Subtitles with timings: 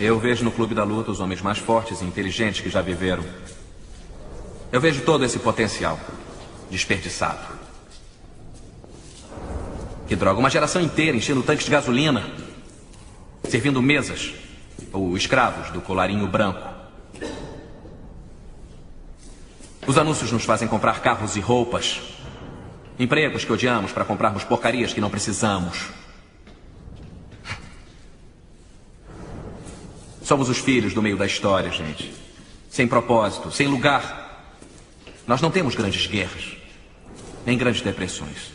[0.00, 3.22] Eu vejo no Clube da Luta os homens mais fortes e inteligentes que já viveram.
[4.72, 6.00] Eu vejo todo esse potencial
[6.70, 7.46] desperdiçado.
[10.08, 12.24] Que droga, uma geração inteira enchendo tanques de gasolina,
[13.44, 14.32] servindo mesas
[14.90, 16.66] ou escravos do colarinho branco.
[19.86, 22.00] Os anúncios nos fazem comprar carros e roupas,
[22.98, 25.99] empregos que odiamos para comprarmos porcarias que não precisamos.
[30.30, 32.14] Somos os filhos do meio da história, gente.
[32.68, 34.54] Sem propósito, sem lugar.
[35.26, 36.56] Nós não temos grandes guerras,
[37.44, 38.52] nem grandes depressões.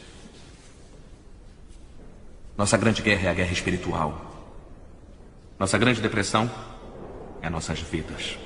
[2.58, 4.48] Nossa grande guerra é a guerra espiritual.
[5.60, 6.50] Nossa grande depressão
[7.42, 8.38] é nossas vidas.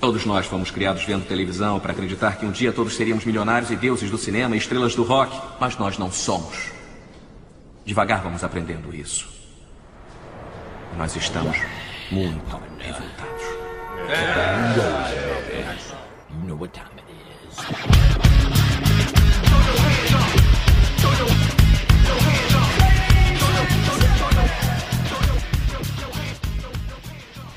[0.00, 3.74] Todos nós fomos criados vendo televisão para acreditar que um dia todos seríamos milionários e
[3.74, 6.81] deuses do cinema e estrelas do rock, mas nós não somos.
[7.84, 9.28] Devagar vamos aprendendo isso.
[10.96, 11.56] Nós estamos
[12.10, 13.42] muito revoltados.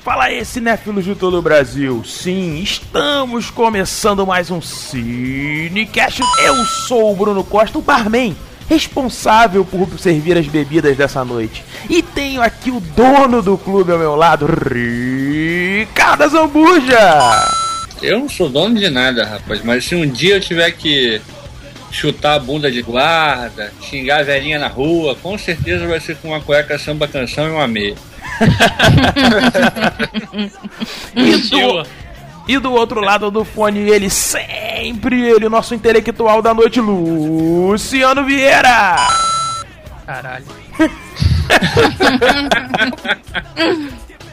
[0.02, 2.04] Fala aí, cinéfilos de todo o Brasil.
[2.04, 6.20] Sim, estamos começando mais um Cinecast.
[6.44, 8.36] Eu sou o Bruno Costa, o barman,
[8.68, 11.64] responsável por servir as bebidas dessa noite.
[11.88, 17.46] E tenho aqui o dono do clube ao meu lado, Ricardo Zambuja.
[18.02, 21.20] Eu não sou dono de nada, rapaz, mas se um dia eu tiver que
[21.90, 26.28] chutar a bunda de guarda, xingar a velhinha na rua, com certeza vai ser com
[26.28, 27.94] uma cueca samba canção e uma meia.
[31.16, 31.86] E do,
[32.48, 38.24] e do outro lado do fone, ele sempre, ele, o nosso intelectual da noite, Luciano
[38.24, 38.96] Vieira.
[40.06, 40.46] Caralho.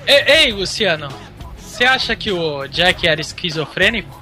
[0.06, 1.10] ei, ei, Luciano,
[1.58, 4.22] você acha que o Jack era esquizofrênico?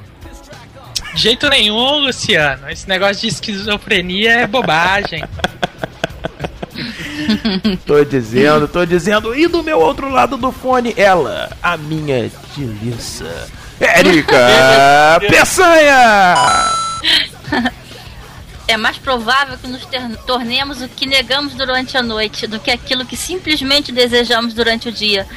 [1.14, 2.70] De jeito nenhum, Luciano.
[2.70, 5.22] Esse negócio de esquizofrenia é bobagem.
[7.86, 9.36] Tô dizendo, tô dizendo.
[9.36, 13.48] E do meu outro lado do fone, ela, a minha delícia,
[13.82, 16.36] Érica Peçanha.
[18.68, 19.86] É mais provável que nos
[20.26, 24.92] tornemos o que negamos durante a noite do que aquilo que simplesmente desejamos durante o
[24.92, 25.28] dia.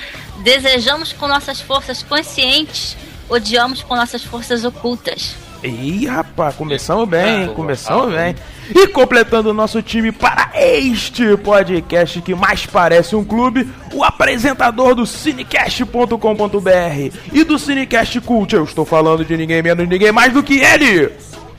[0.43, 2.97] Desejamos com nossas forças conscientes,
[3.29, 5.44] odiamos com nossas forças ocultas.
[5.65, 8.37] Ih, rapaz, começamos bem, começamos bem.
[8.69, 14.95] E completando o nosso time para este podcast que mais parece um clube, o apresentador
[14.95, 20.43] do Cinecast.com.br e do Cinecast Cult, eu estou falando de ninguém menos, ninguém mais do
[20.43, 21.11] que ele,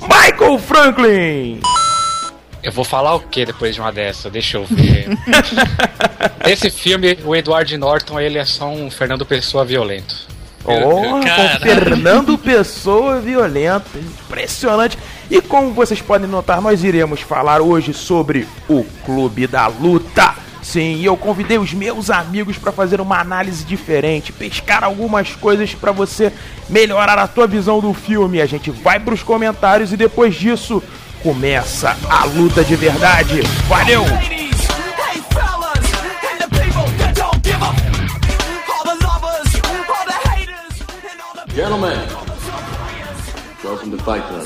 [0.02, 1.62] Michael Franklin.
[2.62, 4.30] Eu vou falar o que depois de uma dessa?
[4.30, 5.08] Deixa eu ver.
[6.48, 10.35] Esse filme, o Edward Norton, ele é só um Fernando Pessoa violento.
[10.66, 11.22] Oh, com.
[11.62, 14.98] Fernando Pessoa violenta, impressionante.
[15.30, 20.36] E como vocês podem notar, nós iremos falar hoje sobre o Clube da Luta.
[20.62, 25.92] Sim, eu convidei os meus amigos para fazer uma análise diferente, pescar algumas coisas para
[25.92, 26.34] você
[26.68, 28.42] melhorar a tua visão do filme.
[28.42, 30.82] A gente vai para os comentários e depois disso
[31.22, 33.42] começa a luta de verdade.
[33.68, 34.45] Valeu!
[41.56, 41.98] Gentlemen,
[43.64, 44.46] welcome to Fight Club.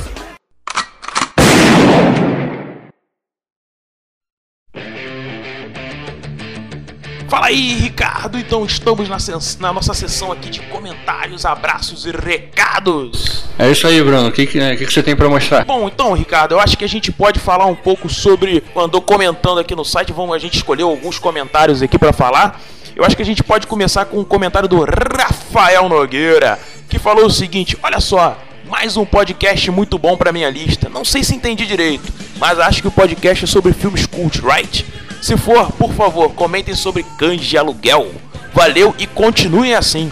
[7.28, 8.38] Fala aí, Ricardo!
[8.38, 9.18] Então estamos na,
[9.60, 13.46] na nossa sessão aqui de comentários, abraços e recados.
[13.58, 14.28] É isso aí, Bruno.
[14.28, 15.66] O que, que, que, que você tem pra mostrar?
[15.66, 18.64] Bom, então, Ricardo, eu acho que a gente pode falar um pouco sobre.
[18.76, 22.62] Andou comentando aqui no site, vamos, a gente escolheu alguns comentários aqui pra falar.
[22.96, 26.60] Eu acho que a gente pode começar com um comentário do Rafael Nogueira,
[26.90, 30.90] que falou o seguinte: Olha só, mais um podcast muito bom pra minha lista.
[30.90, 34.86] Não sei se entendi direito, mas acho que o podcast é sobre filmes cult, right?
[35.22, 38.12] Se for, por favor, comentem sobre cães de aluguel.
[38.54, 40.12] Valeu e continuem assim.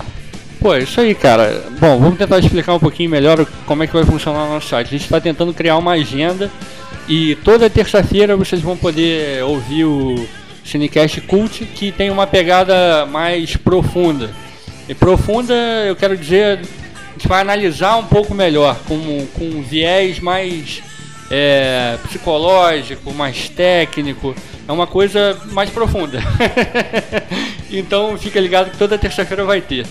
[0.59, 1.65] Pô, é isso aí, cara.
[1.79, 4.87] Bom, vamos tentar explicar um pouquinho melhor como é que vai funcionar o nosso site.
[4.87, 6.51] A gente está tentando criar uma agenda
[7.07, 10.27] e toda terça-feira vocês vão poder ouvir o
[10.65, 14.29] Cinecast Cult, que tem uma pegada mais profunda.
[14.87, 15.53] E profunda,
[15.85, 20.81] eu quero dizer, a gente vai analisar um pouco melhor, com, com um viés mais
[21.29, 24.35] é, psicológico, mais técnico.
[24.67, 26.21] É uma coisa mais profunda.
[27.71, 29.85] então fica ligado que toda terça-feira vai ter.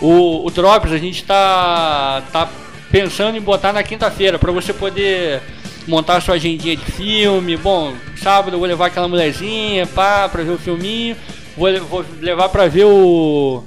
[0.00, 2.48] O, o Drops a gente tá, tá
[2.90, 5.40] pensando em botar na quinta-feira para você poder
[5.86, 7.56] montar sua agendinha de filme.
[7.56, 11.16] Bom, sábado eu vou levar aquela mulherzinha, pá, pra ver o filminho.
[11.56, 13.62] Vou, vou levar pra ver o.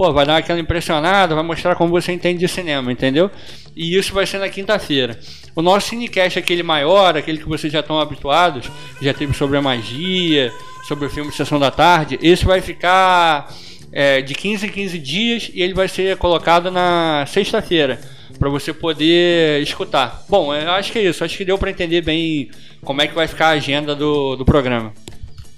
[0.00, 3.30] Pô, vai dar aquela impressionada, vai mostrar como você entende de cinema, entendeu?
[3.76, 5.20] E isso vai ser na quinta-feira.
[5.54, 8.70] O nosso cinecast, aquele maior, aquele que vocês já estão habituados,
[9.02, 10.50] já teve sobre a magia,
[10.88, 13.54] sobre o filme Sessão da Tarde, esse vai ficar
[13.92, 18.00] é, de 15 em 15 dias e ele vai ser colocado na sexta-feira
[18.38, 20.24] para você poder escutar.
[20.30, 21.22] Bom, eu acho que é isso.
[21.22, 22.50] Acho que deu para entender bem
[22.82, 24.94] como é que vai ficar a agenda do, do programa.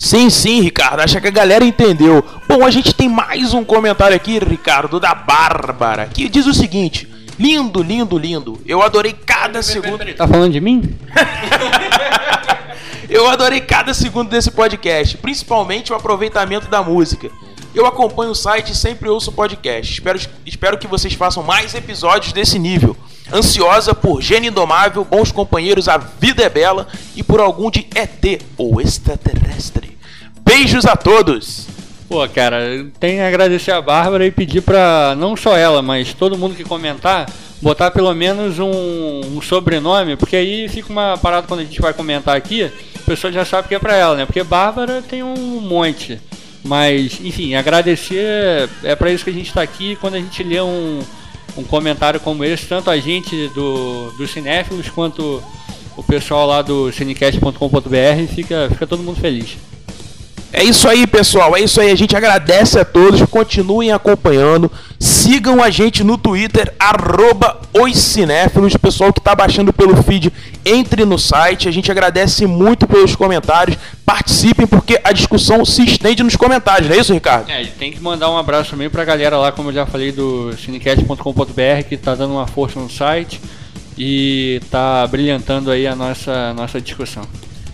[0.03, 0.99] Sim, sim, Ricardo.
[0.99, 2.25] Acho que a galera entendeu.
[2.49, 7.09] Bom, a gente tem mais um comentário aqui, Ricardo, da Bárbara, que diz o seguinte:
[7.39, 8.61] lindo, lindo, lindo.
[8.67, 10.05] Eu adorei cada segundo.
[10.17, 10.99] Tá falando de mim?
[13.09, 17.31] Eu adorei cada segundo desse podcast, principalmente o aproveitamento da música.
[17.73, 19.93] Eu acompanho o site e sempre ouço o podcast.
[19.93, 22.97] Espero, espero que vocês façam mais episódios desse nível.
[23.31, 28.43] Ansiosa por Gênio Indomável, Bons Companheiros, A Vida é Bela e por algum de ET
[28.57, 29.99] ou extraterrestre.
[30.45, 31.67] Beijos a todos!
[32.09, 36.37] Pô, cara, tem que agradecer a Bárbara e pedir pra não só ela, mas todo
[36.37, 37.27] mundo que comentar,
[37.63, 41.95] botar pelo menos um, um sobrenome, porque aí fica uma parada quando a gente vai
[41.95, 42.71] comentar aqui, a
[43.07, 44.27] pessoa já sabe que é pra ela, né?
[44.27, 46.21] Porque Bárbara tem um monte.
[46.63, 50.61] Mas, enfim, agradecer é pra isso que a gente tá aqui quando a gente lê
[50.61, 51.01] um,
[51.57, 55.43] um comentário como esse, tanto a gente do, do Cinéfilos quanto
[55.97, 59.57] o pessoal lá do cinecast.com.br, fica, fica todo mundo feliz.
[60.53, 61.57] É isso aí, pessoal.
[61.57, 61.91] É isso aí.
[61.91, 63.23] A gente agradece a todos.
[63.23, 64.71] Continuem acompanhando.
[64.99, 68.77] Sigam a gente no Twitter, arroba os cinéfilos.
[68.77, 70.33] Pessoal que está baixando pelo feed,
[70.65, 71.69] entre no site.
[71.69, 73.79] A gente agradece muito pelos comentários.
[74.05, 77.51] Participem, porque a discussão se estende nos comentários, não é isso, Ricardo?
[77.51, 80.53] É, tem que mandar um abraço também pra galera lá, como eu já falei, do
[80.57, 83.41] cinecast.com.br, que tá dando uma força no site
[83.97, 87.23] e tá brilhantando aí a nossa, nossa discussão.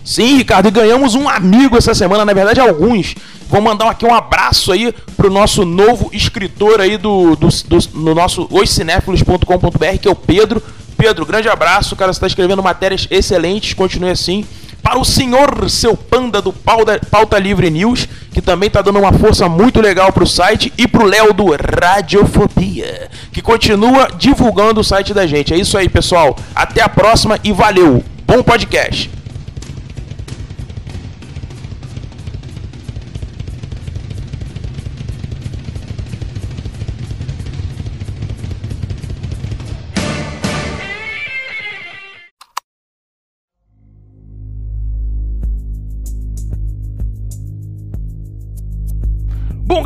[0.09, 3.13] Sim, Ricardo, e ganhamos um amigo essa semana, na verdade alguns.
[3.47, 8.15] Vou mandar aqui um abraço aí pro nosso novo escritor aí do, do, do- no
[8.15, 10.63] nosso oscinéfilos.com.br, que é o Pedro.
[10.97, 14.43] Pedro, grande abraço, cara, você tá escrevendo matérias excelentes, continue assim.
[14.81, 19.13] Para o senhor, seu panda do Pauta, Pauta Livre News, que também tá dando uma
[19.13, 25.13] força muito legal pro site, e pro Léo do Radiofobia, que continua divulgando o site
[25.13, 25.53] da gente.
[25.53, 26.35] É isso aí, pessoal.
[26.55, 28.03] Até a próxima e valeu.
[28.25, 29.18] Bom podcast.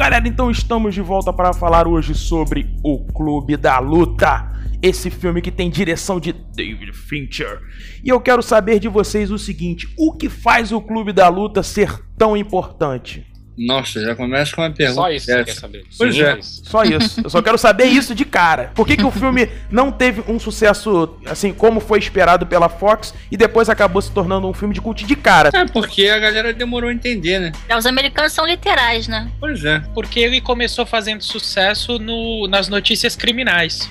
[0.04, 4.52] Galera, então estamos de volta para falar hoje sobre O Clube da Luta.
[4.82, 7.62] Esse filme que tem direção de David Fincher.
[8.04, 11.64] E eu quero saber de vocês o seguinte: o que faz o Clube da Luta
[11.64, 13.26] ser tão importante?
[13.58, 15.02] Nossa, já começa com uma pergunta.
[15.02, 15.86] Só isso que você quer saber.
[15.98, 16.40] Pois Sim, é.
[16.40, 16.62] isso.
[16.66, 17.22] Só isso.
[17.24, 18.72] Eu só quero saber isso de cara.
[18.74, 23.14] Por que, que o filme não teve um sucesso assim como foi esperado pela Fox
[23.32, 25.50] e depois acabou se tornando um filme de culto de cara?
[25.54, 27.52] É porque a galera demorou a entender, né?
[27.70, 29.30] É, Os americanos são literais, né?
[29.40, 29.82] Pois é.
[29.94, 33.90] Porque ele começou fazendo sucesso no, nas notícias criminais.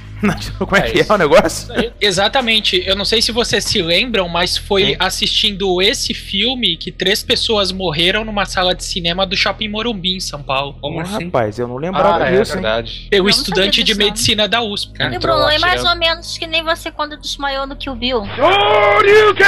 [0.59, 1.13] Como é É que é isso.
[1.13, 1.69] o negócio?
[2.01, 2.83] Exatamente.
[2.87, 4.97] Eu não sei se vocês se lembram, mas foi Sim.
[4.99, 10.21] assistindo esse filme que três pessoas morreram numa sala de cinema do Shopping Morumbi, em
[10.21, 10.77] São Paulo.
[10.81, 11.25] Como Ah, assim?
[11.25, 12.53] Rapaz, eu não lembrava Ah, é disso.
[12.57, 12.63] hein?
[12.63, 13.07] verdade.
[13.11, 14.93] Pelo estudante de medicina da USP.
[14.95, 18.23] Cara, E Bruno, é mais ou menos que nem você quando desmaiou no Kill Bill.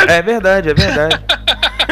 [0.08, 1.20] É verdade, é verdade.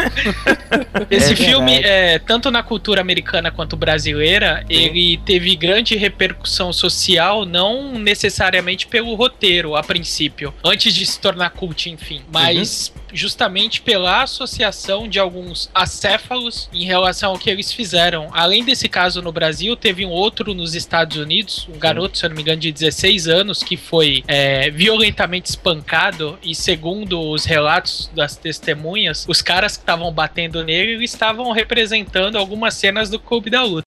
[1.11, 7.45] Esse É filme, é, tanto na cultura americana quanto brasileira, ele teve grande repercussão social,
[7.45, 14.23] não necessariamente pelo roteiro, a princípio, antes de se tornar cult, enfim, mas justamente pela
[14.23, 18.29] associação de alguns acéfalos em relação ao que eles fizeram.
[18.33, 22.31] Além desse caso no Brasil, teve um outro nos Estados Unidos, um garoto, se eu
[22.31, 28.11] não me engano, de 16 anos, que foi é, violentamente espancado, e segundo os relatos
[28.15, 33.63] das testemunhas, os caras que estavam batendo nele estavam representando algumas cenas do Clube da
[33.63, 33.87] Luta.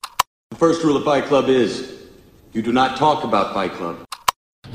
[0.51, 1.83] The first rule of Fight Club is
[2.53, 3.97] you do not talk about Fight Club.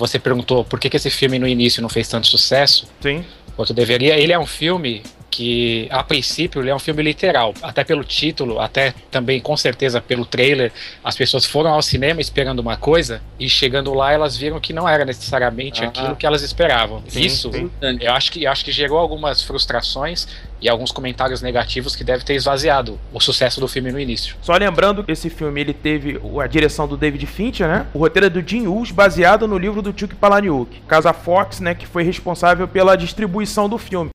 [0.01, 3.23] Você perguntou por que, que esse filme no início não fez tanto sucesso Sim.
[3.55, 4.19] quanto deveria.
[4.19, 7.55] Ele é um filme que, a princípio, ele é um filme literal.
[7.63, 10.73] Até pelo título, até também, com certeza, pelo trailer.
[11.05, 14.89] As pessoas foram ao cinema esperando uma coisa e chegando lá elas viram que não
[14.89, 15.89] era necessariamente Ah.
[15.89, 17.03] aquilo que elas esperavam.
[17.07, 17.71] Sim, Isso, sim.
[18.01, 20.27] eu acho que eu acho que gerou algumas frustrações
[20.61, 24.37] e alguns comentários negativos que deve ter esvaziado o sucesso do filme no início.
[24.43, 27.87] Só lembrando que esse filme ele teve a direção do David Fincher, né?
[27.95, 30.81] O roteiro é do Jim Hughes, baseado no livro do Chuck Palahniuk.
[30.87, 34.11] Casa Fox, né, que foi responsável pela distribuição do filme.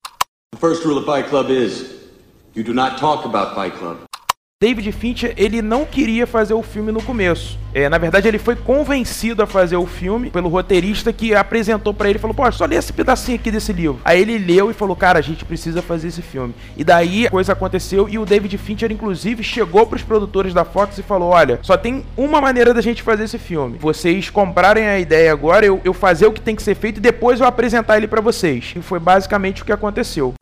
[0.54, 1.96] The first rule of Fight Club is
[2.54, 3.98] you do not talk about Fight Club.
[4.58, 7.58] David Fincher, ele não queria fazer o filme no começo.
[7.74, 12.08] É, na verdade, ele foi convencido a fazer o filme pelo roteirista que apresentou pra
[12.08, 14.00] ele e falou: Pô, só lê esse pedacinho aqui desse livro.
[14.02, 16.54] Aí ele leu e falou: Cara, a gente precisa fazer esse filme.
[16.74, 20.96] E daí a coisa aconteceu e o David Fincher, inclusive, chegou pros produtores da Fox
[20.96, 23.76] e falou: Olha, só tem uma maneira da gente fazer esse filme.
[23.76, 27.02] Vocês comprarem a ideia agora, eu, eu fazer o que tem que ser feito e
[27.02, 28.72] depois eu apresentar ele pra vocês.
[28.74, 30.32] E foi basicamente o que aconteceu.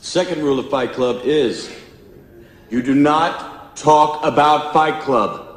[0.00, 1.81] Second rule of Fight Club is
[2.72, 5.52] you do not talk about Fight Club.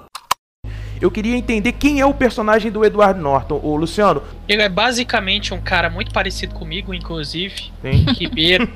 [0.99, 3.59] Eu queria entender quem é o personagem do Edward Norton.
[3.63, 7.71] O Luciano, Ele é basicamente um cara muito parecido comigo, inclusive.
[7.81, 8.05] Sim.
[8.17, 8.67] Ribeiro,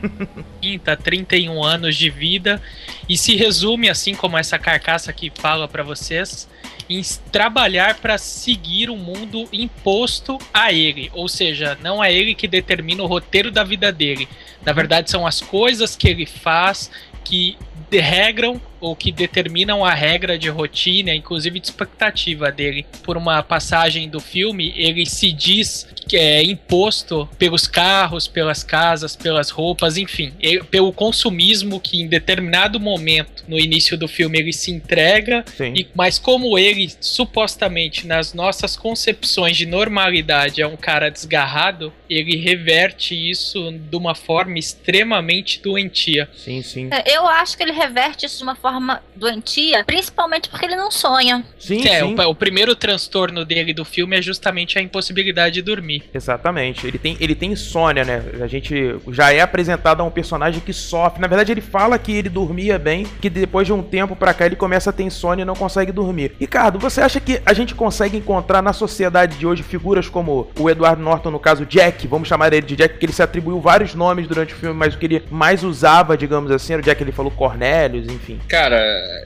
[0.62, 2.62] 30, 31 anos de vida.
[3.08, 6.48] E se resume, assim como essa carcaça que fala pra vocês,
[6.89, 11.10] em trabalhar pra seguir o mundo imposto a ele.
[11.13, 14.27] Ou seja, não é ele que determina o roteiro da vida dele.
[14.65, 16.91] Na verdade, são as coisas que ele faz
[17.29, 17.55] que
[17.91, 22.86] regram ou que determinam a regra de rotina, inclusive de expectativa dele.
[23.03, 29.15] Por uma passagem do filme, ele se diz que é imposto pelos carros, pelas casas,
[29.15, 34.51] pelas roupas, enfim, e- pelo consumismo que em determinado momento no início do filme ele
[34.53, 35.74] se entrega, Sim.
[35.75, 42.38] e, mas como ele supostamente nas nossas concepções de normalidade é um cara desgarrado, ele
[42.38, 46.27] reverte isso de uma forma extremamente doentia.
[46.36, 46.89] sim, sim.
[46.91, 48.68] É, Eu acho que ele reverte isso de uma forma
[49.15, 51.43] doentia, principalmente porque ele não sonha.
[51.59, 52.15] Sim, é, sim.
[52.15, 56.03] O, o primeiro transtorno dele do filme é justamente a impossibilidade de dormir.
[56.13, 56.88] Exatamente.
[56.88, 58.23] Ele tem, ele tem insônia, né?
[58.41, 61.21] A gente já é apresentado a um personagem que sofre.
[61.21, 64.45] Na verdade, ele fala que ele dormia bem, que depois de um tempo pra cá
[64.45, 66.33] ele começa a ter insônia e não consegue dormir.
[66.39, 70.69] Ricardo, você acha que a gente consegue encontrar na sociedade de hoje figuras como o
[70.69, 73.93] Edward Norton, no caso Jack, vamos chamar ele de Jack, porque ele se atribuiu vários
[73.95, 77.01] nomes durante o filme, mas o que ele mais usava, digamos assim, era o Jack,
[77.01, 78.39] ele falou Cornélios, enfim.
[78.47, 78.58] Cara,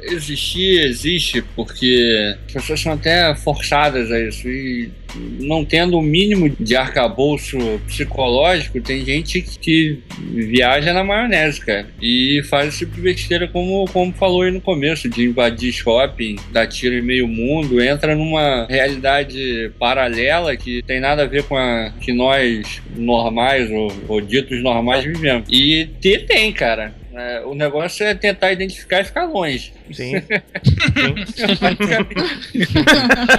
[0.03, 4.47] existir existe porque as pessoas são até forçadas a isso.
[4.47, 4.91] E
[5.39, 11.87] não tendo o mínimo de arcabouço psicológico, tem gente que viaja na maionese, cara.
[12.01, 16.35] E faz esse tipo de besteira, como, como falou aí no começo, de invadir shopping,
[16.51, 21.57] dar tiro em meio mundo, entra numa realidade paralela que tem nada a ver com
[21.57, 25.47] a que nós normais ou, ou ditos normais vivemos.
[25.49, 27.02] E ter tem, cara.
[27.15, 29.74] É, o negócio é tentar identificar e ficar longe.
[29.91, 30.13] Sim.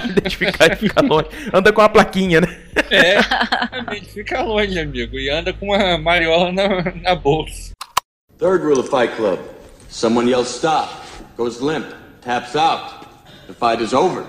[0.09, 1.27] Identificar e ficar longe.
[1.53, 2.57] Anda com a plaquinha, né?
[2.89, 3.21] É,
[4.13, 5.19] fica longe, amigo.
[5.19, 7.71] E anda com uma mariola na, na bolsa.
[8.37, 9.39] Third rule of Fight Club
[9.95, 10.89] someone yells stop,
[11.37, 11.87] goes limp,
[12.21, 13.07] taps out.
[13.47, 14.25] The fight is over.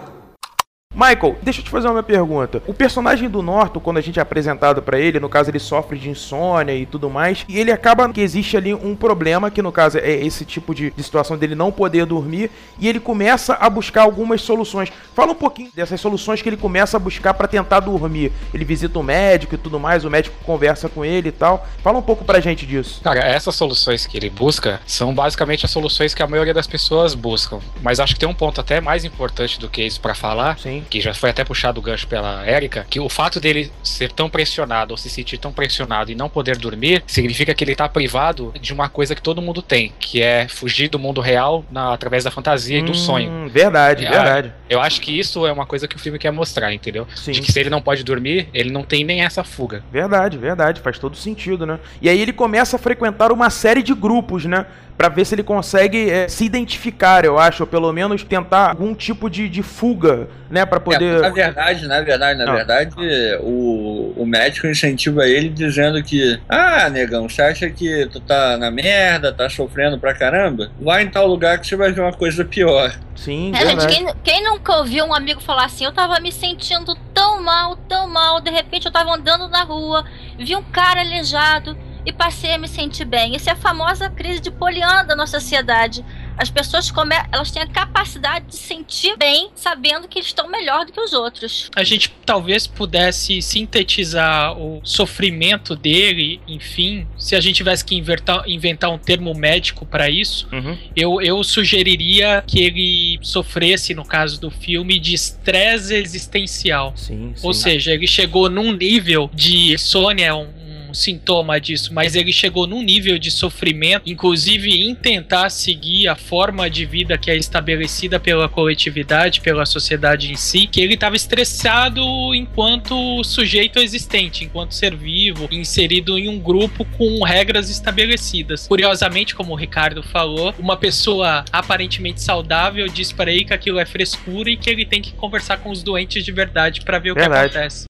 [0.97, 2.63] Michael, deixa eu te fazer uma pergunta.
[2.67, 5.99] O personagem do Norton, quando a gente é apresentado pra ele, no caso ele sofre
[5.99, 9.71] de insônia e tudo mais, e ele acaba que existe ali um problema, que no
[9.71, 13.69] caso é esse tipo de, de situação dele não poder dormir, e ele começa a
[13.69, 14.91] buscar algumas soluções.
[15.15, 18.33] Fala um pouquinho dessas soluções que ele começa a buscar pra tentar dormir.
[18.55, 21.67] Ele visita o médico e tudo mais, o médico conversa com ele e tal.
[21.83, 23.03] Fala um pouco pra gente disso.
[23.03, 27.15] Cara, essas soluções que ele busca são basicamente as soluções que a maioria das pessoas
[27.15, 27.59] buscam.
[27.83, 30.86] Mas acho que tem um ponto até mais importante do que isso pra falar, Sim.
[30.87, 34.29] Que já foi até puxado o gancho pela Erika, que o fato dele ser tão
[34.31, 38.53] pressionado ou se sentir tão pressionado e não poder dormir significa que ele tá privado
[38.61, 42.25] de uma coisa que todo mundo tem, que é fugir do mundo real na- através
[42.25, 43.49] da fantasia e do Hum, sonho.
[43.49, 44.53] Verdade, É, verdade.
[44.69, 47.07] Eu acho que isso é uma coisa que o filme quer mostrar, entendeu?
[47.15, 47.33] Sim.
[47.33, 49.83] De que se ele não pode dormir, ele não tem nem essa fuga.
[49.93, 51.79] Verdade, verdade, faz todo sentido, né?
[52.01, 54.67] E aí ele começa a frequentar uma série de grupos, né?
[54.97, 58.95] Pra ver se ele consegue é, se identificar, eu acho, ou pelo menos tentar algum
[58.95, 60.65] tipo de, de fuga, né?
[60.65, 61.21] Pra É, poder.
[61.21, 62.55] na verdade, na verdade, na Ah.
[62.55, 62.95] verdade,
[63.41, 68.71] o, o médico incentiva ele dizendo que, ah, negão, você acha que tu tá na
[68.71, 70.71] merda, tá sofrendo pra caramba?
[70.81, 72.95] Vai em tal lugar que você vai ver uma coisa pior.
[73.15, 76.95] Sim, É, gente, quem, quem nunca ouviu um amigo falar assim, eu tava me sentindo
[77.13, 80.05] tão mal, tão mal, de repente eu tava andando na rua,
[80.39, 81.77] vi um cara aleijado
[82.07, 83.35] e passei a me sentir bem.
[83.35, 86.05] Isso é a famosa crise de poliana da nossa sociedade.
[86.39, 87.15] As pessoas come...
[87.33, 91.71] elas têm a capacidade de sentir bem, sabendo que estão melhor do que os outros.
[91.75, 98.49] A gente talvez pudesse sintetizar o sofrimento dele, enfim, se a gente tivesse que inventar,
[98.49, 100.77] inventar um termo médico para isso, Uhum.
[100.95, 106.93] eu, eu sugeriria que ele sofresse, no caso do filme, de estresse existencial.
[106.97, 107.47] Sim, sim.
[107.47, 110.56] Ou seja, ele chegou num nível de insônia, um, um
[110.97, 116.69] sintoma disso, mas ele chegou num nível de sofrimento, inclusive em tentar seguir a forma
[116.69, 122.03] de vida que é estabelecida pela coletividade, pela sociedade em si, que ele estava estressado
[122.35, 128.67] enquanto sujeito existente, enquanto ser vivo, inserido em um grupo com regras estabelecidas.
[128.67, 133.87] Curiosamente, como o Ricardo falou, uma pessoa aparentemente saudável diz para ele que aquilo é
[133.87, 137.15] frescura e que ele tem que conversar com os doentes de verdade para ver o
[137.15, 137.57] que Verdade.
[137.57, 137.87] acontece.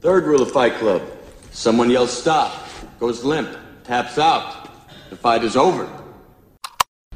[0.00, 1.19] Third rule of Fight Club.
[1.52, 2.52] Someone yells stop,
[3.00, 3.48] goes limp,
[3.84, 4.68] taps out.
[5.10, 5.86] The fight is over.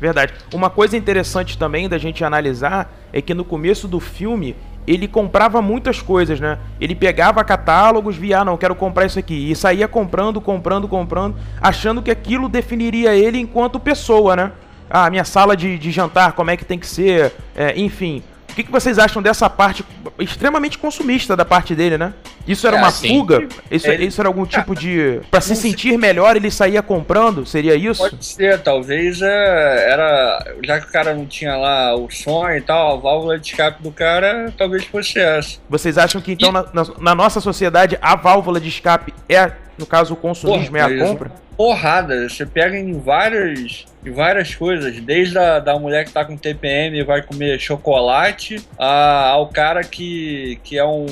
[0.01, 0.35] Verdade.
[0.53, 5.63] Uma coisa interessante também da gente analisar é que no começo do filme ele comprava
[5.63, 6.59] muitas coisas, né?
[6.81, 9.51] Ele pegava catálogos, via, ah, não, quero comprar isso aqui.
[9.51, 14.53] E saía comprando, comprando, comprando, achando que aquilo definiria ele enquanto pessoa, né?
[14.91, 18.23] Ah, minha sala de, de jantar, como é que tem que ser, é, enfim.
[18.55, 19.85] O que, que vocês acham dessa parte
[20.17, 22.15] extremamente consumista da parte dele, né?
[22.47, 23.09] Isso era Ah, uma sim.
[23.09, 23.49] fuga?
[23.69, 25.19] Isso, Ele- isso era algum tipo de.
[25.29, 27.45] Pra se sentir melhor, ele saía comprando?
[27.45, 28.01] Seria isso?
[28.09, 30.55] Pode ser, talvez é, era.
[30.63, 33.83] Já que o cara não tinha lá o sonho e tal, a válvula de escape
[33.83, 35.59] do cara talvez fosse essa.
[35.69, 39.87] Vocês acham que então na, na- na nossa sociedade a válvula de escape é, no
[39.87, 41.31] caso, o consumismo, é a compra?
[41.57, 46.37] Porrada, você pega em várias, em várias coisas, desde a da mulher que tá com
[46.37, 51.05] TPM e vai comer chocolate, a- ao cara que, que é um,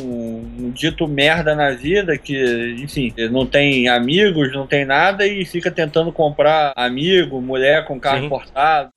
[0.59, 5.71] um dito merda na vida, que, enfim, não tem amigos, não tem nada e fica
[5.71, 8.27] tentando comprar amigo, mulher com carro Sim.
[8.27, 8.91] importado.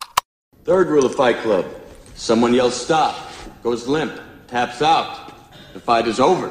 [0.63, 1.65] Third rule of Fight Club.
[2.15, 3.15] Someone yells stop,
[3.63, 4.13] goes limp,
[4.48, 5.31] taps out.
[5.74, 6.50] The fight is over.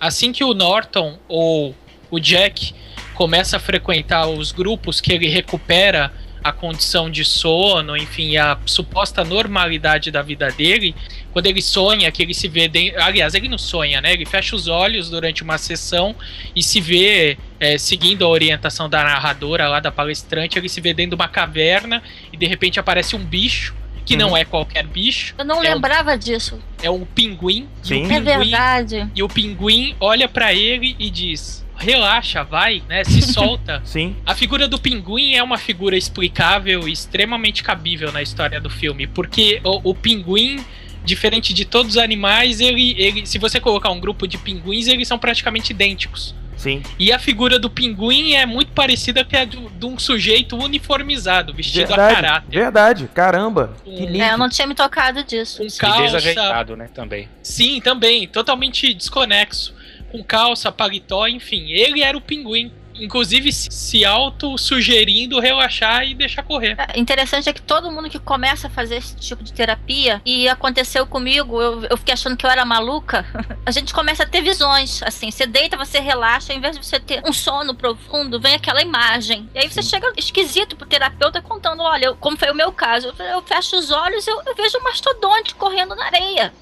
[0.00, 1.74] Assim que o Norton ou
[2.10, 2.74] o Jack
[3.14, 6.12] começa a frequentar os grupos que ele recupera
[6.42, 10.94] a condição de sono, enfim, a suposta normalidade da vida dele,
[11.32, 13.02] quando ele sonha que ele se vê dentro.
[13.02, 14.12] Aliás, ele não sonha, né?
[14.12, 16.14] Ele fecha os olhos durante uma sessão
[16.54, 20.94] e se vê, é, seguindo a orientação da narradora lá, da palestrante, ele se vê
[20.94, 22.02] dentro de uma caverna
[22.32, 23.74] e de repente aparece um bicho,
[24.08, 25.34] que não é qualquer bicho.
[25.38, 26.58] Eu não é lembrava disso.
[26.82, 27.68] é um pinguim.
[27.84, 28.02] E Sim.
[28.02, 29.10] o É pinguim verdade.
[29.14, 33.04] e o pinguim olha pra ele e diz: relaxa, vai, né?
[33.04, 33.80] Se solta.
[33.84, 34.16] Sim.
[34.26, 39.06] A figura do pinguim é uma figura explicável e extremamente cabível na história do filme,
[39.06, 40.64] porque o, o pinguim,
[41.04, 45.06] diferente de todos os animais, ele, ele, se você colocar um grupo de pinguins, eles
[45.08, 46.34] são praticamente idênticos.
[46.58, 46.82] Sim.
[46.98, 51.54] E a figura do pinguim é muito parecida com a de, de um sujeito uniformizado,
[51.54, 52.14] vestido a Verdade.
[52.14, 52.50] caráter.
[52.50, 53.08] Verdade.
[53.14, 53.74] Caramba.
[53.84, 54.22] Que Um- lindo.
[54.22, 55.58] É, eu não tinha me tocado disso.
[55.58, 57.28] Com E calça, desajeitado, né, também.
[57.42, 59.72] Sim, também, totalmente desconexo.
[60.10, 61.70] Com calça, paletó, enfim.
[61.70, 62.72] Ele era o pinguim.
[63.00, 66.76] Inclusive se- auto-sugerindo relaxar e deixar correr.
[66.78, 70.48] É, Interessante é que todo mundo que começa a fazer esse tipo de terapia, e
[70.48, 73.24] aconteceu comigo, eu, eu fiquei achando que eu era maluca,
[73.64, 76.98] a gente começa a ter visões, assim, você deita, você relaxa, ao invés de você
[76.98, 79.48] ter um sono profundo, vem aquela imagem.
[79.54, 83.14] E aí você chega esquisito pro terapeuta contando, olha, eu- como foi o meu caso,
[83.18, 86.52] eu, eu fecho os olhos e eu, eu vejo um mastodonte correndo na areia.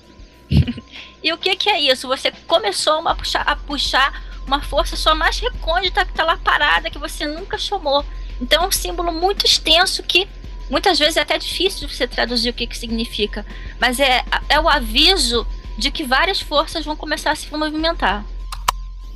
[1.23, 2.07] e o que que é isso?
[2.09, 6.91] Você começou a puxar, a puxar uma força sua mais recôndita que tá lá parada,
[6.91, 8.05] que você nunca chamou.
[8.41, 10.29] Então é um símbolo muito extenso que
[10.71, 13.45] muitas vezes é até difícil de você traduzir o que, que significa.
[13.81, 15.47] Mas é, é o aviso
[15.79, 18.25] de que várias forças vão começar a se movimentar.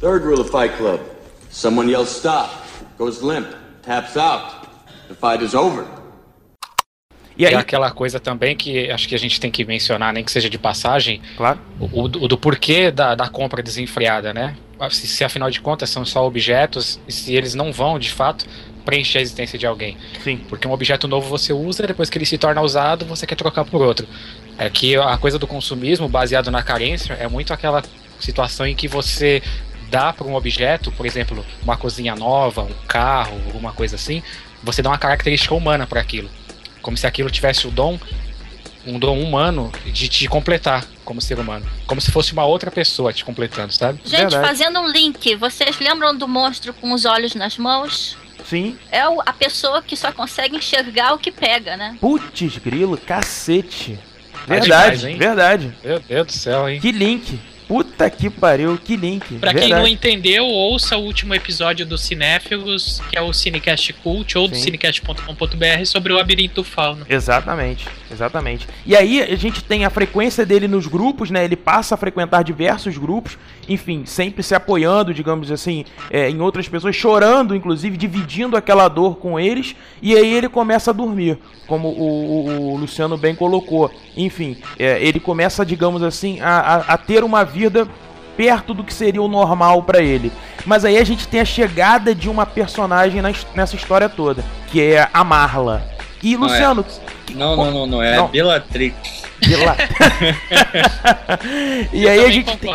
[0.01, 1.01] Third rule of Fight Club.
[1.51, 2.51] Someone yells stop,
[2.97, 3.47] goes limp,
[3.83, 4.61] taps out.
[5.09, 5.85] The fight is over.
[7.37, 10.23] E aí, É aquela coisa também que acho que a gente tem que mencionar, nem
[10.23, 11.59] que seja de passagem, claro.
[11.81, 14.57] o, o do porquê da, da compra desenfreada, né?
[14.91, 18.47] Se, se afinal de contas são só objetos e se eles não vão, de fato,
[18.85, 19.97] preencher a existência de alguém.
[20.23, 20.39] Sim.
[20.49, 23.65] Porque um objeto novo você usa, depois que ele se torna usado, você quer trocar
[23.65, 24.07] por outro.
[24.59, 27.83] É que a coisa do consumismo baseado na carência é muito aquela
[28.19, 29.43] situação em que você
[29.91, 34.23] dá para um objeto, por exemplo, uma cozinha nova, um carro, alguma coisa assim,
[34.63, 36.31] você dá uma característica humana para aquilo.
[36.81, 37.99] Como se aquilo tivesse o dom,
[38.91, 41.65] um dom humano de te completar como ser humano.
[41.87, 44.01] Como se fosse uma outra pessoa te completando, sabe?
[44.05, 44.47] Gente, Verdade.
[44.47, 48.17] fazendo um link, vocês lembram do monstro com os olhos nas mãos?
[48.45, 48.77] Sim.
[48.91, 51.97] É o- a pessoa que só consegue enxergar o que pega, né?
[52.01, 53.99] Putz, grilo, cacete.
[54.49, 54.65] É Verdade,
[54.99, 55.19] demais, hein?
[55.19, 55.75] verdade.
[55.85, 56.81] Meu Deus do céu, hein?
[56.81, 57.39] Que link.
[57.71, 59.39] Puta que pariu, que link.
[59.39, 59.81] Pra quem verdade.
[59.81, 64.57] não entendeu, ouça o último episódio do Cinéfilos, que é o Cinecast Cult, ou do
[64.57, 64.63] Sim.
[64.63, 67.07] cinecast.com.br, sobre o Labirinto do Fauno.
[67.09, 68.67] Exatamente, exatamente.
[68.85, 71.45] E aí a gente tem a frequência dele nos grupos, né?
[71.45, 76.69] Ele passa a frequentar diversos grupos, enfim, sempre se apoiando, digamos assim, é, em outras
[76.69, 81.87] pessoas, chorando, inclusive, dividindo aquela dor com eles, e aí ele começa a dormir, como
[81.87, 83.93] o, o- o Luciano bem colocou.
[84.17, 87.60] Enfim, é, ele começa, digamos assim, a, a- a ter uma vida
[88.37, 90.33] perto do que seria o normal pra ele.
[90.65, 93.21] Mas aí a gente tem a chegada de uma personagem
[93.55, 95.83] nessa história toda, que é a Marla.
[96.23, 96.51] E Não é.
[96.51, 96.85] Luciano,
[97.35, 98.03] Não, não, não, não.
[98.03, 98.25] É Não.
[98.27, 99.21] a Bellatrix.
[99.41, 99.77] Pela-
[101.93, 102.75] e aí a gente, tem,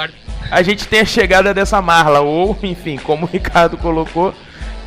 [0.49, 4.33] a gente tem a chegada dessa Marla, ou, enfim, como o Ricardo colocou.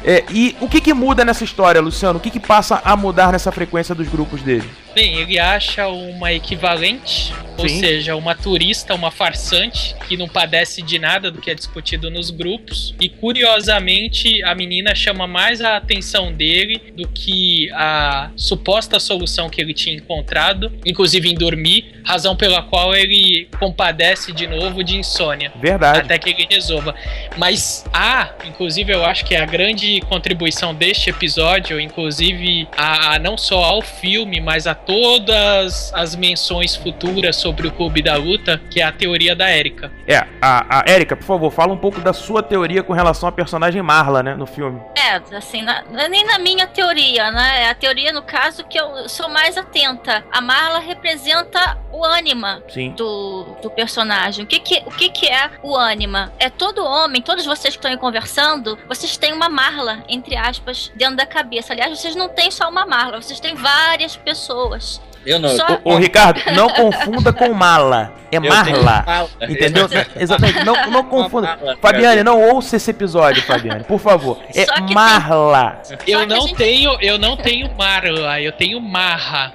[0.09, 2.19] É, e o que, que muda nessa história, Luciano?
[2.19, 4.67] O que, que passa a mudar nessa frequência dos grupos dele?
[4.95, 7.79] Bem, ele acha uma equivalente, ou Sim.
[7.79, 12.31] seja, uma turista, uma farsante, que não padece de nada do que é discutido nos
[12.31, 12.95] grupos.
[12.99, 19.61] E curiosamente, a menina chama mais a atenção dele do que a suposta solução que
[19.61, 25.53] ele tinha encontrado, inclusive em dormir, razão pela qual ele compadece de novo de insônia.
[25.57, 26.01] Verdade.
[26.01, 26.95] Até que ele resolva.
[27.37, 33.19] Mas há, inclusive, eu acho que é a grande contribuição deste episódio, inclusive, a, a
[33.19, 38.61] não só ao filme, mas a todas as menções futuras sobre o Clube da Luta,
[38.71, 39.91] que é a teoria da Erika.
[40.07, 43.33] É, a, a Érica, por favor, fala um pouco da sua teoria com relação à
[43.33, 44.81] personagem Marla, né, no filme.
[44.97, 47.65] É, assim, na- não é nem na minha teoria, né?
[47.65, 50.25] É a teoria, no caso, que eu sou mais atenta.
[50.33, 52.91] A Marla representa o ânima Sim.
[52.91, 54.45] do, do personagem.
[54.45, 56.33] O, que, que, o que, que é o ânima?
[56.39, 60.91] É todo homem, todos vocês que estão aí conversando, vocês têm uma Marla, entre aspas,
[60.95, 61.73] dentro da cabeça.
[61.73, 65.01] Aliás, vocês não têm só uma Marla, vocês têm várias pessoas.
[65.27, 65.51] Eu não.
[65.51, 68.15] Só- Ô, Ricardo, não confunda com Mala.
[68.31, 69.03] É Marla.
[69.05, 69.29] Marla.
[69.43, 69.87] Entendeu?
[70.17, 70.65] Exatamente.
[70.65, 71.49] Não, não confunda.
[71.49, 71.77] Marla.
[71.83, 74.39] Fabiane, não ouça esse episódio, Fabiane, por favor.
[74.55, 75.83] É que tem- Marla.
[76.07, 79.53] Eu não gente- tenho, eu não tenho Marla, eu tenho Marra.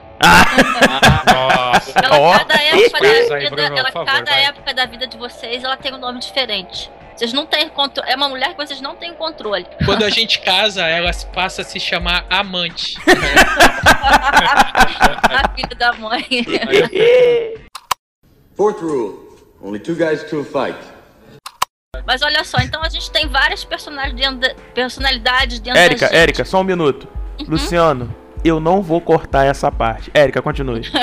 [1.33, 1.99] Nossa.
[1.99, 4.45] Ela, cada época da aí, vida, Bruno, ela, favor, cada vai.
[4.45, 6.89] época da vida de vocês, ela tem um nome diferente.
[7.15, 8.09] Vocês não têm controle.
[8.09, 9.67] É uma mulher que vocês não têm controle.
[9.85, 12.97] Quando a gente casa, ela se- passa a se chamar amante.
[15.29, 16.25] a filha da mãe.
[18.55, 19.23] Fourth rule
[19.63, 20.77] only two guys to a fight.
[22.05, 26.07] Mas olha só, então a gente tem várias personalidades dentro da, personalidades dentro Érica, da
[26.07, 26.17] gente.
[26.21, 27.07] Érica, só um minuto.
[27.47, 30.11] Luciano, eu não vou cortar essa parte.
[30.13, 30.81] Érica, continue.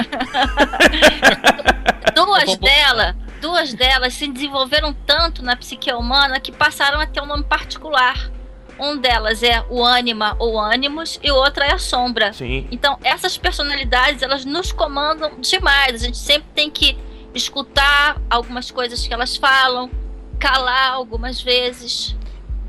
[2.14, 7.26] Duas delas, duas delas se desenvolveram tanto na psique humana que passaram a ter um
[7.26, 8.30] nome particular.
[8.78, 12.32] Um delas é o ânima ou ânimos e outra é a sombra.
[12.32, 12.66] Sim.
[12.70, 16.02] Então, essas personalidades, elas nos comandam demais.
[16.02, 16.96] A gente sempre tem que
[17.34, 19.90] escutar algumas coisas que elas falam,
[20.38, 22.16] calar algumas vezes.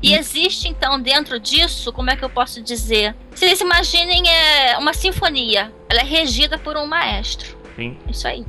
[0.02, 3.14] E existe, então, dentro disso, como é que eu posso dizer?
[3.30, 5.72] Vocês imaginem é, uma sinfonia.
[5.88, 7.56] Ela é regida por um maestro.
[7.76, 7.96] Sim.
[8.10, 8.44] Isso aí.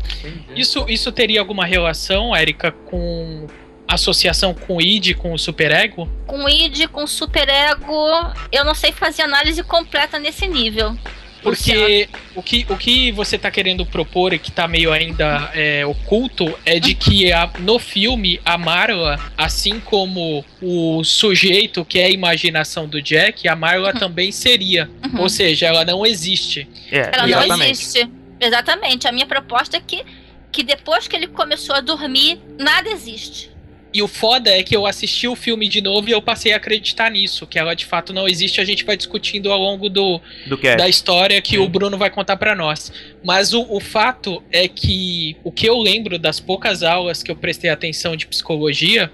[0.56, 3.48] Isso, isso teria alguma relação, Érica, com
[3.88, 6.10] associação com o id, com o superego?
[6.26, 8.08] Com id, com superego,
[8.52, 10.98] eu não sei fazer análise completa nesse nível.
[11.44, 15.86] Porque o que, o que você tá querendo propor e que tá meio ainda é,
[15.86, 22.06] oculto é de que a- no filme a Marla, assim como o sujeito que é
[22.06, 24.90] a imaginação do Jack, a Marla também seria.
[25.18, 26.68] Ou seja, ela não existe.
[26.92, 27.72] É, Ela não exatamente.
[27.72, 28.10] existe.
[28.40, 29.08] Exatamente.
[29.08, 30.04] A minha proposta é que,
[30.52, 33.52] que depois que ele começou a dormir, nada existe.
[33.94, 36.58] E o foda é que eu assisti o filme de novo e eu passei a
[36.58, 38.60] acreditar nisso, que ela de fato não existe.
[38.60, 40.76] A gente vai discutindo ao longo do, Do que é.
[40.76, 42.92] da história que o Bruno vai contar pra nós.
[43.24, 47.36] Mas o, o fato é que o que eu lembro das poucas aulas que eu
[47.36, 49.12] prestei atenção de psicologia,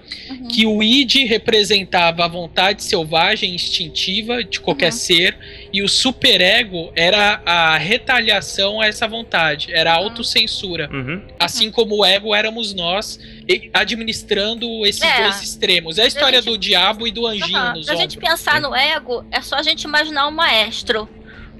[0.48, 5.36] que o id representava a vontade selvagem, instintiva de qualquer ser,
[5.72, 10.88] e o superego era a retaliação a essa vontade, era a autocensura.
[10.92, 11.22] Uhum.
[11.38, 13.18] Assim como o ego éramos nós,
[13.72, 15.22] administrando esses É.
[15.22, 15.98] dois extremos.
[15.98, 17.74] É a história do diabo e do anjinho Aham.
[17.74, 18.30] nos Pra gente ombros.
[18.30, 21.08] pensar no ego, é só a gente imaginar um maestro.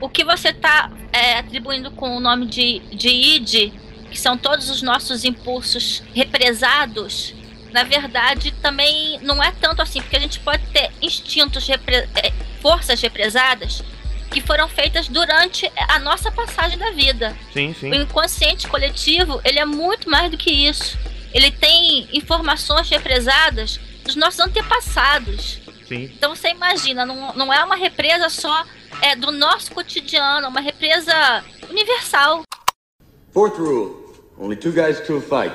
[0.00, 3.72] O que você tá é, atribuindo com o nome de, de id,
[4.10, 7.34] que são todos os nossos impulsos represados,
[7.72, 12.32] na verdade também não é tanto assim, porque a gente pode ter instintos, repre- é,
[12.60, 13.82] forças represadas
[14.30, 17.36] que foram feitas durante a nossa passagem da vida.
[17.52, 17.90] Sim, sim.
[17.90, 20.98] O inconsciente coletivo, ele é muito mais do que isso.
[21.32, 25.60] Ele tem informações represadas dos nossos antepassados.
[25.86, 26.10] Sim.
[26.14, 28.64] Então você imagina, não, não é uma represa só
[29.02, 32.42] é, do nosso cotidiano, é uma represa universal.
[33.32, 34.00] Fourth rule
[34.40, 35.54] only two guys to a fight.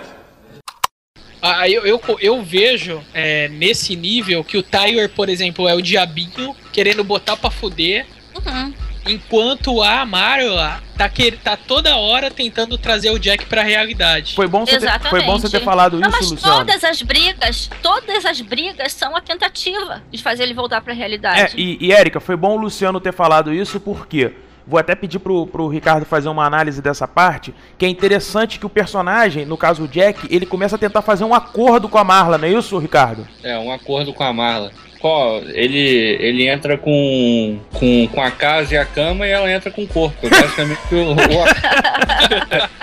[1.42, 5.82] Ah, eu, eu, eu vejo é, nesse nível que o Tyler, por exemplo, é o
[5.82, 8.74] diabinho querendo botar pra fuder, Uhum.
[9.08, 14.36] enquanto a Marla tá, que, tá toda hora tentando trazer o Jack pra realidade.
[14.36, 16.58] Foi bom você ter, foi bom você ter falado Não, isso, mas Luciano.
[16.58, 20.96] todas as brigas, todas as brigas são a tentativa de fazer ele voltar para a
[20.96, 21.40] realidade.
[21.40, 24.34] É, e, e Érica, foi bom o Luciano ter falado isso porque
[24.68, 28.66] vou até pedir pro, pro Ricardo fazer uma análise dessa parte, que é interessante que
[28.66, 32.04] o personagem, no caso o Jack, ele começa a tentar fazer um acordo com a
[32.04, 33.28] Marla, não é isso, Ricardo?
[33.44, 34.72] É, um acordo com a Marla.
[35.06, 39.70] Qual- Ele, ele entra com, com, com a casa e a cama e ela entra
[39.70, 40.28] com o corpo.
[40.28, 41.16] Basicamente o, o,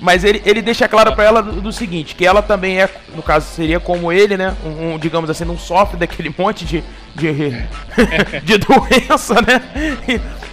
[0.00, 3.22] Mas ele, ele deixa claro pra ela do, do seguinte, que ela também é, no
[3.22, 6.82] caso seria como ele, né, um, um, digamos assim, não sofre daquele monte de
[7.14, 7.32] de,
[8.44, 9.60] de doença, né?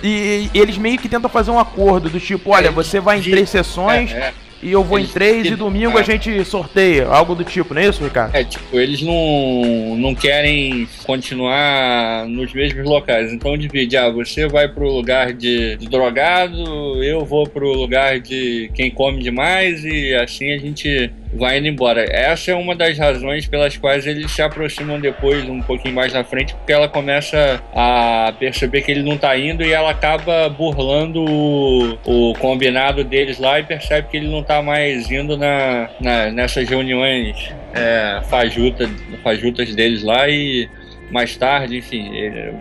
[0.03, 3.21] E, e eles meio que tentam fazer um acordo do tipo, olha, você vai em
[3.21, 4.33] três sessões é, é.
[4.65, 6.03] E eu vou em Eles- três e domingo a é.
[6.03, 8.35] gente sorteia, algo do tipo, não é isso, Ricardo?
[8.35, 13.31] É, tipo, eles não, não querem continuar nos mesmos locais.
[13.31, 18.71] Então divide, ah, você vai pro lugar de, de drogado, eu vou pro lugar de
[18.73, 22.03] quem come demais e assim a gente vai indo embora.
[22.09, 26.23] Essa é uma das razões pelas quais eles se aproximam depois, um pouquinho mais na
[26.23, 31.23] frente, porque ela começa a perceber que ele não tá indo e ela acaba burlando
[31.23, 36.31] o, o combinado deles lá e percebe que ele não tá mais indo na, na-
[36.31, 37.35] nessas reuniões
[37.73, 38.89] é, fajuta,
[39.23, 40.69] fajutas deles lá e
[41.11, 42.53] mais tarde, enfim, ele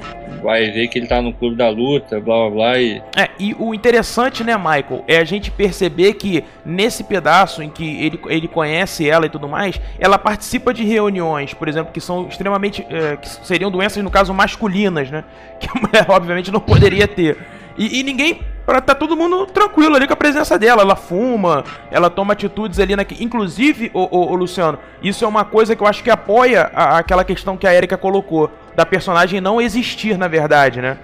[0.42, 3.54] vai ver que ele tá no clube da luta, blá blá blá e É, e
[3.58, 8.48] o interessante, né, Michael, é a gente perceber que nesse pedaço em que ele, ele
[8.48, 12.86] conhece ela e tudo mais, ela participa de reuniões, por exemplo, que são extremamente.
[12.90, 15.24] é, que seriam doenças, no caso, masculinas, né?
[15.58, 17.38] Que a mulher, obviamente, não poderia ter.
[17.78, 18.40] E, e ninguém.
[18.66, 20.80] Pra tá todo mundo tranquilo ali com a presença dela.
[20.82, 23.04] Ela fuma, ela toma atitudes ali na.
[23.20, 27.56] Inclusive, o Luciano, isso é uma coisa que eu acho que apoia a- aquela questão
[27.56, 28.50] que a Erika colocou.
[28.74, 30.96] Da personagem não existir, na verdade, né?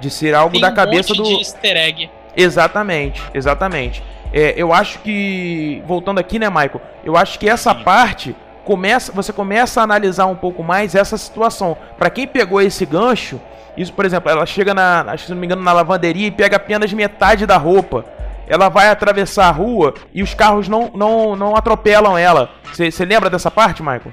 [0.00, 1.24] De ser algo Tem da um cabeça monte do.
[1.24, 2.10] de easter egg.
[2.36, 4.02] Exatamente, exatamente.
[4.32, 6.80] É, eu acho que, voltando aqui, né, Michael?
[7.04, 11.76] Eu acho que essa parte começa, você começa a analisar um pouco mais essa situação.
[11.98, 13.40] Pra quem pegou esse gancho,
[13.76, 16.92] isso, por exemplo, ela chega na, se não me engano, na lavanderia e pega apenas
[16.92, 18.04] metade da roupa.
[18.46, 22.50] Ela vai atravessar a rua e os carros não, não, não atropelam ela.
[22.72, 24.12] Você lembra dessa parte, Michael?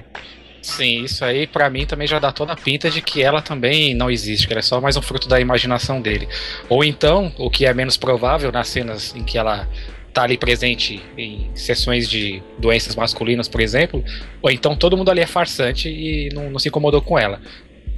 [0.66, 3.94] Sim, isso aí pra mim também já dá toda a pinta de que ela também
[3.94, 6.28] não existe, que ela é só mais um fruto da imaginação dele.
[6.68, 9.68] Ou então, o que é menos provável nas cenas em que ela
[10.12, 14.02] tá ali presente em sessões de doenças masculinas, por exemplo,
[14.40, 17.38] ou então todo mundo ali é farsante e não, não se incomodou com ela.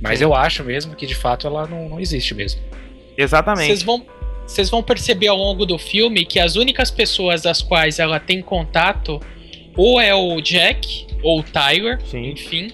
[0.01, 2.61] Mas eu acho mesmo que de fato ela não, não existe mesmo.
[3.17, 3.67] Exatamente.
[3.67, 4.07] Vocês vão,
[4.47, 8.41] vocês vão perceber ao longo do filme que as únicas pessoas das quais ela tem
[8.41, 9.21] contato
[9.77, 12.69] ou é o Jack ou o Tyler, enfim,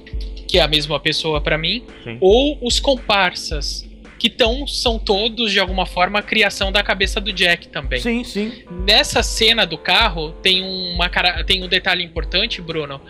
[0.47, 2.19] que é a mesma pessoa pra mim, Sim.
[2.21, 7.33] ou os comparsas, que tão, são todos de alguma forma a criação da cabeça do
[7.33, 8.01] Jack também.
[8.01, 8.53] Sim, sim.
[8.87, 13.01] Nessa cena do carro tem uma cara, tem um detalhe importante, Bruno.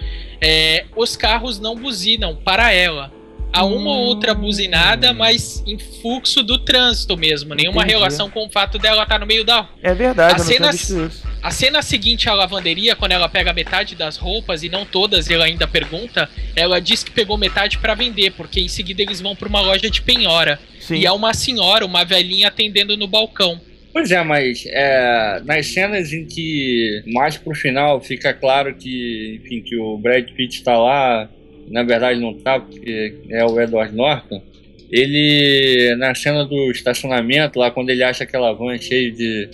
[0.40, 3.12] É, os carros não buzinam para ela.
[3.54, 7.54] Há uma ou outra buzinada, mas em fluxo do trânsito mesmo.
[7.54, 7.94] Nenhuma Entendi.
[7.94, 9.68] relação com o fato dela estar no meio da.
[9.80, 11.28] É verdade, A eu não tinha cena, visto isso.
[11.40, 15.34] a cena seguinte à lavanderia, quando ela pega metade das roupas e não todas, e
[15.34, 19.36] ela ainda pergunta, ela diz que pegou metade para vender, porque em seguida eles vão
[19.36, 20.58] para uma loja de penhora.
[20.80, 20.96] Sim.
[20.96, 23.60] E há uma senhora, uma velhinha atendendo no balcão.
[23.92, 29.62] Pois é, mas é, nas cenas em que mais pro final fica claro que, enfim,
[29.62, 31.30] que o Brad Pitt está lá,
[31.68, 34.42] na verdade não tá, porque é o Edward Norton.
[34.90, 39.48] Ele, na cena do estacionamento, lá quando ele acha aquela van cheia de,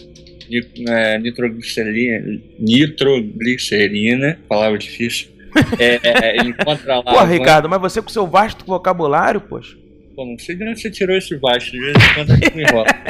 [0.48, 5.28] de é, nitroglicerina, nitroglicerina, palavra difícil,
[5.78, 7.02] é, é, ele encontra lá.
[7.04, 9.76] Pô, a van- Ricardo, mas você com seu vasto vocabulário, poxa.
[10.14, 12.86] Pô, não sei de onde você tirou esse baixo, de vez em quando me enrola.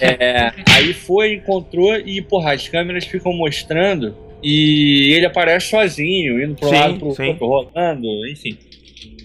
[0.00, 6.54] É, aí foi, encontrou e, porra, as câmeras ficam mostrando e ele aparece sozinho, indo
[6.54, 7.36] pro Sim, lado, pro sim.
[7.40, 8.56] rolando, enfim.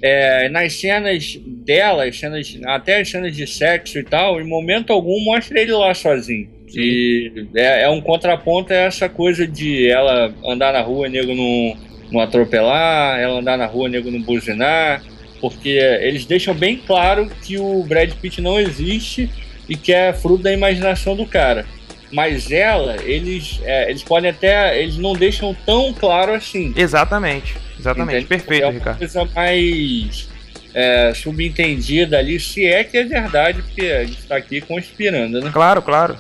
[0.02, 4.92] É, nas cenas dela, as cenas, até as cenas de sexo e tal, em momento
[4.92, 6.50] algum mostra ele lá sozinho.
[6.76, 11.78] E é, é um contraponto a essa coisa de ela andar na rua, nego não,
[12.12, 15.04] não atropelar, ela andar na rua, nego não buzinar,
[15.40, 19.30] porque eles deixam bem claro que o Brad Pitt não existe
[19.70, 21.66] e que é fruto da imaginação do cara.
[22.14, 24.80] Mas ela, eles, é, eles podem até.
[24.80, 26.72] Eles não deixam tão claro assim.
[26.78, 28.24] Exatamente, exatamente.
[28.24, 28.28] Entende?
[28.28, 28.98] Perfeito, é uma Ricardo.
[29.00, 30.30] coisa mais
[30.76, 35.50] é, subentendida ali, se é que é verdade, porque a gente tá aqui conspirando, né?
[35.52, 36.16] Claro, claro.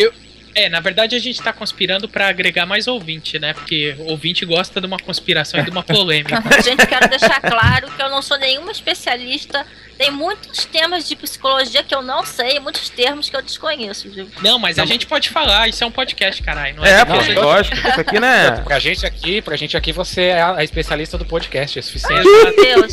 [0.55, 3.53] É, na verdade a gente tá conspirando pra agregar mais ouvinte, né?
[3.53, 6.41] Porque ouvinte gosta de uma conspiração e de uma polêmica.
[6.63, 9.65] Gente, quero deixar claro que eu não sou nenhuma especialista.
[9.97, 14.27] Tem muitos temas de psicologia que eu não sei, muitos termos que eu desconheço, viu?
[14.41, 16.75] Não, mas a gente pode falar, isso é um podcast, caralho.
[16.77, 17.75] Não É, é, pô, não, lógico.
[17.77, 18.51] Isso aqui, né?
[18.63, 22.23] Pra gente aqui, pra gente aqui, você é a especialista do podcast, é suficiente.
[22.23, 22.91] Meu Deus.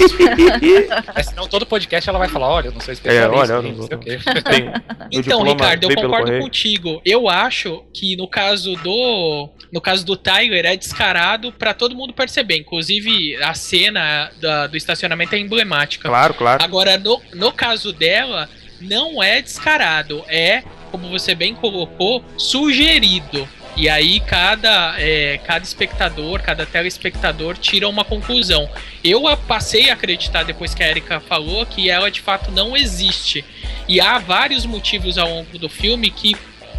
[1.15, 3.37] Mas senão todo podcast ela vai falar, olha, eu não sou É, especialista.
[3.39, 4.19] olha, eu não, não sei o quê.
[4.51, 4.73] Tem-
[5.11, 7.03] Então, diploma Ricardo, eu concordo contigo.
[7.05, 7.50] Eu acho
[7.93, 9.49] que no caso do.
[9.73, 12.57] No caso do Tyler é descarado pra todo mundo perceber.
[12.59, 16.09] Inclusive, a cena da- do estacionamento é emblemática.
[16.09, 16.63] Claro, claro.
[16.63, 18.49] Agora, no, no caso dela,
[18.81, 20.25] não é descarado.
[20.29, 23.49] É, como você bem colocou, sugerido.
[23.77, 28.69] E aí cada, é, cada espectador, cada telespectador tira uma conclusão.
[29.03, 32.77] Eu a- passei a acreditar depois que a Erika falou que ela de fato não
[32.77, 33.45] existe.
[33.89, 36.37] E há vários motivos ao longo do filme que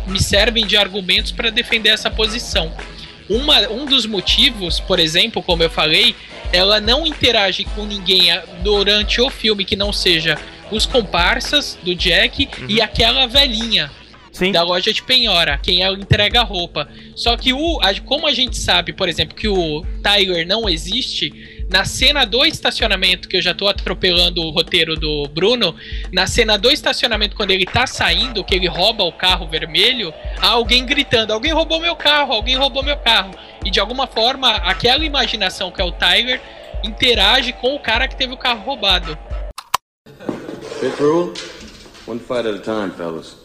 [0.08, 2.72] me servem de argumentos para defender essa posição.
[3.30, 6.16] Uma, um dos motivos, por exemplo, como eu falei,
[6.52, 8.28] ela não interage com ninguém
[8.62, 10.38] durante o filme que não seja
[10.70, 13.92] os comparsas do Jack e aquela velhinha
[14.32, 14.52] Sim.
[14.52, 16.88] da loja de penhora, quem ela entrega a roupa.
[17.16, 21.86] Só que o, como a gente sabe, por exemplo, que o Tyler não existe, na
[21.86, 25.74] cena do estacionamento, que eu já tô atropelando o roteiro do Bruno,
[26.12, 30.50] na cena do estacionamento, quando ele tá saindo, que ele rouba o carro vermelho, há
[30.50, 33.32] alguém gritando: Alguém roubou meu carro, alguém roubou meu carro.
[33.64, 36.42] E de alguma forma, aquela imaginação que é o Tyler
[36.84, 39.18] interage com o cara que teve o carro roubado.
[40.82, 41.34] Fifth rule?
[42.06, 43.38] One fight at a time, fellas.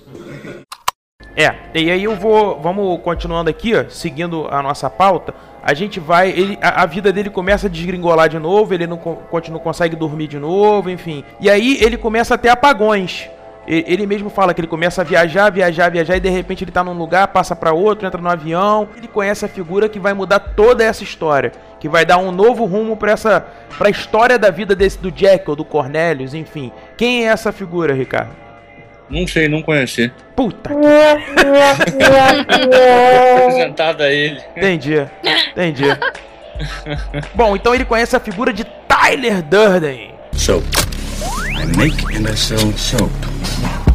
[1.36, 2.58] É, e aí eu vou.
[2.60, 5.34] Vamos continuando aqui, ó, seguindo a nossa pauta.
[5.66, 6.30] A gente vai.
[6.30, 9.96] Ele, a, a vida dele começa a desgringolar de novo, ele não co- continua, consegue
[9.96, 11.24] dormir de novo, enfim.
[11.40, 13.28] E aí ele começa a ter apagões.
[13.68, 16.84] Ele mesmo fala que ele começa a viajar, viajar, viajar, e de repente ele tá
[16.84, 18.88] num lugar, passa pra outro, entra no avião.
[18.96, 21.50] Ele conhece a figura que vai mudar toda essa história.
[21.80, 23.44] Que vai dar um novo rumo pra essa.
[23.76, 26.70] pra história da vida desse do Jack ou do Cornelius, enfim.
[26.96, 28.45] Quem é essa figura, Ricardo?
[29.08, 30.12] Não sei, não conheci.
[30.34, 30.86] Puta que
[33.44, 34.40] Apresentado a ele.
[34.56, 34.94] Entendi,
[35.52, 35.84] entendi.
[37.34, 40.12] Bom, então ele conhece a figura de Tyler Durden.
[40.32, 40.64] Soap.
[41.50, 43.12] I make and I sell soap.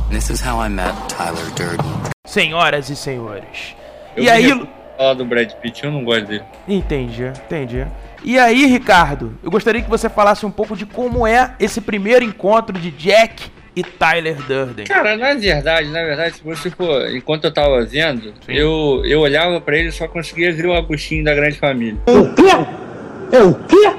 [0.09, 1.91] This is how I met Tyler Durden.
[2.25, 3.75] Senhoras e senhores.
[4.15, 4.67] Eu e aí.
[4.97, 6.43] falar do Brad Pitt, eu não gosto dele.
[6.67, 7.85] Entendi, entendi.
[8.23, 12.23] E aí, Ricardo, eu gostaria que você falasse um pouco de como é esse primeiro
[12.23, 14.85] encontro de Jack e Tyler Durden.
[14.85, 19.61] Cara, na verdade, na verdade, se você for, enquanto eu tava vendo, eu, eu olhava
[19.61, 21.99] pra ele e só conseguia ver o Agostinho da grande família.
[22.07, 23.35] O quê?
[23.35, 23.91] É o quê?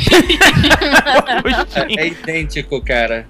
[1.96, 3.26] É idêntico, cara.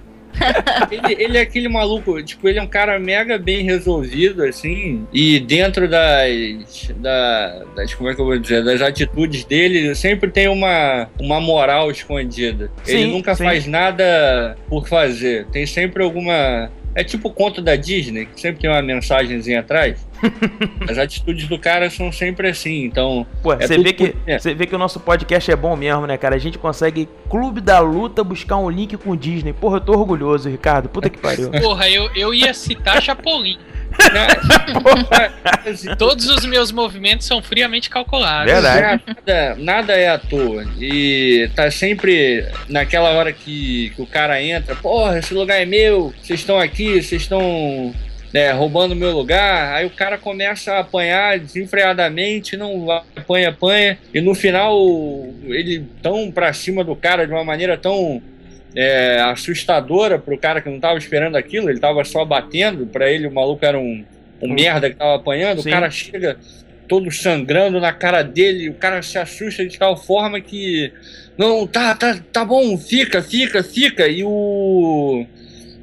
[0.91, 5.39] Ele, ele é aquele maluco, tipo, ele é um cara mega bem resolvido, assim, e
[5.39, 10.47] dentro das, da- das, como é que eu vou dizer, das atitudes dele, sempre tem
[10.47, 12.69] uma, uma moral escondida.
[12.87, 13.43] ele Sim, nunca sim.
[13.43, 16.69] faz nada por fazer, tem sempre alguma...
[16.93, 20.05] É tipo o conto da Disney, que sempre tem uma mensagenzinha atrás.
[20.89, 23.25] As atitudes do cara são sempre assim, então...
[23.41, 24.37] Pô, é você tudo vê, que, é.
[24.37, 26.35] você vê que o nosso podcast é bom mesmo, né, cara?
[26.35, 29.53] A gente consegue, Clube da Luta, buscar um link com o Disney.
[29.53, 30.89] Porra, eu tô orgulhoso, Ricardo.
[30.89, 31.49] Puta que pariu.
[31.51, 33.57] Porra, eu, eu ia citar Chapolin.
[35.97, 38.51] Todos os meus movimentos são friamente calculados.
[38.51, 40.65] Nada, nada é à toa.
[40.79, 46.13] E tá sempre naquela hora que, que o cara entra, porra, esse lugar é meu,
[46.21, 47.93] vocês estão aqui, vocês estão
[48.33, 49.75] né, roubando meu lugar.
[49.75, 53.97] Aí o cara começa a apanhar desenfreadamente, não vai, apanha, apanha.
[54.13, 54.77] E no final
[55.45, 58.21] ele tão pra cima do cara de uma maneira tão
[58.75, 63.27] é, assustadora pro cara que não tava esperando aquilo, ele tava só batendo, pra ele
[63.27, 64.03] o maluco era um,
[64.41, 65.69] um merda que tava apanhando, Sim.
[65.69, 66.37] o cara chega
[66.87, 70.91] todo sangrando na cara dele, o cara se assusta de tal forma que
[71.37, 75.25] não, tá, tá, tá bom, fica, fica, fica, e o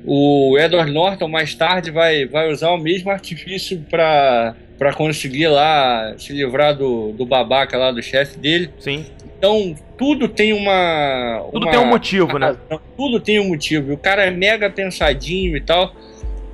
[0.04, 6.14] o Edward Norton mais tarde vai, vai usar o mesmo artifício pra para conseguir lá
[6.16, 8.70] se livrar do, do babaca lá do chefe dele.
[8.78, 9.04] Sim.
[9.38, 11.46] Então, tudo tem uma.
[11.52, 12.46] Tudo uma- tem um motivo, né?
[12.46, 13.90] razão, Tudo tem um motivo.
[13.90, 15.94] E O cara é mega pensadinho e tal.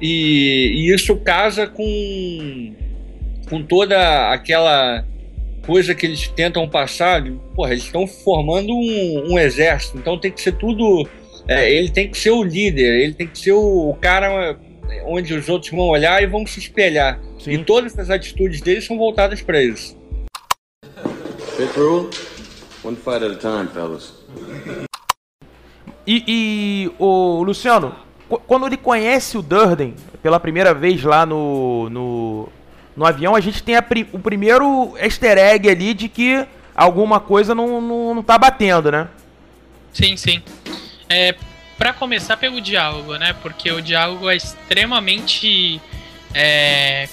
[0.00, 2.74] E, e isso casa com,
[3.48, 5.02] com toda aquela
[5.66, 7.24] coisa que eles tentam passar.
[7.54, 11.08] Porra, eles estão formando um, um exército, então tem que ser tudo.
[11.48, 14.58] é, ele tem que ser o líder, ele tem que ser o, o cara
[15.06, 17.18] onde os outros vão olhar e vão se espelhar.
[17.46, 19.96] E todas as atitudes dele são voltadas para isso.
[21.56, 22.10] Fifth rule?
[22.84, 24.12] One fight at a time, fellas.
[26.06, 27.94] E, e o Luciano,
[28.28, 32.48] qu- quando ele conhece o Durden pela primeira vez lá no, no
[32.96, 37.18] no avião, a gente tem a pri- o primeiro easter egg ali de que alguma
[37.18, 39.08] coisa não, não, não tá batendo, né?
[39.92, 40.40] Sim, sim.
[41.08, 41.34] É,
[41.76, 43.34] para começar pelo diálogo, né?
[43.42, 45.80] Porque o diálogo é extremamente
[46.32, 47.08] é,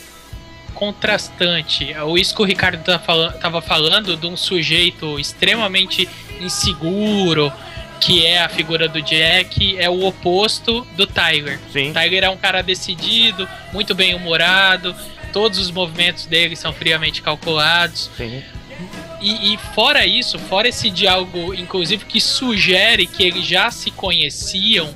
[0.82, 1.94] contrastante.
[2.08, 6.10] O isso que o Ricardo tá fala- tava falando de um sujeito extremamente
[6.40, 7.54] inseguro,
[8.00, 11.60] que é a figura do Jack, é o oposto do Tiger.
[11.72, 11.94] Sim.
[11.94, 14.96] Tiger é um cara decidido, muito bem humorado,
[15.32, 18.10] todos os movimentos dele são friamente calculados.
[18.18, 18.42] Sim.
[19.22, 24.96] E, e fora isso, fora esse diálogo, inclusive, que sugere que eles já se conheciam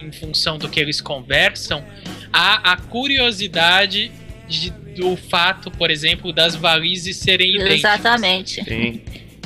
[0.00, 1.84] em função do que eles conversam,
[2.32, 4.12] há a curiosidade
[4.48, 7.78] de- do fato, por exemplo, das varizes serem idênticas.
[8.00, 8.64] Exatamente.
[8.64, 9.00] Sim.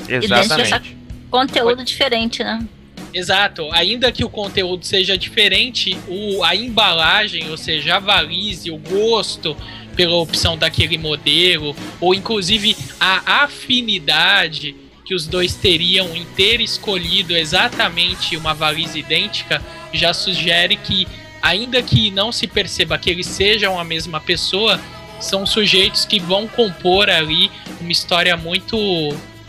[0.08, 0.96] Exatamente.
[1.30, 2.66] Conteúdo diferente, né?
[3.14, 3.68] Exato.
[3.72, 9.56] Ainda que o conteúdo seja diferente, o, a embalagem, ou seja, a varize, o gosto
[9.94, 14.74] pela opção daquele modelo, ou inclusive a afinidade
[15.04, 19.60] que os dois teriam em ter escolhido exatamente uma varize idêntica,
[19.92, 21.06] já sugere que,
[21.42, 24.80] ainda que não se perceba que eles sejam a mesma pessoa,
[25.20, 28.76] são sujeitos que vão compor ali uma história muito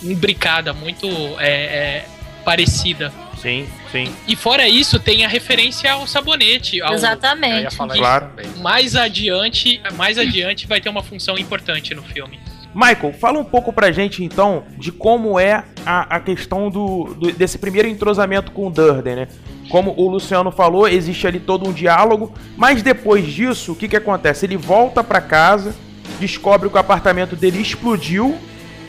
[0.01, 1.07] imbricada, muito
[1.39, 2.05] é, é,
[2.43, 3.11] parecida.
[3.41, 4.13] Sim, sim.
[4.27, 6.81] E fora isso, tem a referência ao sabonete.
[6.81, 7.55] Ao, Exatamente.
[7.57, 8.29] Eu ia falar Que isso Claro.
[8.61, 12.39] Mais adiante, mais adiante vai ter uma função importante no filme.
[12.73, 17.31] Michael, fala um pouco pra gente então de como é a, a questão do, do-
[17.31, 19.27] desse primeiro entrosamento com o Durden, né?
[19.73, 23.95] Como o Luciano falou, existe ali todo um diálogo, mas depois disso, o que que
[23.95, 24.45] acontece?
[24.45, 25.73] Ele volta pra casa,
[26.19, 28.37] descobre que o apartamento dele explodiu,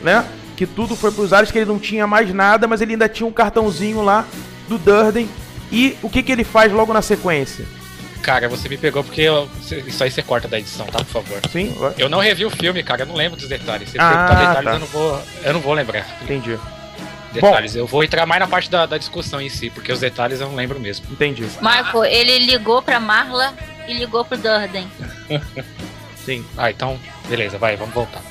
[0.03, 0.23] né?
[0.55, 3.25] Que tudo foi pros ares, que ele não tinha mais nada, mas ele ainda tinha
[3.25, 4.25] um cartãozinho lá
[4.69, 5.27] do Durden.
[5.71, 7.65] E o que que ele faz logo na sequência?
[8.21, 9.49] Cara, você me pegou porque eu-
[9.87, 10.99] isso aí você corta da edição, tá?
[10.99, 11.39] Por favor.
[11.51, 11.95] Sim, vai.
[11.97, 13.89] Eu não revi o filme, cara, eu não lembro dos detalhes.
[13.89, 14.73] Se Ah, perguntar detalhes, tá.
[14.75, 16.05] eu, não vou, eu não vou lembrar.
[16.21, 16.59] entendi.
[17.35, 17.75] Detalhes.
[17.75, 20.47] Eu vou entrar mais na parte da, da discussão em si, porque os detalhes eu
[20.47, 21.05] não lembro mesmo.
[21.11, 21.45] Entendi.
[21.61, 23.53] Marco, ele ligou pra Marla
[23.87, 24.87] e ligou pro Durden.
[26.25, 26.43] Sim.
[26.57, 28.21] Ah, então, beleza, vai, vamos voltar.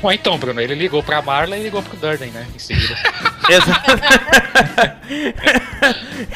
[0.00, 2.46] Bom, então, Bruno, ele ligou pra Marla e ligou pro Durden, né?
[2.54, 2.96] Em seguida.
[3.50, 4.96] Exa-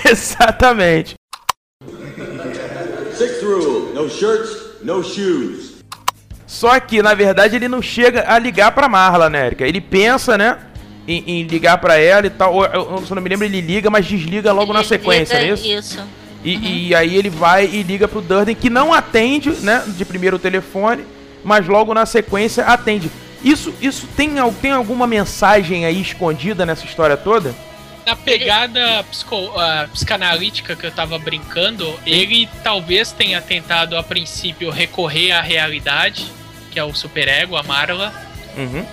[0.10, 1.14] Exatamente.
[3.16, 4.50] Sixth rule no shirts,
[4.82, 5.74] no shoes.
[6.46, 9.66] Só que, na verdade, ele não chega a ligar pra Marla, né, Erika?
[9.66, 10.58] Ele pensa, né,
[11.06, 12.54] em, em ligar pra ela e tal.
[12.54, 15.34] Ou, eu- Se eu não me lembro, ele liga, mas desliga logo na Ele sequência,
[15.34, 15.68] não é liga isso?
[15.98, 16.04] Isso.
[16.44, 20.36] E, e aí ele vai e liga pro Durden, que não atende, né, de primeiro
[20.36, 21.04] o telefone,
[21.42, 23.10] mas logo na sequência atende.
[23.42, 24.30] Isso, isso tem,
[24.60, 27.54] tem alguma mensagem aí escondida nessa história toda?
[28.06, 34.68] Na pegada psico- ah, psicanalítica que eu tava brincando, ele talvez tenha tentado a princípio
[34.70, 36.26] recorrer à realidade,
[36.70, 38.12] que é o superego, a Marla,
[38.56, 38.84] Uhum.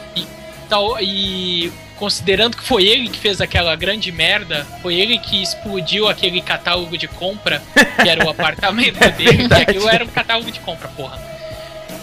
[0.69, 1.69] tal, e
[2.01, 6.97] considerando que foi ele que fez aquela grande merda, foi ele que explodiu aquele catálogo
[6.97, 7.61] de compra,
[8.01, 9.61] que era o apartamento dele, que verdade.
[9.61, 11.21] aquilo era um catálogo de compra, porra.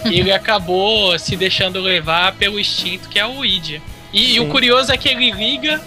[0.05, 3.83] Ele acabou se deixando levar pelo instinto que é o id.
[4.13, 5.81] E, e o curioso é que ele liga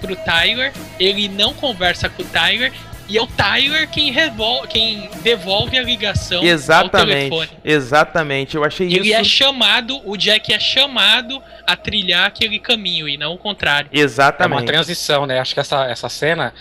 [0.00, 2.72] pro Tyler, ele não conversa com o Tyler,
[3.08, 7.30] e é o Tyler quem, revol quem devolve a ligação ao Exatamente.
[7.30, 7.48] telefone.
[7.64, 8.56] Exatamente.
[8.56, 9.30] Eu achei Ele é isso.
[9.30, 13.88] chamado, o Jack é chamado a trilhar aquele caminho e não o contrário.
[13.92, 14.66] É uma Exatamente.
[14.66, 15.38] transição, né?
[15.38, 16.52] Acho que essa, essa cena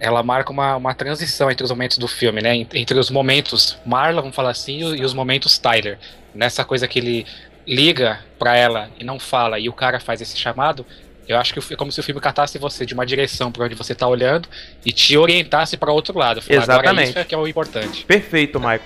[0.00, 2.56] ela marca uma, uma transição entre os momentos do filme, né?
[2.56, 5.98] Ent- Entre os momentos Marla, vamos falar assim, e e os momentos Tyler.
[6.34, 7.26] Nessa coisa que ele
[7.64, 10.84] liga pra ela e não fala e o cara faz esse chamado,
[11.28, 13.74] eu acho que é como se o filme catasse você de uma direção pra onde
[13.74, 14.48] você tá olhando
[14.84, 16.42] e te orientasse pra outro lado.
[16.42, 17.08] Falar, Agora Exatamente.
[17.10, 18.04] isso é que é o importante.
[18.04, 18.80] Perfeito, Michael.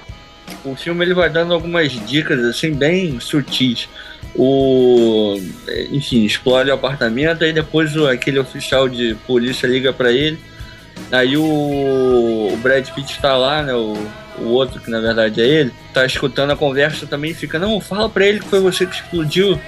[0.64, 3.89] O filme ele vai dando algumas dicas assim bem sutis.
[4.34, 5.41] O
[5.91, 10.39] enfim, explode o apartamento, aí depois o- aquele oficial de polícia liga pra ele.
[11.11, 11.43] Aí o,
[12.53, 13.74] o Brad Pitt tá lá, né?
[13.74, 13.95] O,
[14.39, 17.80] o outro, que na verdade é ele, tá escutando a conversa também e fica, não,
[17.80, 19.59] fala pra ele que foi você que explodiu.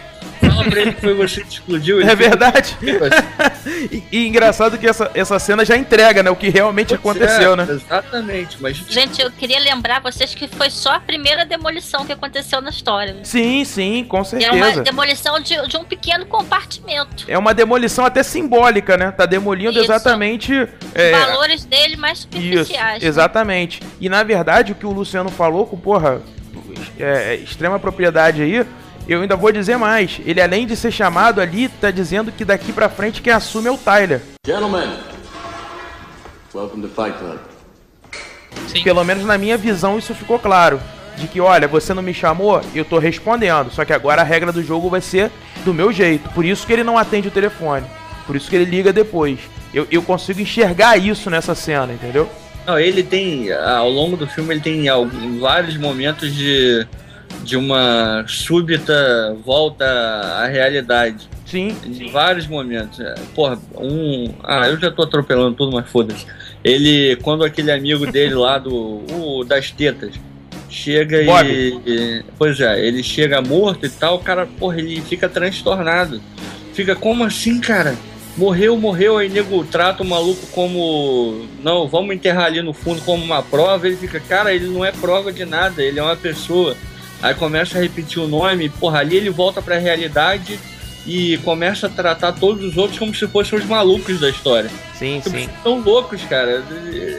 [0.59, 2.01] Fala pra ele que foi você que explodiu.
[2.01, 2.77] Ele É verdade.
[3.91, 6.31] e, e engraçado que essa, essa cena já entrega, né?
[6.31, 7.67] O que realmente aconteceu, É, né?
[7.69, 12.61] Exatamente, mas Gente, eu queria lembrar vocês que foi só a primeira demolição que aconteceu
[12.61, 13.17] na história.
[13.23, 14.83] Sim, sim, com E era uma certeza.
[14.83, 17.25] demolição de, de um pequeno compartimento.
[17.29, 19.11] É uma demolição até simbólica, né?
[19.11, 19.85] Tá demolindo Isso.
[19.85, 20.53] exatamente.
[20.53, 23.03] Os é, valores dele mais Isso, superficiais.
[23.03, 23.09] né?
[23.09, 23.81] exatamente.
[24.01, 26.21] E na verdade, o que o Luciano falou com, porra,
[26.99, 28.67] é, é, extrema propriedade aí,
[29.09, 30.21] eu ainda vou dizer mais.
[30.25, 33.73] Ele, além de ser chamado ali, tá dizendo que daqui pra frente quem assume é
[33.73, 34.21] o Tyler.
[34.47, 34.89] Gentlemen,
[36.55, 37.39] welcome to Fight Club.
[38.69, 38.83] Sim.
[38.83, 40.81] Pelo menos na minha visão isso ficou claro.
[41.17, 43.71] de que, olha, você não me chamou, eu tô respondendo.
[43.73, 45.31] Só que agora a regra do jogo vai ser
[45.65, 46.29] do meu jeito.
[46.31, 47.85] Por isso que ele não atende o telefone.
[48.27, 49.41] Por isso que ele liga depois.
[49.75, 52.29] Eu, eu consigo enxergar isso nessa cena, entendeu?
[52.67, 56.87] Não, ele tem, ao longo do filme, ele tem algum- vários momentos de,
[57.43, 61.29] de uma súbita volta à realidade.
[61.47, 61.75] Sim.
[61.85, 63.01] Em vários momentos.
[63.01, 64.33] É, Porra, um.
[64.45, 66.27] Ah, eu já tô atropelando tudo, mas foda-se.
[66.63, 69.03] Ele, quando aquele amigo dele lá do.
[69.13, 70.15] o das tetas.
[70.69, 75.27] Chega e, e- Pois é, ele chega morto e tal, o cara, porra, ele fica
[75.27, 76.21] transtornado.
[76.75, 77.97] Fica, como assim, cara?
[78.37, 81.47] Morreu, morreu, aí nego trata o maluco como.
[81.63, 83.87] Não, vamos enterrar ali no fundo como uma prova.
[83.89, 86.77] Ele fica, cara, ele não é prova de nada, ele é uma pessoa.
[87.23, 90.59] Aí começa a repetir o nome, porra, ali ele volta pra realidade
[91.07, 94.71] e começa a tratar todos os outros como se fossem os malucos da história.
[94.95, 95.49] Sim, sim.
[95.63, 96.63] São loucos, cara.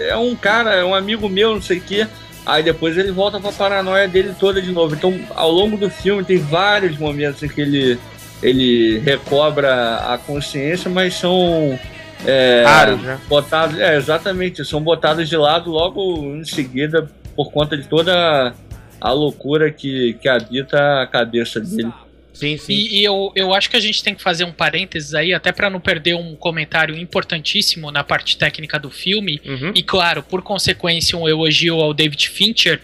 [0.08, 2.08] É um cara, é um amigo meu, não sei o quê.
[2.46, 4.96] Aí depois ele volta pra paranoia dele toda de novo.
[4.96, 8.00] Então, ao longo do filme, tem vários momentos em que ele,
[8.42, 11.78] ele recobra a consciência, mas são.
[12.26, 13.18] É, Raros, né?
[13.30, 18.54] botados, é, exatamente, são botados de lado logo em seguida por conta de toda a
[19.02, 21.92] loucura que, que habita a cabeça dele.
[22.40, 22.74] Sim, sim.
[22.74, 25.52] E, e eu, eu acho que a gente tem que fazer um parênteses aí, até
[25.52, 29.42] pra não perder um comentário importantíssimo na parte técnica do filme.
[29.46, 29.74] Uhum.
[29.76, 32.80] E claro, por consequência, um elogio ao David Fincher,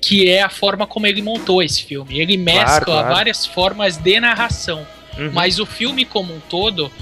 [0.00, 2.20] que é a forma como ele montou esse filme.
[2.20, 3.08] Ele mescla claro.
[3.08, 4.86] várias formas de narração.
[5.16, 5.30] Uhum.
[5.32, 6.92] Mas o filme como um todo,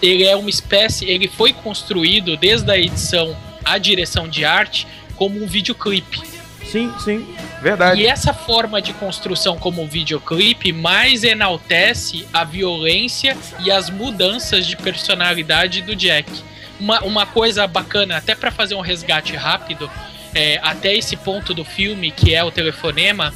[0.00, 5.42] ele é uma espécie, ele foi construído desde a edição à direção de arte como
[5.42, 6.37] um videoclipe.
[6.68, 7.26] Sim, sim.
[7.62, 8.00] Verdade.
[8.00, 14.76] E essa forma de construção como videoclipe mais enaltece a violência e as mudanças de
[14.76, 16.30] personalidade do Jack.
[16.78, 19.90] Uma, uma coisa bacana, até para fazer um resgate rápido,
[20.34, 23.32] é, até esse ponto do filme, que é o telefonema,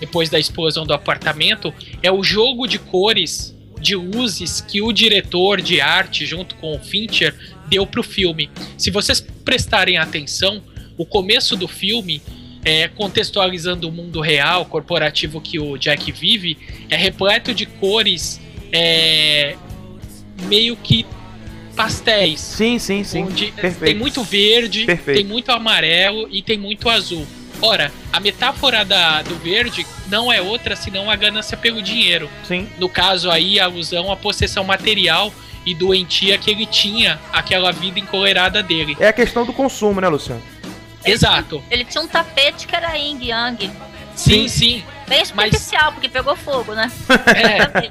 [0.00, 1.72] depois da explosão do apartamento,
[2.02, 6.80] é o jogo de cores, de luzes que o diretor de arte, junto com o
[6.80, 7.34] Fincher,
[7.68, 8.50] deu pro filme.
[8.76, 10.62] Se vocês prestarem atenção,
[10.96, 12.20] o começo do filme
[12.64, 16.58] é, contextualizando o mundo real, corporativo que o Jack vive,
[16.88, 18.40] é repleto de cores
[18.72, 19.56] é,
[20.42, 21.06] meio que
[21.74, 22.40] pastéis.
[22.40, 23.24] Sim, sim, sim.
[23.24, 23.84] Onde Perfeito.
[23.84, 25.16] tem muito verde, Perfeito.
[25.16, 27.26] tem muito amarelo e tem muito azul.
[27.62, 32.28] Ora, a metáfora da, do verde não é outra senão a ganância pelo dinheiro.
[32.44, 32.68] Sim.
[32.78, 35.32] No caso aí, a alusão à possessão material
[35.66, 38.96] e doentia que ele tinha, aquela vida encolerada dele.
[38.98, 40.42] É a questão do consumo, né, Luciano?
[41.04, 41.62] Exato.
[41.70, 43.70] Ele tinha um tapete que era Ying Yang.
[44.14, 44.82] Sim, sim.
[45.08, 46.90] Bem Mas- superficial, porque pegou fogo, né?
[47.26, 47.90] É.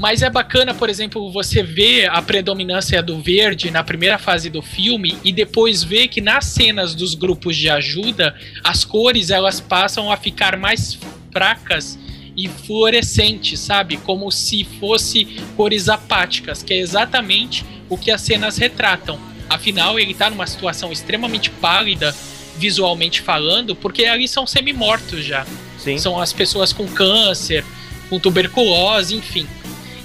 [0.00, 4.60] Mas é bacana, por exemplo, você ver a predominância do verde na primeira fase do
[4.60, 10.10] filme e depois ver que nas cenas dos grupos de ajuda, as cores elas passam
[10.10, 10.98] a ficar mais
[11.32, 11.96] fracas
[12.36, 13.96] e fluorescentes, sabe?
[13.98, 19.16] Como se fosse cores apáticas, que é exatamente o que as cenas retratam.
[19.54, 22.14] Afinal, ele tá numa situação extremamente pálida,
[22.56, 25.46] visualmente falando, porque ali são semi-mortos já.
[25.78, 25.98] Sim.
[25.98, 27.64] São as pessoas com câncer,
[28.08, 29.46] com tuberculose, enfim.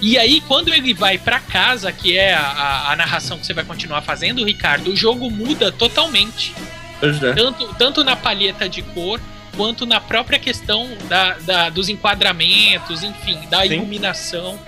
[0.01, 3.53] E aí, quando ele vai pra casa, que é a, a- a narração que você
[3.53, 6.53] vai continuar fazendo, Ricardo, o jogo muda totalmente.
[7.01, 7.33] É.
[7.33, 9.19] Tanto, tanto na palheta de cor,
[9.57, 13.73] quanto na própria questão da, da- dos enquadramentos, enfim, da Sim.
[13.73, 14.59] iluminação.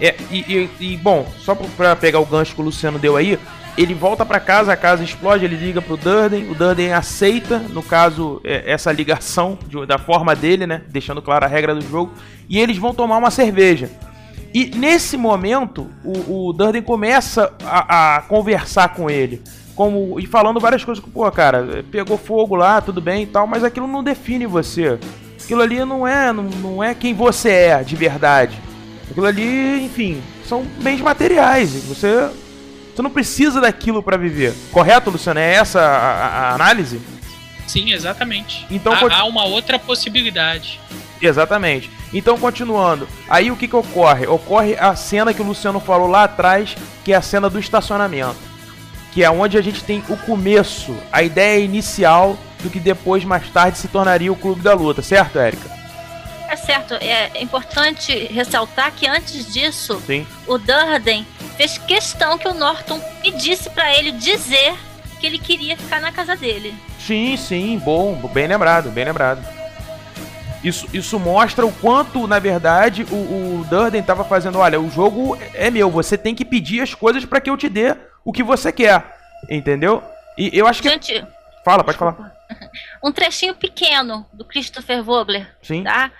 [0.00, 3.38] É, e, e- e, bom, só pra pegar o gancho que o Luciano deu aí,
[3.76, 7.82] ele volta pra casa, a casa explode, ele liga pro Durden, o Durden aceita, no
[7.82, 10.82] caso, é, essa ligação de- da forma dele, né?
[10.88, 12.12] Deixando clara a regra do jogo,
[12.48, 13.90] e eles vão tomar uma cerveja.
[14.52, 19.42] E nesse momento, o, o Durden começa a, a conversar com ele.
[19.74, 23.64] Como, e falando várias coisas pô, cara, pegou fogo lá, tudo bem e tal, mas
[23.64, 24.96] aquilo não define você.
[25.42, 28.56] Aquilo ali não é, não, não é quem você é de verdade.
[29.10, 31.70] Aquilo ali, enfim, são bens materiais.
[31.88, 32.30] Você,
[32.94, 34.54] você não precisa daquilo pra viver.
[34.70, 35.40] Correto, Luciano?
[35.40, 37.00] É essa a, a- análise?
[37.66, 38.66] Sim, exatamente.
[38.70, 40.78] Então, há, pode- há uma outra possibilidade.
[41.20, 41.90] Exatamente.
[42.12, 43.08] Então, continuando.
[43.28, 44.26] Aí o que, que ocorre?
[44.26, 48.36] Ocorre a cena que o Luciano falou lá atrás, que é a cena do estacionamento.
[49.12, 53.48] Que é onde a gente tem o começo, a ideia inicial do que depois, mais
[53.48, 55.70] tarde, se tornaria o Clube da Luta, certo, Érica?
[56.48, 60.26] É certo, é importante ressaltar que antes disso, Sim.
[60.46, 61.26] o Durden
[61.56, 64.74] fez questão que o Norton pedisse pra ele dizer
[65.20, 66.74] que ele queria ficar na casa dele.
[66.98, 69.44] Sim, sim, bom, bem lembrado, bem lembrado.
[70.62, 73.14] Isso, isso mostra o quanto, na verdade, o,
[73.60, 77.24] o Durden tava fazendo, olha, o jogo é meu, você tem que pedir as coisas
[77.24, 77.94] pra que eu te dê
[78.24, 79.04] o que você quer,
[79.50, 80.02] entendeu?
[80.38, 80.88] E eu acho que...
[80.88, 81.22] Gente,
[81.64, 82.32] Fala, pode falar.
[83.02, 85.82] Um trechinho pequeno do Christopher Vogler, Sim.
[85.82, 86.10] tá?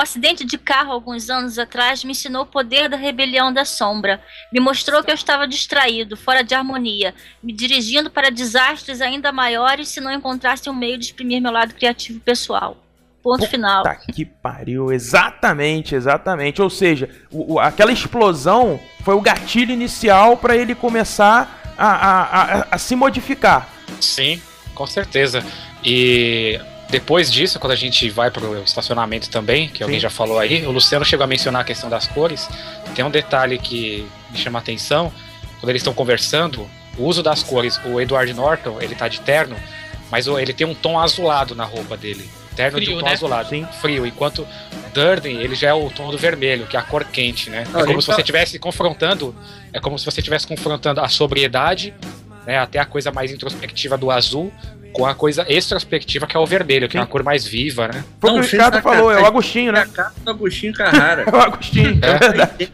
[0.00, 4.18] Um acidente de carro alguns anos atrás me ensinou o poder da rebelião da sombra.
[4.50, 9.88] Me mostrou que eu estava distraído, fora de harmonia, me dirigindo para desastres ainda maiores
[9.88, 12.78] se não encontrasse um meio de exprimir meu lado criativo pessoal.
[13.22, 13.82] Ponto final.
[13.82, 16.62] Tá que pariu, exatamente, exatamente.
[16.62, 22.22] Ou seja, o- o- aquela explosão foi o gatilho inicial para ele começar a, a-
[22.62, 23.68] a- a se modificar.
[24.00, 24.40] Sim,
[24.74, 25.44] com certeza.
[25.84, 26.58] E
[26.90, 30.02] depois disso, quando a gente vai pro estacionamento também, que alguém Sim.
[30.02, 32.48] já falou aí, o Luciano chegou a mencionar a questão das cores.
[32.94, 35.12] Tem um detalhe que me chama a atenção,
[35.60, 36.68] quando eles estão conversando,
[36.98, 39.56] o uso das cores, o Edward Norton, ele tá de terno,
[40.10, 42.28] mas ele tem um tom azulado na roupa dele.
[42.56, 43.12] Terno de Frio, um tom né?
[43.12, 43.66] azulado, Sim.
[43.80, 44.46] frio, enquanto
[44.92, 47.64] Durden, ele já é o tom do vermelho, que é a cor quente, né?
[47.70, 49.34] Não, é como se tá- você estivesse confrontando,
[49.72, 51.94] é como se você estivesse confrontando a sobriedade,
[52.44, 54.52] né, até a coisa mais introspectiva do azul,
[54.92, 58.04] com a coisa extrospectiva que é o vermelho, que é uma cor mais viva, né?
[58.20, 58.82] Foi o que o Ricardo sacanagem.
[58.82, 59.80] falou, é o Agostinho, É né?
[59.80, 61.24] a cara do Agostinho Carrara.
[61.30, 62.18] É o Agostinho, é, É.
[62.18, 62.72] verdade.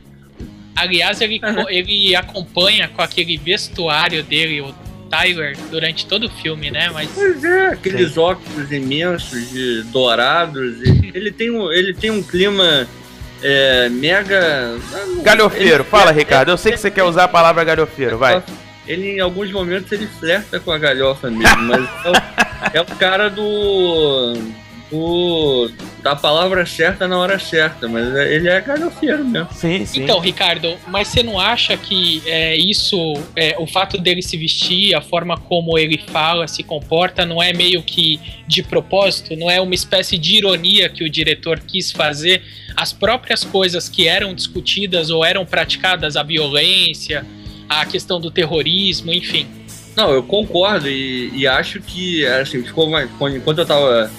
[0.74, 4.74] Aliás, ele, ele acompanha com aquele vestuário dele, o
[5.08, 6.90] Tyler, durante todo o filme, né?
[6.92, 10.76] Mas Pois é, aqueles óculos imensos de dourados.
[10.82, 12.86] e ele, tem um, ele tem um clima
[13.42, 14.76] é, mega.
[15.22, 16.50] Galhofeiro, Ele- fala, Ricardo.
[16.50, 18.42] Eu sei que você quer usar a palavra galhofeiro, vai.
[18.86, 22.14] Ele, em alguns momentos, ele flerta com a galhofa mesmo, mas é o,
[22.78, 24.34] é o cara do.
[24.90, 25.70] do.
[26.02, 29.48] da palavra certa na hora certa, mas é- ele é galhofeiro mesmo.
[29.52, 30.04] Sim, sim.
[30.04, 32.96] Então, Ricardo, mas você não acha que é, isso,
[33.34, 37.52] é, o fato dele se vestir, a forma como ele fala, se comporta, não é
[37.52, 39.34] meio que de propósito?
[39.34, 42.40] Não é uma espécie de ironia que o diretor quis fazer?
[42.76, 47.26] As próprias coisas que eram discutidas ou eram praticadas, a violência,
[47.68, 49.46] a questão do terrorismo, enfim.
[49.96, 53.08] Não, eu concordo e, e acho que, assim, ficou mais.
[53.34, 54.10] Enquanto eu tava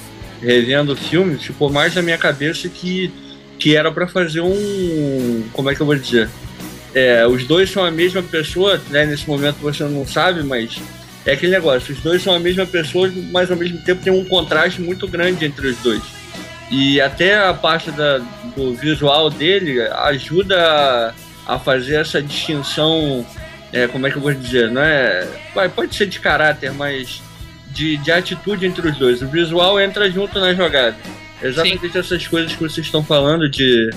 [0.42, 3.12] revendo o filme, ficou mais na minha cabeça que,
[3.60, 5.44] que era pra fazer um.
[5.54, 6.30] Como é que eu vou dizer?
[6.96, 9.06] É, os dois são a mesma pessoa, né?
[9.06, 10.80] Nesse momento você não sabe, mas
[11.26, 14.26] é aquele negócio: os dois são a mesma pessoa, mas ao mesmo tempo tem um
[14.26, 16.02] contraste muito grande entre os dois.
[16.72, 18.18] E até a parte da,
[18.56, 21.14] do visual dele ajuda a,
[21.48, 23.26] a fazer essa distinção
[23.72, 27.22] é, como é que eu vou dizer, não é, vai, pode ser de caráter, mas
[27.72, 29.22] de, de atitude entre os dois.
[29.22, 30.96] O visual entra junto na jogada.
[31.42, 33.92] Exatamente essas coisas que vocês estão falando de,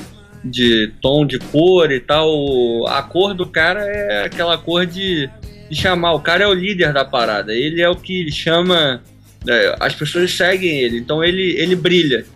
[0.45, 2.87] de tom de cor e tal.
[2.89, 5.31] A cor do cara é aquela cor de,
[5.71, 6.13] de chamar.
[6.13, 7.55] O cara é o líder da parada.
[7.55, 9.03] Ele é o que chama.
[9.49, 12.27] é, as pessoas seguem ele, então ele, ele brilha.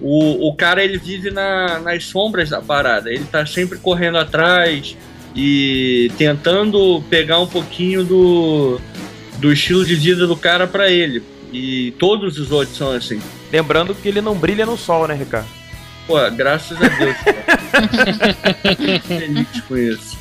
[0.00, 3.10] O, o cara ele vive na, nas sombras da parada.
[3.10, 4.96] Ele tá sempre correndo atrás
[5.34, 8.80] e tentando pegar um pouquinho do,
[9.38, 11.22] do estilo de vida do cara pra ele.
[11.52, 13.20] E todos os outros são assim.
[13.50, 15.48] Lembrando que ele não brilha no sol, né, Ricardo?
[16.06, 17.16] Pô, graças a Deus.
[17.18, 17.44] cara.
[19.06, 20.18] Feliz com isso.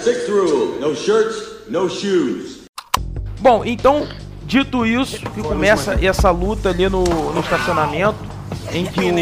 [0.00, 2.58] Sixth rule no shirts, no shoes.
[3.40, 4.08] Bom, então,
[4.48, 8.16] dito isso, que começa essa luta ali no, no estacionamento,
[8.72, 9.14] em que o,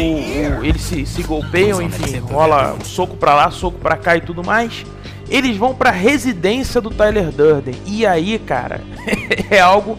[0.61, 4.21] o- eles se, se golpeiam, enfim, rola um soco pra lá, soco pra cá e
[4.21, 4.85] tudo mais.
[5.29, 7.75] Eles vão pra residência do Tyler Durden.
[7.85, 8.79] E aí, cara,
[9.51, 9.97] é algo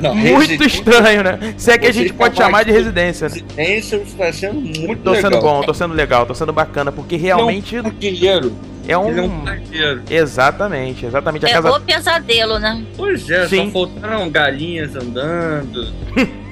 [0.00, 1.54] Não, muito estranho, né?
[1.58, 3.34] Se é que a gente pode chamar de residência, né?
[3.34, 5.42] Residência está sendo muito Tô sendo legal.
[5.42, 8.52] bom, tô sendo legal, tô sendo bacana, porque realmente um dinheiro.
[8.88, 9.10] É um.
[9.10, 10.02] Ele é um.
[10.10, 11.46] Exatamente, exatamente.
[11.46, 12.84] A É casa o pesadelo, né?
[12.96, 13.66] Pois é, Sim.
[13.66, 15.92] só faltaram galinhas andando.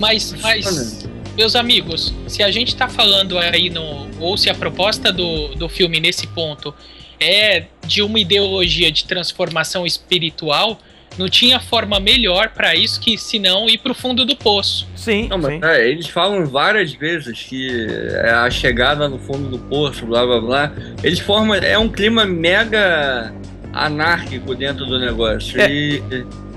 [0.00, 1.06] Mas, mas,
[1.36, 4.08] meus amigos, se a gente tá falando aí no.
[4.18, 6.74] Ou se a proposta do, do filme nesse ponto
[7.20, 10.78] é de uma ideologia de transformação espiritual,
[11.18, 14.86] não tinha forma melhor pra isso que se não ir pro fundo do poço.
[14.96, 17.86] Sim, Não, mas é, eles falam várias vezes que
[18.24, 20.72] é a chegada no fundo do poço, blá blá blá.
[21.02, 21.54] Eles formam.
[21.56, 23.32] É um clima mega
[23.72, 25.60] anárquico dentro do negócio.
[25.60, 25.70] É.
[25.70, 26.02] E,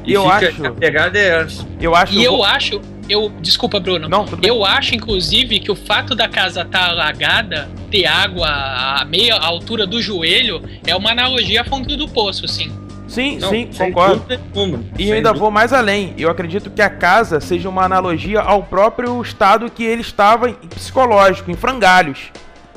[0.06, 1.68] E eu fica- acho- A pegada é essa.
[1.82, 2.80] Eu acho E eu acho,
[3.10, 4.08] eu desculpa, Bruno.
[4.08, 4.50] Não, tudo bem.
[4.50, 9.88] Eu acho inclusive que o fato da casa estar alagada, ter água a meia altura
[9.88, 12.72] do joelho, é uma analogia a fundo do poço, sim.
[13.16, 14.26] Sim, Não, sim, concordo.
[14.54, 14.84] nenhuma.
[15.00, 15.34] E ainda dúvida.
[15.40, 16.14] vou mais além.
[16.18, 20.54] Eu acredito que a casa seja uma analogia ao próprio estado que ele estava em-
[20.54, 22.32] psicológico, em frangalhos.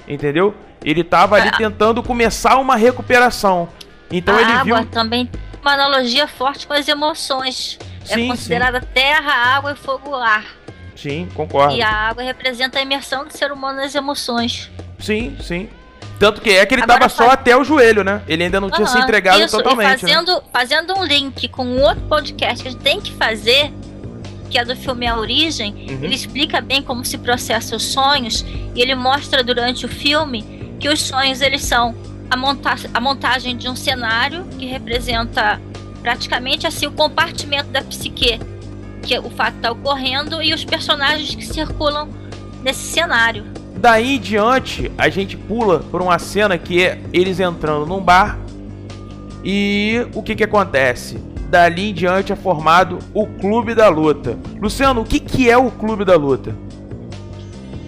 [0.06, 0.54] Entendeu?
[0.84, 1.50] Ele estava ali É.
[1.50, 3.68] tentando começar uma recuperação.
[4.10, 4.76] Então a ele viu.
[4.76, 7.78] água também tem uma analogia forte com as emoções.
[8.04, 10.44] Sim, é considerada terra, água e fogo ar.
[10.96, 11.74] Sim, concordo.
[11.74, 14.70] E a água representa a imersão do ser humano nas emoções.
[14.98, 15.68] Sim, sim.
[16.18, 18.22] Tanto que é que ele Agora tava só faz- até o joelho, né?
[18.26, 20.02] Ele ainda não tinha se entregado isso, totalmente.
[20.02, 20.12] E né?
[20.14, 23.72] fazendo, fazendo um link com um outro podcast que a gente tem que fazer,
[24.50, 25.98] que é do filme A Origem, Uhum.
[26.02, 28.44] ele explica bem como se processa os sonhos
[28.74, 30.42] e ele mostra durante o filme
[30.80, 31.94] que os sonhos eles são
[32.30, 35.60] a, monta a montagem de um cenário que representa
[36.02, 38.40] praticamente assim o compartimento da psique,
[39.02, 42.08] que o fato está ocorrendo e os personagens que circulam
[42.62, 43.44] nesse cenário.
[43.80, 48.38] Daí em diante, a gente pula por uma cena que é eles entrando num bar.
[49.44, 51.16] E o que que acontece?
[51.48, 54.36] Dali em diante é formado o Clube da Luta.
[54.60, 56.54] Luciano, o que que é o Clube da Luta?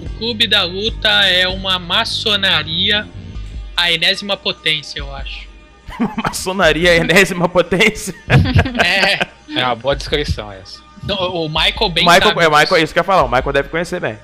[0.04, 3.06] O Clube da Luta é uma maçonaria
[3.76, 5.48] a enésima potência, eu acho.
[6.22, 8.14] Maçonaria enésima potência.
[8.84, 9.26] É.
[9.58, 10.80] É uma boa descrição essa.
[11.02, 13.24] Então, o Michael bem Michael, sabe é, Michael, é isso que eu ia falar.
[13.24, 14.16] O Michael deve conhecer bem.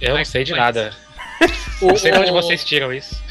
[0.00, 0.92] Eu não sei de nada.
[1.80, 3.22] Não sei de onde vocês tiram isso.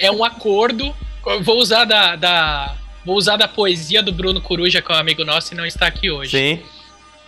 [0.00, 0.94] é um acordo.
[1.26, 2.74] eu Vou usar da, da-
[3.04, 5.86] vou usar da poesia do Bruno Coruja, que é um amigo nosso e não está
[5.86, 6.30] aqui hoje.
[6.30, 6.62] Sim.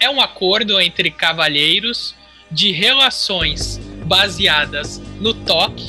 [0.00, 2.14] É um acordo entre cavalheiros
[2.50, 5.86] de relações baseadas no toque,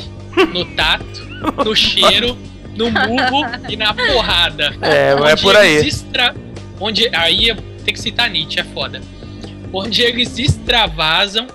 [0.53, 1.25] no tato,
[1.63, 2.37] no cheiro,
[2.75, 4.75] no murro e na porrada.
[4.81, 5.75] É, é por aí.
[5.77, 6.35] eles extra-
[6.79, 9.01] Onde aí tem que citar Nietzsche, é foda.
[9.71, 11.47] Onde eles extravasam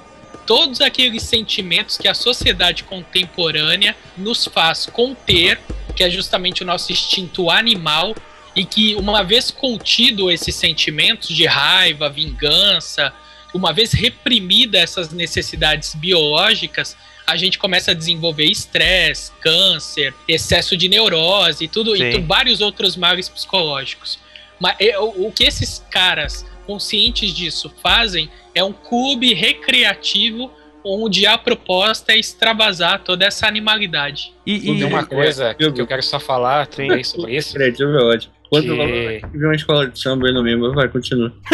[0.47, 5.61] todos aqueles sentimentos que a sociedade contemporânea nos faz conter,
[5.95, 8.15] que é justamente o nosso instinto animal,
[8.55, 13.13] e que uma vez contido esses sentimentos de raiva, vingança,
[13.55, 20.89] uma vez reprimida essas necessidades biológicas, a gente começa a desenvolver estresse, câncer, excesso de
[20.89, 22.05] neurose e tudo, Sim.
[22.05, 24.19] e vários outros males psicológicos.
[24.59, 30.51] Mas é, o que esses caras conscientes disso fazem é um clube recreativo
[30.85, 34.33] onde a proposta é extravasar toda essa animalidade.
[34.47, 37.53] E, Tem uma coisa que eu quero só falar também sobre isso.
[37.53, 38.33] Recreativo é ótimo.
[38.51, 41.33] Quando Que- vi uma escola de samba aí no mesmo, vai, continua.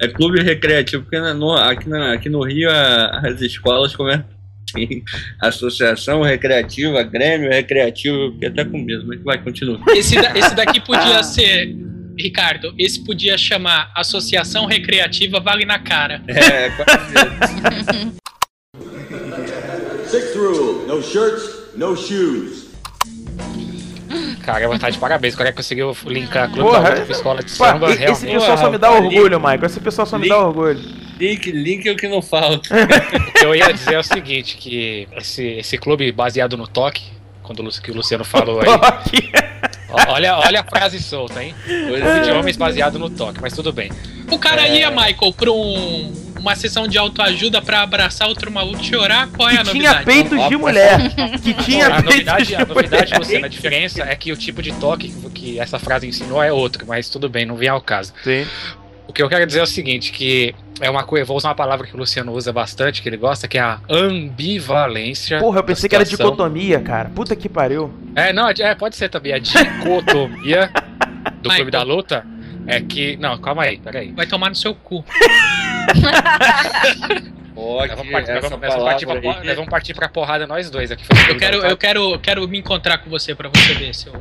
[0.00, 4.24] É clube recreativo, porque no- aqui, na- aqui no Rio a- as escolas começam
[4.74, 5.02] assim,
[5.40, 9.80] associação recreativa, grêmio recreativo, eu fiquei até com medo, mas vai, continua.
[9.88, 11.74] Esse, da- esse daqui podia ser,
[12.18, 16.22] Ricardo, esse podia chamar Associação Recreativa Vale na Cara.
[16.28, 18.18] É, quase
[20.08, 22.68] Sixth rule no shirts, no shoes.
[24.44, 25.34] Cara, eu vou estar de parabéns.
[25.34, 27.90] O cara conseguiu linkar clube Porra, da luta com escola de pá, samba.
[27.90, 29.66] e- esse pessoal só me dá orgulho, Michael.
[29.66, 30.80] Esse pessoal só me dá orgulho.
[31.20, 32.68] Link, link é o que não falta.
[33.28, 37.02] O que eu ia dizer é o seguinte, que esse, esse clube baseado no toque,
[37.48, 38.68] quando o que o Luciano falou aí.
[40.08, 41.54] Olha, olha a frase solta, hein?
[41.64, 43.90] Clube de homens baseado no toque, mas tudo bem.
[44.30, 44.80] O cara É.
[44.80, 49.48] ia, Michael, pra um- uma sessão de autoajuda pra abraçar outro maluco e chorar, qual
[49.48, 50.04] é a Que tinha novidade?
[50.04, 50.98] peitos de mulher.
[51.42, 53.18] Que tinha a peitos novidade, de a novidade mulher.
[53.18, 56.84] Luciano, a diferença é que o tipo de toque que essa frase ensinou é outro,
[56.86, 58.12] mas tudo bem, não vem ao caso.
[58.22, 58.46] Sim.
[59.08, 61.54] O que eu quero dizer é o seguinte, que é uma coisa, vou usar uma
[61.54, 65.38] palavra que o Luciano usa bastante, que ele gosta, que é a ambivalência.
[65.40, 67.08] Porra, eu pensei que era dicotomia, cara.
[67.08, 67.92] Puta que pariu.
[68.14, 69.32] É, não, é, pode ser também.
[69.32, 70.70] A dicotomia
[71.42, 72.24] do Clube da Luta
[72.66, 73.16] é que.
[73.16, 74.12] Não, calma aí, peraí.
[74.12, 75.02] Vai tomar no seu cu.
[77.56, 79.70] Ó, Nós vamos partir, nós vamos- nós vamos partir pra, palavra por- aí- nós vamos
[79.70, 81.02] partir pra porrada nós dois aqui.
[81.28, 84.12] Eu quero, eu quero, eu quero me encontrar com você pra você ver, seu.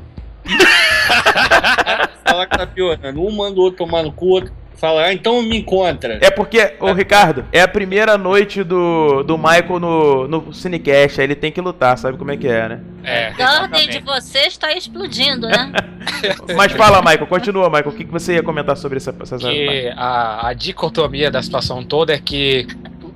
[2.26, 3.22] Falar que tá piorando.
[3.24, 6.19] Um manda o outro tomar no cu, o outro fala, ah, então me encontra.
[6.21, 11.19] É porque, ô Ricardo, é a primeira noite do, do Michael no, no Cinecast.
[11.19, 12.80] Aí ele tem que lutar, sabe como é que é, né?
[13.03, 15.71] É, A ordem de vocês está explodindo, né?
[16.55, 17.89] Mas fala, Michael, continua, Michael.
[17.89, 19.15] O que, que você ia comentar sobre essa.
[19.19, 22.67] essa que a, a dicotomia da situação toda é que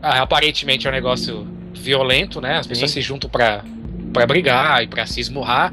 [0.01, 2.57] aparentemente é um negócio violento, né?
[2.57, 3.01] As pessoas Sim.
[3.01, 3.64] se juntam pra,
[4.12, 5.72] pra brigar e pra se esmurrar.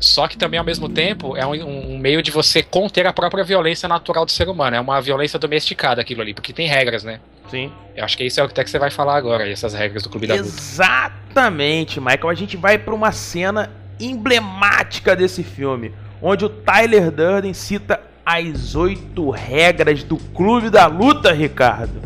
[0.00, 3.42] Só que também, ao mesmo tempo, é um, um meio de você conter a própria
[3.44, 4.76] violência natural do ser humano.
[4.76, 7.20] É uma violência domesticada aquilo ali, porque tem regras, né?
[7.50, 7.72] Sim.
[7.94, 10.02] Eu acho que isso é o que até que você vai falar agora, essas regras
[10.02, 10.46] do Clube da Luta.
[10.48, 12.28] Exatamente, Michael.
[12.28, 18.74] A gente vai pra uma cena emblemática desse filme, onde o Tyler Durden cita as
[18.74, 22.02] oito regras do Clube da Luta, Ricardo.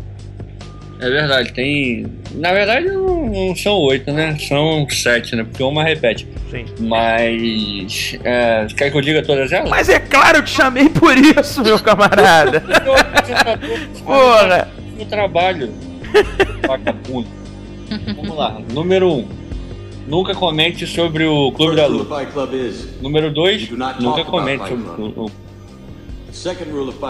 [1.01, 2.05] É verdade, tem.
[2.35, 4.37] Na verdade não, não são oito, né?
[4.37, 5.43] São sete, né?
[5.43, 6.27] Porque uma repete.
[6.51, 6.63] Sim.
[6.79, 8.19] Mas.
[8.23, 9.67] É, quer que eu diga todas elas?
[9.67, 12.63] Mas é claro, eu te chamei por isso, meu camarada.
[14.05, 14.69] Porra!
[14.95, 15.73] No trabalho.
[16.67, 17.27] Vagabundo.
[18.15, 18.61] Vamos lá.
[18.71, 19.27] Número um.
[20.07, 23.69] Nunca comente sobre o Clube da is Número dois.
[23.99, 25.31] Nunca comente sobre o.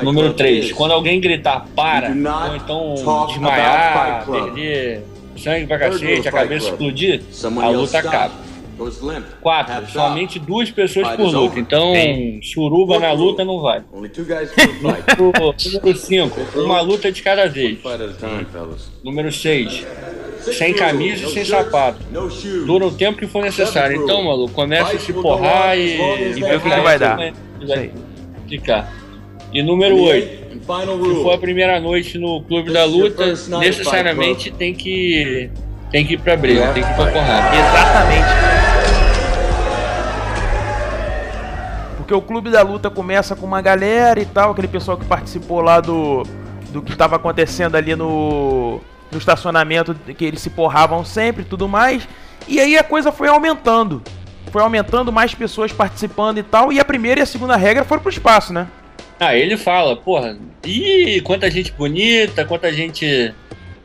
[0.04, 0.66] Número Club 3.
[0.66, 2.96] is Quando alguém gritar para, ou então
[3.28, 5.04] desmaiar, perder
[5.38, 7.22] sangue pra cacete, a cabeça explodir,
[7.62, 8.34] a luta acaba.
[8.78, 9.24] goes limp.
[9.42, 9.74] Quatro.
[9.76, 10.48] taps Somente out.
[10.48, 11.60] duas pessoas por luta.
[11.60, 11.94] Então,
[12.42, 13.84] suruba na luta não vai.
[15.14, 16.40] Número 5.
[16.56, 17.78] Uma luta de cada vez.
[19.04, 19.86] Número 6.
[20.42, 22.00] Sem camisa e sem sapato.
[22.66, 24.02] Dura o tempo que for necessário.
[24.04, 25.98] Então, maluco, começa a se porrar e,
[26.38, 27.18] E ver o que que vai dar.
[27.18, 27.92] Vai
[28.50, 29.01] ficar.
[29.54, 30.56] E número 8.
[30.56, 33.26] And final Se for a primeira noite no clube da luta,
[33.60, 35.50] necessariamente tem que
[35.92, 37.56] tem que ir pra briga, tem que ir pra porrada.
[37.56, 38.52] Exatamente.
[41.98, 45.62] Porque o Clube da Luta começa com uma galera e tal, aquele pessoal que participou
[45.62, 46.24] lá do,
[46.70, 48.80] do que estava acontecendo ali no,
[49.12, 52.08] no estacionamento, que eles se porravam sempre e tudo mais.
[52.48, 54.02] E aí a coisa foi aumentando.
[54.50, 56.72] Foi aumentando, mais pessoas participando e tal.
[56.72, 58.68] E a primeira e a segunda regra foram pro espaço, né?
[59.24, 63.32] Ah, ele fala, porra, ih, quanta gente bonita, quanta gente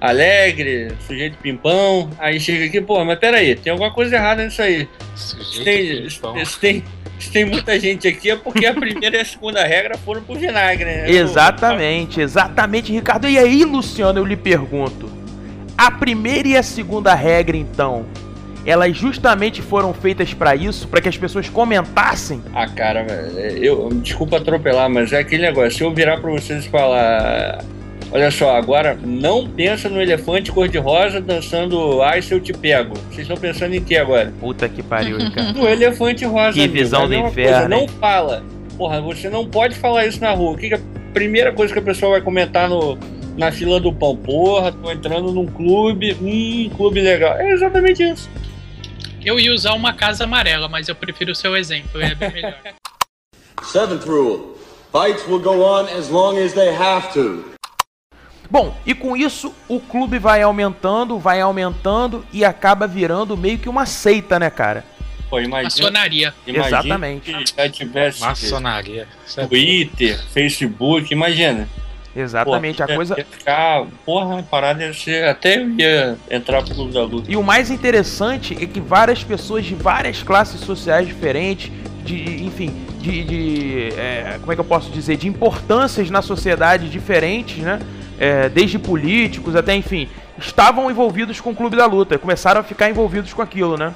[0.01, 2.09] alegre, sujeito pimpão.
[2.18, 4.89] Aí chega aqui, porra, mas peraí, tem alguma coisa errada nisso aí.
[5.14, 6.43] Se Sujeito tem, pimpão.
[6.47, 6.84] se tem,
[7.18, 10.37] se tem muita gente aqui é porque a primeira e a segunda regra foram pro
[10.37, 11.11] vinagre, né?
[11.11, 13.28] Exatamente, exatamente, Ricardo.
[13.28, 15.11] E aí, Luciano, eu lhe pergunto:
[15.76, 18.07] a primeira e a segunda regra, então,
[18.67, 22.43] elas justamente foram feitas pra isso, pra que as pessoas comentassem?
[22.53, 23.07] Ah, cara,
[23.61, 25.71] eu desculpa atropelar, mas é aquele negócio.
[25.71, 27.64] Se eu virar pra vocês e falar,
[28.11, 32.95] olha só, agora não pensa no elefante cor-de-rosa dançando Ai se eu te pego.
[33.09, 34.33] Vocês estão pensando em que agora?
[34.41, 35.55] Puta que pariu, Ricardo.
[35.59, 36.53] No elefante rosa.
[36.55, 36.75] Que amigo.
[36.75, 38.43] visão do é uma inferno, coisa, Não fala.
[38.77, 40.53] Porra, você não pode falar isso na rua.
[40.53, 40.81] O que, que a
[41.14, 42.99] primeira coisa que a pessoa vai comentar no,
[43.37, 44.17] na fila do pão?
[44.17, 47.37] Porra, tô entrando num clube, hum, clube legal.
[47.39, 48.29] É exatamente isso.
[49.27, 52.61] Eu ia usar uma casa amarela, mas eu prefiro o seu exemplo, é bem melhor.
[53.61, 54.55] Seventh rule.
[54.93, 57.45] Fights will go on as long as they have to.
[58.49, 63.68] Bom, e com isso o clube vai aumentando, vai aumentando e acaba virando meio que
[63.68, 64.85] uma seita, né, cara?
[65.29, 66.35] Pô, imagina, Maçonaria.
[66.47, 67.33] imagina Exatamente.
[67.57, 69.09] já tivesse Maçonaria.
[69.49, 71.68] Twitter, Facebook, imagina.
[72.17, 73.14] Exatamente, Pô, a coisa.
[73.19, 75.29] Ia ficar, porra, parada ia ser.
[75.29, 77.31] Até ia entrar pro clube da luta.
[77.31, 81.71] E o mais interessante é que várias pessoas de várias classes sociais diferentes,
[82.05, 86.89] de, enfim, de, de, é, como é que eu posso dizer, de importâncias na sociedade
[86.89, 87.79] diferentes, né?
[88.19, 90.09] É, desde políticos até, enfim,
[90.39, 93.93] estavam envolvidos com o Clube da Luta, começaram a ficar envolvidos com aquilo, né?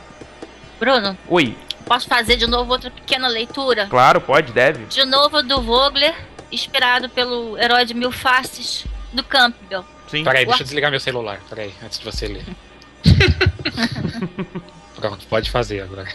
[0.79, 1.57] Bruno, Oi,
[1.87, 3.87] posso fazer de novo outra pequena leitura?
[3.89, 4.85] claro, pode, deve.
[4.85, 6.15] De novo do Vogler,
[6.51, 9.85] inspirado pelo herói de mil faces do Campbell.
[10.09, 10.25] Sim.
[10.25, 11.41] Peraí, deixa eu desligar meu celular.
[11.49, 12.45] Peraí, antes de você ler.
[14.97, 16.07] Pronto, pode fazer agora.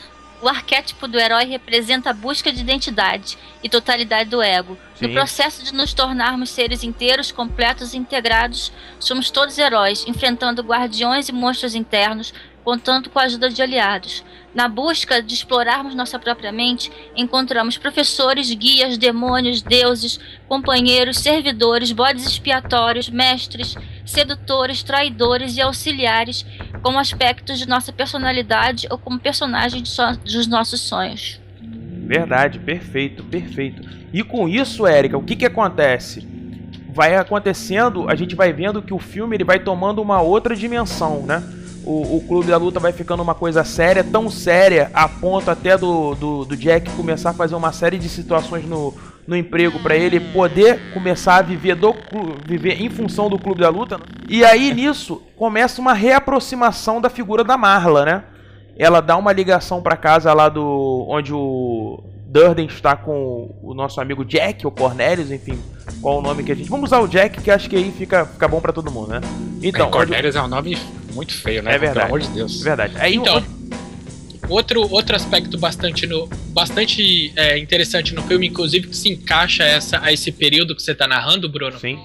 [0.42, 4.78] O arquétipo do herói representa a busca de identidade e totalidade do ego.
[4.96, 5.08] Sim.
[5.08, 11.30] No processo de nos tornarmos seres inteiros, completos e integrados, somos todos heróis, enfrentando guardiões
[11.30, 12.34] e monstros internos,
[12.64, 14.24] contando com a ajuda de aliados.
[14.56, 22.26] Na busca de explorarmos nossa própria mente, encontramos professores, guias, demônios, deuses, companheiros, servidores, bodes
[22.26, 23.76] expiatórios, mestres,
[24.06, 26.46] sedutores, traidores e auxiliares,
[26.82, 31.42] como aspectos de nossa personalidade ou como personagens so- dos nossos sonhos.
[32.06, 33.82] Verdade, perfeito, perfeito.
[34.14, 36.26] E com isso, Érica, o que que acontece?
[36.94, 41.24] Vai acontecendo, a gente vai vendo que o filme ele vai tomando uma outra dimensão,
[41.24, 41.44] né?
[41.86, 45.78] O, o Clube da Luta vai ficando uma coisa séria, tão séria, a ponto até
[45.78, 48.94] do, do, do Jack começar a fazer uma série de situações no,
[49.28, 51.96] no emprego para ele poder começar a viver, do,
[52.46, 54.00] viver em função do Clube da Luta.
[54.28, 58.24] E aí nisso começa uma reaproximação da figura da Marla, né?
[58.78, 64.02] ela dá uma ligação pra casa lá do onde o Durden está com o nosso
[64.02, 65.58] amigo Jack ou Cornelius, enfim,
[66.02, 66.70] qual o nome que a gente.
[66.70, 69.22] Vamos usar o Jack, que acho que aí fica, fica bom pra todo mundo, né?
[69.64, 70.78] Então, É, Cornelius é um nome
[71.16, 71.76] muito feio, né?
[71.76, 71.94] É verdade.
[71.94, 72.54] Pelo amor de Deus.
[72.56, 72.94] onde- verdade.
[72.98, 73.44] Aí Então,
[74.48, 79.68] Outro, outro aspecto bastante, no, bastante é, interessante no filme, inclusive que se encaixa a,
[79.68, 81.98] essa, a esse período que você está narrando, Bruno, sim,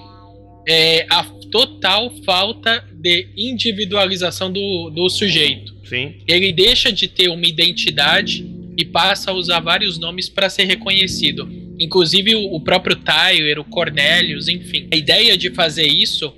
[0.67, 5.75] é a total falta de individualização do, do sujeito.
[5.87, 8.43] sim, Ele deixa de ter uma identidade
[8.75, 11.47] e passa a usar vários nomes para ser reconhecido.
[11.79, 14.87] Inclusive o, o próprio Tyler, o Cornelius, enfim.
[14.91, 16.33] A ideia de fazer isso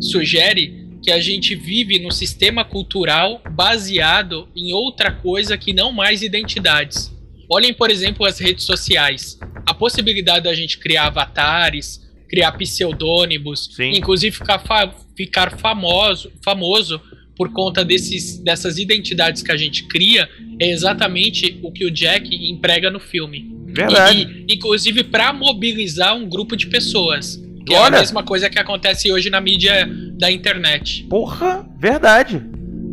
[0.00, 6.22] sugere que a gente vive num sistema cultural baseado em outra coisa que não mais
[6.22, 7.12] identidades.
[7.50, 9.38] Olhem, por exemplo, as redes sociais.
[9.66, 13.92] A possibilidade da gente criar avatares, criar pseudônimos, Sim.
[13.92, 17.00] inclusive ficar, fa- ficar famoso, famoso
[17.36, 20.28] por conta desses, dessas identidades que a gente cria,
[20.60, 23.46] é exatamente o que o Jack emprega no filme.
[23.68, 24.44] verdade.
[24.48, 27.40] E, inclusive para mobilizar um grupo de pessoas.
[27.68, 27.98] Que é Olha.
[27.98, 29.86] a mesma coisa que acontece hoje na mídia
[30.18, 31.04] da internet.
[31.04, 32.42] Porra, verdade.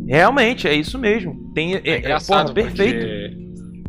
[0.06, 1.50] Realmente, é isso mesmo.
[1.54, 3.46] Tem, é, é, engraçado, porra, perfeito.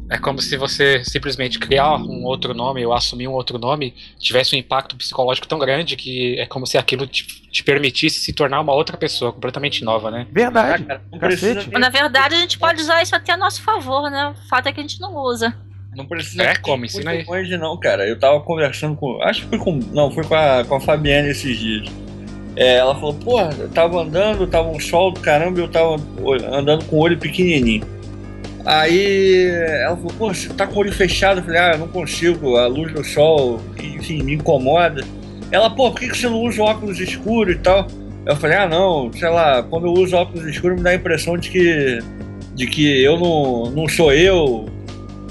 [0.09, 4.55] É como se você simplesmente criar um outro nome ou assumir um outro nome tivesse
[4.55, 8.61] um impacto psicológico tão grande que é como se aquilo te, te permitisse se tornar
[8.61, 10.25] uma outra pessoa completamente nova, né?
[10.31, 10.85] Verdade.
[11.19, 11.69] Cacete.
[11.69, 14.29] Mas, na verdade, a gente pode usar isso até a nosso favor, né?
[14.29, 15.53] O fato é que a gente não usa.
[15.97, 16.85] Não precisa É, como?
[16.85, 17.25] Ensina aí.
[17.27, 18.07] longe, não, cara.
[18.07, 19.19] Eu tava conversando com.
[19.23, 19.79] Acho que foi com.
[19.91, 21.89] Não, foi com a, com a Fabiana esses dias.
[22.55, 25.95] É, ela falou, porra, eu tava andando, tava um sol do caramba e eu tava
[26.51, 27.85] andando com o olho pequenininho.
[28.65, 29.45] Aí
[29.83, 31.39] ela falou, pô, você tá com o olho fechado?
[31.39, 35.03] Eu falei, ah, eu não consigo, a luz do sol, enfim, me incomoda.
[35.51, 37.87] Ela, pô, por que que você não usa óculos escuros e tal?
[38.25, 41.37] Eu falei, ah, não, sei lá, quando eu uso óculos escuros me dá a impressão
[41.37, 41.99] de que,
[42.55, 44.65] de que eu não, não sou eu.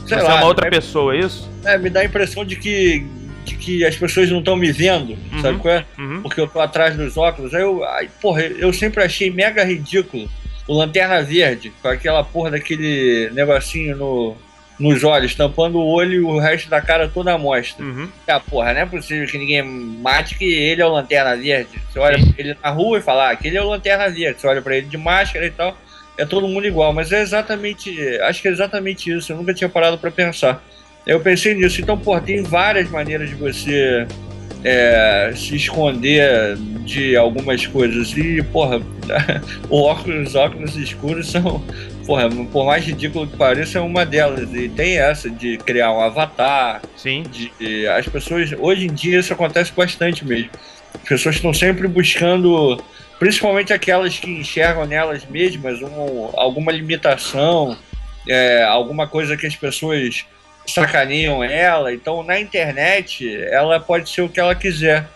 [0.06, 1.50] Sei Você lá, é uma outra é- pessoa, é isso?
[1.64, 3.04] é, me dá a impressão de que,
[3.44, 5.40] de que as pessoas não estão me vendo, Uhum.
[5.42, 5.84] sabe qual é?
[5.98, 6.22] Uhum.
[6.22, 7.52] Porque eu tô atrás dos óculos.
[7.54, 10.28] Aí eu, aí, porra, eu sempre achei mega ridículo
[10.68, 14.36] o Lanterna Verde, com aquela porra daquele negocinho no,
[14.80, 17.84] nos olhos, tampando o olho e o resto da cara toda à mostra.
[17.84, 18.08] Uhum.
[18.26, 21.70] Ah, porra, não é possível que ninguém mate que ele é o Lanterna Verde.
[21.90, 24.40] Você olha pra ele na rua e fala, ah, aquele é o Lanterna Verde.
[24.40, 25.76] Você olha pra ele de máscara e tal,
[26.18, 26.92] é todo mundo igual.
[26.92, 29.32] Mas é exatamente, acho que é exatamente isso.
[29.32, 30.62] Eu nunca tinha parado pra pensar.
[31.06, 31.80] Eu pensei nisso.
[31.80, 34.06] Então, porra, tem várias maneiras de você
[34.64, 38.12] é, se esconder de algumas coisas.
[38.16, 38.82] E, porra,
[39.70, 41.62] o óculos, os óculos escuros são,
[42.04, 44.52] porra, por mais ridículo que pareça, é uma delas.
[44.52, 46.82] E tem essa de criar um avatar.
[46.96, 47.22] Sim.
[47.30, 50.50] De, as pessoas, hoje em dia, isso acontece bastante mesmo.
[50.94, 52.82] As pessoas estão sempre buscando,
[53.18, 57.76] principalmente aquelas que enxergam nelas mesmas um- alguma limitação,
[58.28, 60.26] é, alguma coisa que as pessoas
[60.66, 61.92] sacaneiam ela.
[61.92, 65.06] Então, na internet, ela pode ser o que ela quiser.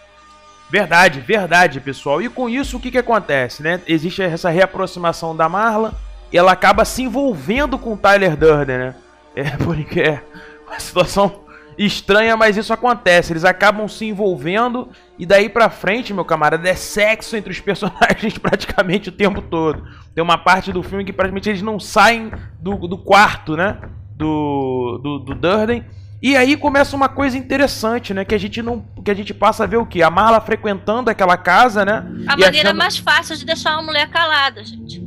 [0.70, 2.22] Verdade, verdade, pessoal.
[2.22, 3.80] E com isso, o que, que acontece, né?
[3.86, 5.92] Existe essa reaproximação da Marla
[6.32, 8.94] e ela acaba se envolvendo com o Tyler Durden, né?
[9.34, 10.22] É, porque é
[10.68, 11.44] uma situação
[11.86, 13.32] estranha, mas isso acontece.
[13.32, 18.36] Eles acabam se envolvendo e daí pra frente, meu camarada, é sexo entre os personagens
[18.36, 19.84] praticamente o tempo todo.
[20.14, 23.78] Tem uma parte do filme que praticamente eles não saem do, do quarto, né?
[24.14, 25.84] Do, do, do Durden.
[26.22, 28.26] E aí começa uma coisa interessante, né?
[28.26, 28.84] Que a gente não.
[29.02, 30.02] Que a gente passa a ver o quê?
[30.02, 32.04] A Marla frequentando aquela casa, né?
[32.26, 35.02] A e maneira achando- mais fácil de deixar uma mulher calada, gente.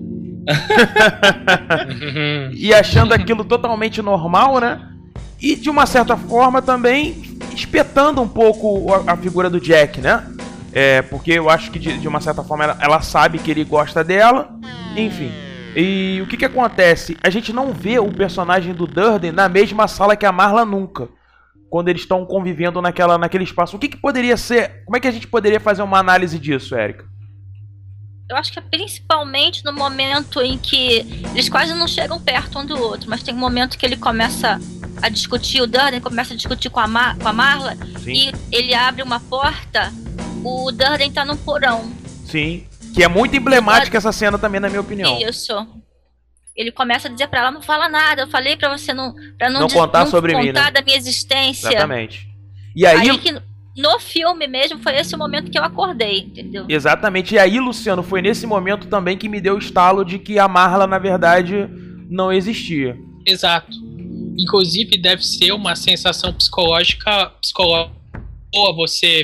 [2.57, 4.89] e achando aquilo totalmente normal, né?
[5.44, 7.22] E de uma certa forma também
[7.54, 10.26] espetando um pouco a, a figura do Jack, né?
[10.72, 13.66] É, porque eu acho que de, de uma certa forma ela, ela sabe que ele
[13.66, 14.58] gosta dela,
[14.96, 15.30] enfim.
[15.76, 17.18] E o que que acontece?
[17.22, 21.10] A gente não vê o personagem do Durden na mesma sala que a Marla nunca.
[21.70, 23.76] Quando eles estão convivendo naquela, naquele espaço.
[23.76, 24.84] O que, que poderia ser.
[24.86, 27.06] Como é que a gente poderia fazer uma análise disso, Érica?
[28.30, 32.65] Eu acho que é principalmente no momento em que eles quase não chegam perto um
[32.65, 34.59] do outro, mas tem um momento que ele começa
[35.01, 38.13] a discutir, o Durden começa a discutir com a, Mar com a Marla Sim.
[38.13, 39.91] e ele abre uma porta,
[40.43, 41.91] o Durden tá num porão.
[42.26, 42.65] Sim.
[42.93, 45.19] Que é muito emblemática essa cena também, na minha opinião.
[45.19, 45.53] Isso.
[46.55, 49.49] Ele começa a dizer pra ela, não fala nada, eu falei pra você não, pra
[49.49, 50.71] não, Não contar não sobre mim, contar né?
[50.71, 51.67] da minha existência.
[51.67, 52.28] Exatamente.
[52.76, 53.36] E aí, Aí que
[53.76, 56.65] no filme mesmo foi esse o momento que eu acordei, entendeu?
[56.69, 57.36] exatamente.
[57.36, 60.47] E aí, Luciano, foi nesse momento também que me deu o estalo de que a
[60.47, 61.67] Marla, na verdade,
[62.09, 62.97] não existia.
[63.26, 63.76] Exato.
[64.38, 68.03] Inclusive, deve ser uma sensação psicológica, psicológica
[68.51, 69.24] boa você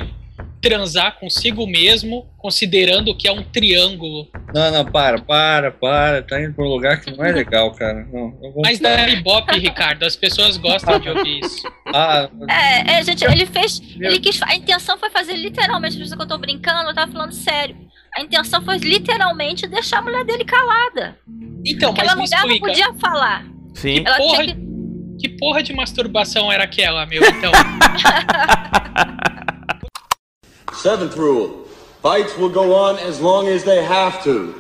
[0.61, 4.27] transar consigo mesmo, considerando que é um triângulo.
[4.53, 6.21] Não, não, para, para, para.
[6.21, 8.05] Tá indo pra um lugar que não é legal, cara.
[8.11, 8.61] Não, vou...
[8.63, 11.67] Mas dá ibope, Ricardo, as pessoas gostam de ouvir isso.
[11.87, 13.81] Ah, É, é, gente, ele fez.
[13.99, 14.41] Ele quis.
[14.43, 17.75] A intenção foi fazer literalmente, por isso que eu tô brincando, eu tava falando sério.
[18.17, 21.17] A intenção foi literalmente deixar a mulher dele calada.
[21.65, 23.45] Então, Aquela mas me mulher não podia falar.
[23.73, 24.03] Sim.
[24.05, 24.55] Ela Porra, que.
[25.19, 27.23] que porra de masturbação era aquela, meu?
[27.23, 27.51] Então,
[30.73, 31.67] Seventh rule
[32.01, 34.55] fights will go on as long as they have to.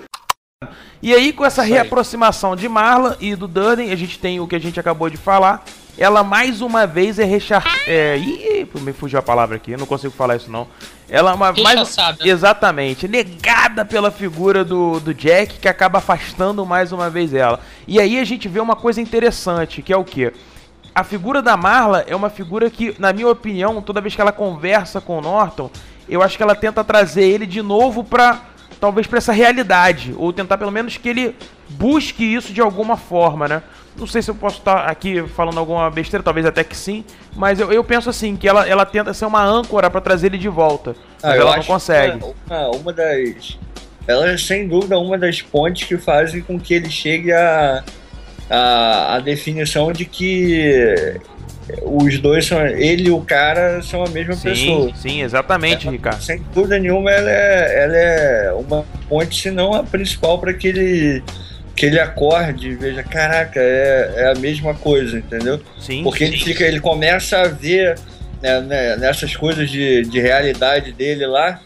[1.01, 4.55] E aí, com essa reaproximação de Marla e do Durden, a gente tem o que
[4.55, 5.63] a gente acabou de falar.
[5.97, 7.63] Ela mais uma vez é rechar...
[7.87, 8.17] É...
[8.17, 10.67] Ih, me fugiu a palavra aqui, eu não consigo falar isso não.
[11.07, 11.53] Ela é uma...
[11.53, 11.79] mais...
[11.79, 12.27] Rechaçada.
[12.27, 17.61] Exatamente, negada pela figura do, do Jack, que acaba afastando mais uma vez ela.
[17.87, 20.33] E aí a gente vê uma coisa interessante, que é o quê?
[20.93, 24.33] A figura da Marla é uma figura que, na minha opinião, toda vez que ela
[24.33, 25.69] conversa com o Norton,
[26.09, 28.41] eu acho que ela tenta trazer ele de novo pra.
[28.79, 30.13] Talvez pra essa realidade.
[30.17, 31.35] Ou tentar pelo menos que ele
[31.67, 33.61] busque isso de alguma forma, né?
[33.97, 37.03] Não sei se eu posso estar aqui falando alguma besteira, talvez até que sim.
[37.35, 40.37] Mas eu, eu penso assim, que ela, ela tenta ser uma âncora pra trazer ele
[40.37, 40.95] de volta.
[41.21, 42.19] Mas Ah, ela não consegue.
[42.19, 43.57] que Uma, uma das,
[44.07, 47.83] ela é sem dúvida uma das pontes que fazem com que ele chegue a,
[48.49, 51.19] a, a definição de que
[51.83, 52.65] os dois são.
[52.65, 54.89] Ele e o cara são a mesma pessoa.
[54.89, 56.21] Sim, sim, exatamente, Ricardo.
[56.21, 60.67] Sem dúvida nenhuma, ela é, ela é uma ponte, se não a principal, para que
[60.67, 61.23] ele,
[61.75, 65.59] que ele acorde e veja: caraca, é, é a mesma coisa, entendeu?
[65.79, 66.03] Sim.
[66.03, 67.95] Porque ele, fica, ele começa a ver
[68.41, 71.59] né, né, nessas coisas de, de realidade dele lá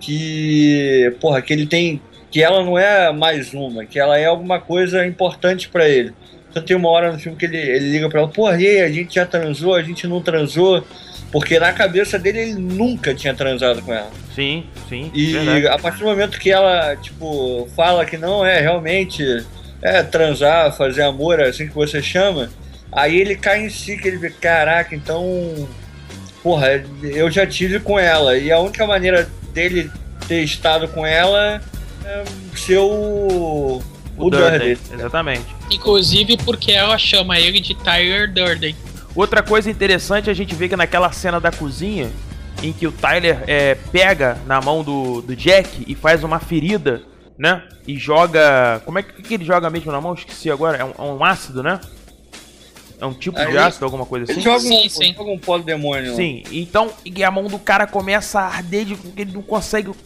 [0.00, 2.00] que, porra, que ele tem.
[2.30, 6.12] que ela não é mais uma, que ela é alguma coisa importante para ele.
[6.54, 8.80] Então tem uma hora no filme que ele, ele liga pra ela, porra, e aí,
[8.80, 10.84] a gente já transou, a gente não transou.
[11.32, 14.08] Porque na cabeça dele ele nunca tinha transado com ela.
[14.36, 15.10] Sim, sim.
[15.12, 15.66] E verdade.
[15.66, 19.44] a partir do momento que ela, tipo, fala que não é realmente
[19.82, 22.48] é transar, fazer amor, é assim que você chama,
[22.92, 25.68] aí ele cai em si, que ele vê, caraca, então.
[26.40, 28.36] Porra, eu já tive com ela.
[28.36, 29.90] E a única maneira dele
[30.28, 31.60] ter estado com ela
[32.04, 32.24] é
[32.54, 32.78] ser
[34.16, 34.26] o.
[34.26, 34.78] O, Durden.
[34.92, 35.46] Exatamente.
[35.70, 38.74] Inclusive porque ela chama ele de Tyler Durden.
[39.14, 42.10] Outra coisa interessante, a gente vê que naquela cena da cozinha,
[42.62, 47.02] em que o Tyler é, pega na mão do, do Jack e faz uma ferida,
[47.38, 47.62] né?
[47.86, 48.82] E joga.
[48.84, 50.14] Como é que, que ele joga mesmo na mão?
[50.14, 50.78] Esqueci agora.
[50.78, 51.80] É um, é um ácido, né?
[53.00, 54.34] É um tipo Aí de ácido, alguma coisa assim?
[54.34, 56.10] Ele joga um, joga um pó do demônio.
[56.10, 56.16] lá.
[56.16, 59.88] Sim, então e a mão do cara começa a arder, de, ele não consegue.
[59.90, 59.96] O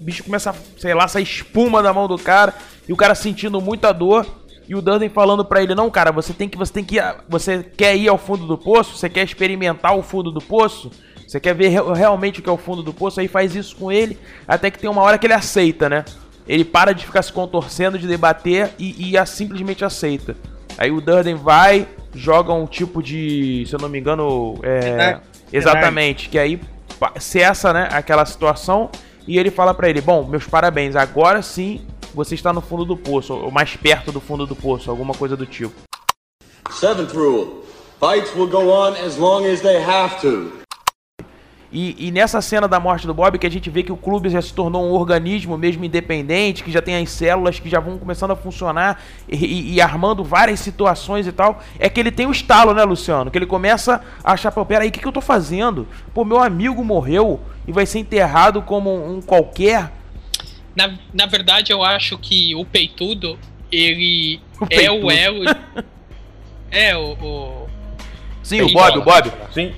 [0.00, 2.54] bicho começa, a, sei lá, sair espuma da mão do cara,
[2.88, 4.26] e o cara sentindo muita dor.
[4.68, 7.14] E o Durden falando pra ele: "Não, cara, você tem que você tem que ir-
[7.28, 8.96] você quer ir ao fundo do poço?
[8.96, 10.90] Você quer experimentar o fundo do poço?
[11.26, 13.76] Você quer ver re- realmente o que é o fundo do poço?" Aí faz isso
[13.76, 16.04] com ele, até que tem uma hora que ele aceita, né?
[16.46, 20.34] Ele para de ficar se contorcendo, de debater e, e a- simplesmente aceita.
[20.78, 25.18] Aí o Durden vai, joga um tipo de, se eu não me engano, é,
[25.52, 26.60] exatamente, que aí
[27.18, 28.88] cessa, né, aquela situação
[29.26, 32.96] e ele fala pra ele: "Bom, meus parabéns, agora sim você está no fundo do
[32.96, 35.74] poço, ou mais perto do fundo do poço, alguma coisa do tipo."
[36.70, 37.62] Seventh rule
[37.98, 40.52] fights will go on as long as they have to.
[41.70, 44.30] E, e nessa cena da morte do Bob, que a gente vê que o clube
[44.30, 47.98] já se tornou um organismo mesmo independente, que já tem as células que já vão
[47.98, 52.26] começando a funcionar e, e- e armando várias situações e tal, é que ele tem
[52.26, 53.30] o estalo, né, Luciano?
[53.30, 55.86] Que ele começa a achar, pô, peraí, o que, que eu tô fazendo?
[56.14, 59.92] Pô, meu amigo morreu e vai ser enterrado como um qualquer.
[60.74, 63.38] Na, na verdade, eu acho que o peitudo,
[63.70, 65.10] ele O é o peitudo.
[65.10, 65.44] elo.
[66.70, 67.12] é, o.
[67.12, 67.66] o
[68.42, 69.30] Sim, o Bob, o Bob.
[69.52, 69.72] Sim.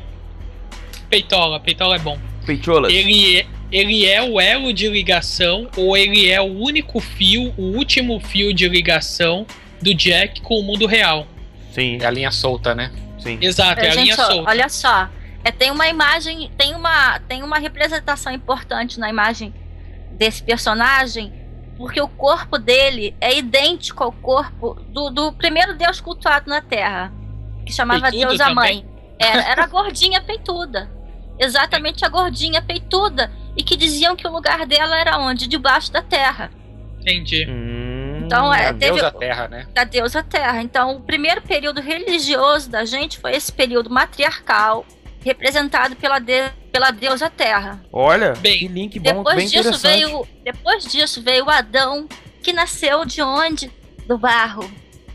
[1.10, 2.16] Peitola, Peitola é bom.
[2.46, 2.92] Peitolas.
[2.92, 7.76] Ele é, ele é o elo de ligação, ou ele é o único fio, o
[7.76, 9.44] último fio de ligação
[9.82, 11.26] do Jack com o mundo real.
[11.72, 11.98] Sim.
[12.00, 12.92] É a linha solta, né?
[13.18, 13.38] Sim.
[13.40, 14.48] Exato, é, a gente, linha solta.
[14.48, 15.08] olha só.
[15.42, 19.52] É, tem uma imagem, tem uma, tem uma representação importante na imagem
[20.12, 21.32] desse personagem,
[21.76, 27.12] porque o corpo dele é idêntico ao corpo do, do primeiro deus cultuado na Terra,
[27.64, 28.84] que chamava Peitudo Deusa também?
[28.84, 28.84] Mãe.
[29.18, 30.99] Era, era a gordinha peituda.
[31.40, 33.32] Exatamente a gordinha peituda.
[33.56, 35.46] E que diziam que o lugar dela era onde?
[35.48, 36.50] Debaixo da terra.
[37.00, 37.46] Entendi.
[37.48, 39.66] Hum, Então, é, a teve- deusa Terra, né?
[39.72, 40.62] da deusa Terra.
[40.62, 44.84] Então, o primeiro período religioso da gente foi esse período matriarcal,
[45.24, 47.80] representado pela, de- pela deusa Terra.
[47.92, 50.04] Olha, Bem, que link bom, Depois bem disso interessante.
[50.04, 52.06] veio, depois disso veio Adão,
[52.42, 53.70] que nasceu de onde?
[54.06, 54.70] Do barro.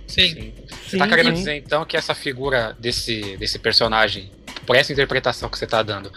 [0.07, 0.53] Sim.
[0.87, 1.33] Você tá Sim, querendo sim.
[1.33, 4.31] dizer então que essa figura desse, desse personagem,
[4.65, 6.11] por essa interpretação que você tá dando,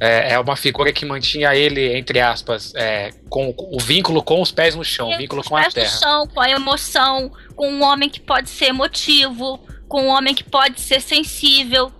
[0.00, 4.50] é, é uma figura que mantinha ele, entre aspas, é, com o vínculo com os
[4.52, 5.98] pés no chão, o vínculo com a pés no terra.
[5.98, 10.44] chão, com a emoção, com um homem que pode ser emotivo, com um homem que
[10.44, 11.90] pode ser sensível.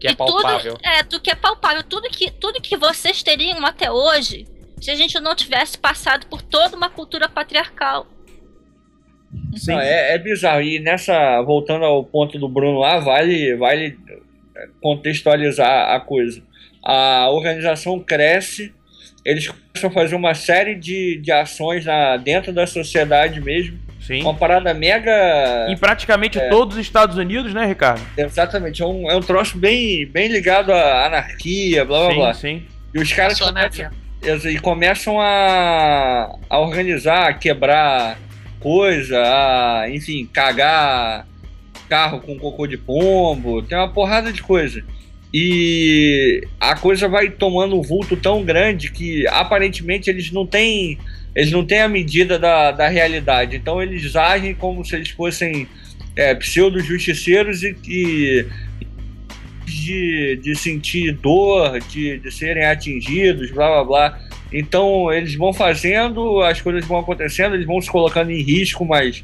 [0.00, 0.78] Que é E tudo- palpável.
[0.82, 1.82] é, tudo que é palpável.
[1.84, 4.46] Tudo que, tudo que vocês teriam até hoje,
[4.80, 8.06] se a gente não tivesse passado por toda uma cultura patriarcal.
[9.56, 9.72] Sim.
[9.72, 10.60] Não, é, é bizarro.
[10.62, 13.96] E nessa, voltando ao ponto do Bruno lá, vale, vale
[14.80, 16.42] contextualizar a coisa.
[16.82, 18.72] A organização cresce,
[19.24, 23.78] eles começam a fazer uma série de, de ações na, dentro da sociedade mesmo.
[24.00, 24.22] Sim.
[24.22, 25.66] Uma parada mega.
[25.68, 26.48] Em praticamente É.
[26.48, 28.02] todos os Estados Unidos, né, Ricardo?
[28.18, 32.34] Exatamente, é um, é um troço bem, bem ligado à anarquia, blá blá sim, blá.
[32.34, 32.62] sim.
[32.92, 33.90] E os caras começam,
[34.50, 38.18] e começam a, a organizar, a quebrar
[38.58, 41.24] coisa, a, enfim, cagar
[41.92, 44.82] carro com cocô de pombo, tem uma porrada de coisa.
[45.32, 50.98] E a coisa vai tomando um vulto tão grande que aparentemente eles não têm
[51.34, 53.56] eles não têm a medida da, da realidade.
[53.56, 55.68] Então eles agem como se eles fossem
[56.16, 58.46] é, pseudo-justiceiros e que
[59.66, 64.20] de, de sentir dor, de, de serem atingidos, blá blá blá,
[64.50, 69.22] Então eles vão fazendo, as coisas vão acontecendo, eles vão se colocando em risco, mas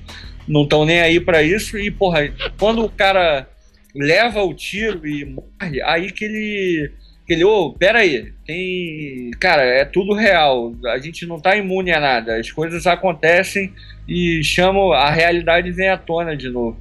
[0.49, 1.79] não estão nem aí pra isso.
[1.79, 3.49] E, porra, quando o cara
[3.95, 6.93] leva o tiro e morre, aí que ele.
[7.27, 9.31] Que ele, ô, pera aí, tem.
[9.39, 10.75] Cara, é tudo real.
[10.87, 12.37] A gente não tá imune a nada.
[12.37, 13.73] As coisas acontecem
[14.09, 14.93] e chamam.
[14.93, 16.79] A realidade vem à tona de novo.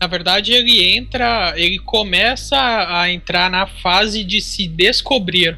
[0.00, 5.56] Na verdade, ele entra, ele começa a entrar na fase de se descobrir.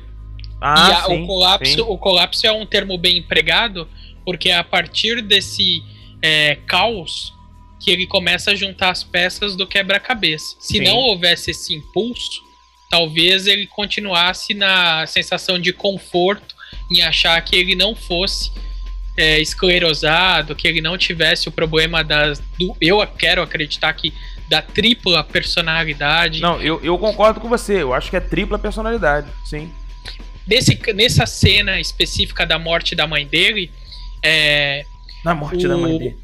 [0.61, 1.81] Ah, e a- sim, o, colapso, sim.
[1.81, 3.89] o colapso é um termo bem empregado,
[4.25, 5.83] porque a partir desse
[6.27, 7.33] é, caos
[7.79, 10.57] que ele começa a juntar as peças do quebra-cabeça.
[10.59, 10.85] Se Sim.
[10.85, 12.43] não houvesse esse impulso,
[12.91, 16.57] talvez ele continuasse na sensação de conforto
[16.91, 18.51] em achar que ele não fosse
[19.17, 22.41] é, esclerosado, que ele não tivesse o problema das.
[22.59, 24.13] Do, eu quero acreditar que
[24.49, 26.41] da tripla personalidade.
[26.41, 27.83] Não, eu, eu concordo com você.
[27.83, 29.71] Eu acho que é tripla personalidade, sim.
[30.45, 33.71] Nesse, nessa cena específica da morte da mãe dele,
[34.23, 34.85] é,
[35.27, 36.17] Na morte da mãe dele.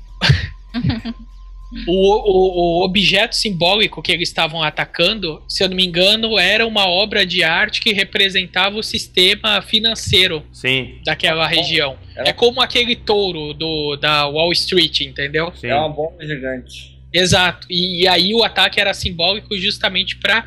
[1.89, 6.65] o, o, o objeto simbólico que eles estavam atacando, se eu não me engano, era
[6.65, 11.01] uma obra de arte que representava o sistema financeiro Sim.
[11.05, 11.99] daquela região.
[12.15, 15.53] É como aquele touro do, da Wall Street, entendeu?
[15.57, 15.67] Sim.
[15.67, 16.97] É uma bomba gigante.
[17.13, 17.67] Exato.
[17.69, 20.47] E, e aí o ataque era simbólico justamente para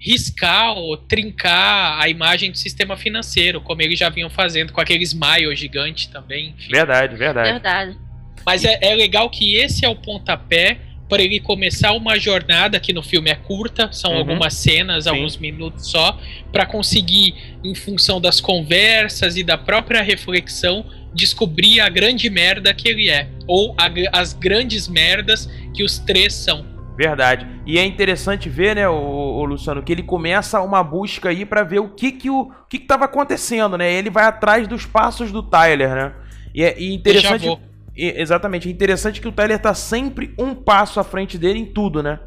[0.00, 5.04] riscar ou trincar a imagem do sistema financeiro, como eles já vinham fazendo com aquele
[5.04, 6.54] smile gigante também.
[6.58, 6.70] enfim.
[6.72, 7.50] Verdade, verdade.
[7.52, 7.98] Verdade.
[8.46, 10.78] Mas é, é legal que esse é o pontapé
[11.08, 14.18] para ele começar uma jornada que no filme é curta, são Uhum.
[14.18, 15.10] algumas cenas, Sim.
[15.10, 16.18] alguns minutos só,
[16.52, 22.88] para conseguir, em função das conversas e da própria reflexão, descobrir a grande merda que
[22.88, 26.64] ele é, ou a as grandes merdas que os três são.
[27.00, 27.46] Verdade.
[27.64, 31.62] E é interessante ver, né, o, o Luciano, que ele começa uma busca aí pra
[31.62, 33.90] ver o que que o, o que que tava acontecendo, né?
[33.90, 36.12] Ele vai atrás dos passos do Tyler, né?
[36.54, 37.58] E é e interessante.
[37.96, 41.64] E- exatamente, é interessante que o Tyler tá sempre um passo à frente dele em
[41.64, 42.20] tudo, né?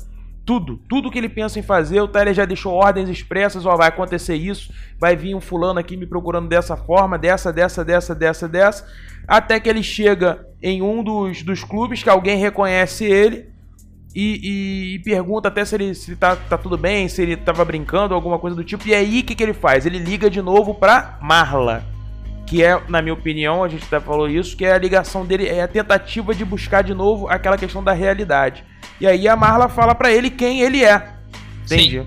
[0.44, 3.90] Tudo, tudo que ele pensa em fazer, o Tyler já deixou ordens expressas, ó, vai
[3.90, 8.48] acontecer isso, vai vir um fulano aqui me procurando dessa forma, dessa, dessa, dessa, dessa,
[8.50, 8.88] dessa,
[9.28, 13.53] até que ele chega em um dos, dos clubes que alguém reconhece ele
[14.16, 17.64] e, e- e pergunta até se ele se tá, tá tudo bem, se ele tava
[17.66, 18.88] brincando, alguma coisa do tipo.
[18.88, 19.86] E aí, o que, que ele faz?
[19.86, 21.84] Ele liga de novo pra Marla.
[22.46, 25.48] Que é, na minha opinião, a gente até falou isso, que é a ligação dele,
[25.48, 28.64] é a tentativa de buscar de novo aquela questão da realidade.
[29.00, 31.14] E aí a Marla fala pra ele quem ele é.
[31.66, 32.04] Entendi.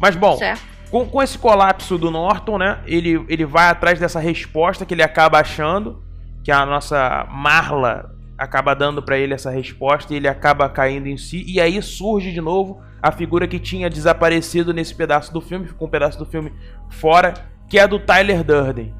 [0.00, 0.60] Mas bom, Certo.
[0.90, 2.78] com, com esse colapso do Norton, né?
[2.86, 6.02] Ele, ele vai atrás dessa resposta que ele acaba achando,
[6.42, 8.13] que a nossa Marla
[8.44, 11.44] acaba dando pra ele essa resposta e ele acaba caindo em si.
[11.46, 15.86] E aí surge de novo a figura que tinha desaparecido nesse pedaço do filme, ficou
[15.88, 16.52] um pedaço do filme
[16.90, 17.34] fora,
[17.68, 18.94] que é a do Tyler Durden.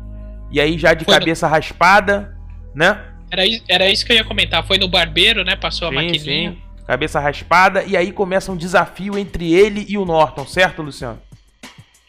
[0.50, 2.36] E aí já de Foi no- cabeça raspada,
[2.74, 3.02] né?
[3.30, 4.64] Era, era isso que eu ia comentar.
[4.66, 5.56] Foi no barbeiro, né?
[5.56, 6.50] Passou a Sim, maquininha.
[6.52, 6.58] sim.
[6.86, 7.82] Cabeça raspada.
[7.84, 11.20] E aí começa um desafio entre ele e o Norton, certo, Luciano?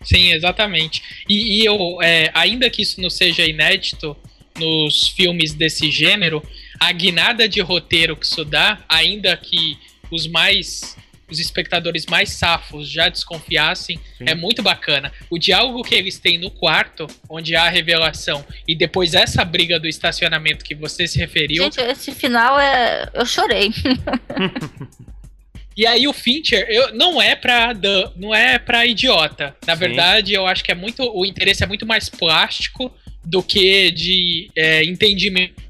[0.04, 1.02] Sim, exatamente.
[1.28, 4.16] E, e eu, é, ainda que isso não seja inédito
[4.60, 6.44] nos filmes desse gênero,
[6.80, 9.78] a guinada de roteiro que isso dá, ainda que
[10.12, 10.96] os mais.
[11.28, 14.26] Os espectadores mais safos já desconfiassem, Sim.
[14.28, 15.12] é muito bacana.
[15.28, 19.80] O diálogo que eles têm no quarto, onde há a revelação, e depois essa briga
[19.80, 23.10] do estacionamento que você se referiu, Gente, esse final é.
[23.12, 23.72] Eu chorei.
[25.78, 29.54] E aí o Fincher eu, não é pra dan- não é para idiota.
[29.68, 29.80] Na Sim.
[29.80, 32.96] verdade, eu acho que é muito o interesse é muito mais plástico
[33.26, 35.62] do que de é, entendimento.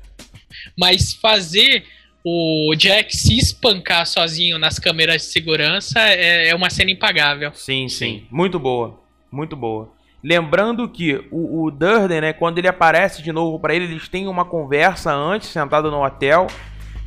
[0.77, 1.85] Mas fazer
[2.23, 7.51] o Jack se espancar sozinho nas câmeras de segurança é, é uma cena impagável.
[7.53, 8.25] Sim, sim.
[8.31, 8.99] Muito boa.
[9.31, 9.91] Muito boa.
[10.23, 14.27] Lembrando que o, o Durden, né, quando ele aparece de novo pra ele, eles têm
[14.27, 16.47] uma conversa antes, sentado no hotel.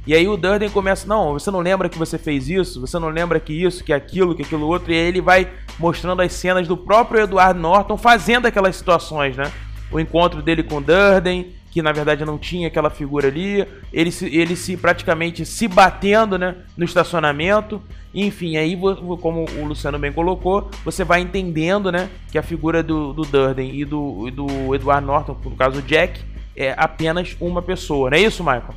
[0.07, 2.81] E aí o Durden começa, não, você não lembra que você fez isso?
[2.81, 4.93] Você não lembra que isso, que aquilo, que aquilo outro?
[4.93, 5.51] E aí ele vai
[5.81, 9.51] mostrando as cenas do próprio Edward Norton fazendo aquelas situações, né?
[9.91, 13.65] O encontro dele com o Durden, que na verdade não tinha aquela figura ali.
[13.93, 16.57] Ele se, ele se praticamente se batendo, né?
[16.77, 17.81] No estacionamento.
[18.13, 18.77] Enfim, aí,
[19.21, 22.11] como o Luciano bem colocou, você vai entendendo, né?
[22.33, 25.83] Que a figura do, do Durden e do, e do Edward Norton, no caso o
[25.83, 26.21] Jack,
[26.57, 28.11] é apenas uma pessoa.
[28.11, 28.75] Não é isso, Michael?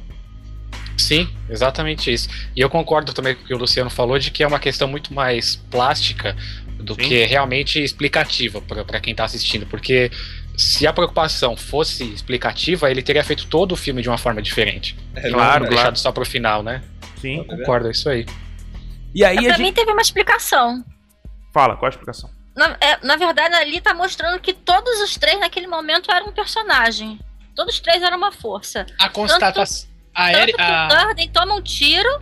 [0.95, 2.29] Sim, exatamente isso.
[2.55, 4.87] E eu concordo também com o que o Luciano falou de que é uma questão
[4.87, 6.35] muito mais plástica
[6.77, 7.01] do Sim.
[7.01, 10.11] que realmente explicativa para quem tá assistindo, porque
[10.57, 14.97] se a preocupação fosse explicativa, ele teria feito todo o filme de uma forma diferente.
[15.15, 15.95] É E não claro, deixado claro.
[15.97, 16.83] só pro final, né?
[17.19, 17.37] Sim.
[17.37, 18.25] Eu concordo, é isso aí.
[19.13, 19.61] E aí É, a pra gente...
[19.61, 20.83] mim teve uma explicação.
[21.53, 22.29] Fala, qual a explicação?
[22.55, 26.31] Na, é, na verdade, ali tá mostrando que todos os três naquele momento eram um
[26.33, 27.19] personagem.
[27.55, 28.85] Todos os três eram uma força.
[28.99, 29.89] A constatação.
[30.13, 32.21] A, Eri- Tanto que a- o Durden toma um tiro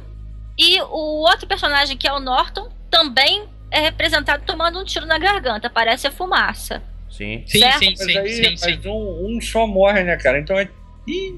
[0.58, 5.18] e o outro personagem, que é o Norton, também é representado tomando um tiro na
[5.18, 5.70] garganta.
[5.70, 6.82] Parece a fumaça.
[7.10, 7.44] Sim.
[7.48, 7.80] Sim, certo?
[7.80, 8.82] sim, Mas sim, aí, sim, mas sim.
[8.90, 10.40] Um, um só morre, né, cara?
[10.40, 10.70] Então é.
[11.08, 11.34] Ih,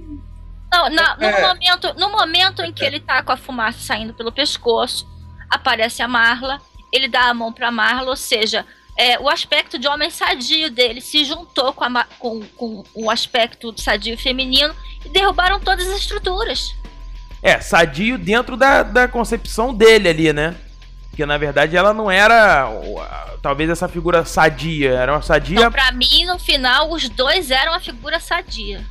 [0.72, 1.42] Não, na- no, É.
[1.48, 5.06] momento, no momento em que ele tá com a fumaça saindo pelo pescoço,
[5.50, 6.60] aparece a Marla,
[6.94, 8.66] ele dá a mão pra Marla, ou seja,
[8.98, 13.74] é, o aspecto de homem sadio dele se juntou com, a com, com o aspecto
[13.82, 14.74] sadio feminino
[15.06, 16.74] e derrubaram todas as estruturas.
[17.44, 20.56] É, sadio dentro da, da concepção dele ali, né?
[21.12, 22.68] Porque na verdade ela não era.
[23.42, 24.92] Talvez essa figura sadia.
[24.92, 25.58] Era uma sadia.
[25.60, 28.84] Então, pra mim, no final, os dois eram a figura sadia.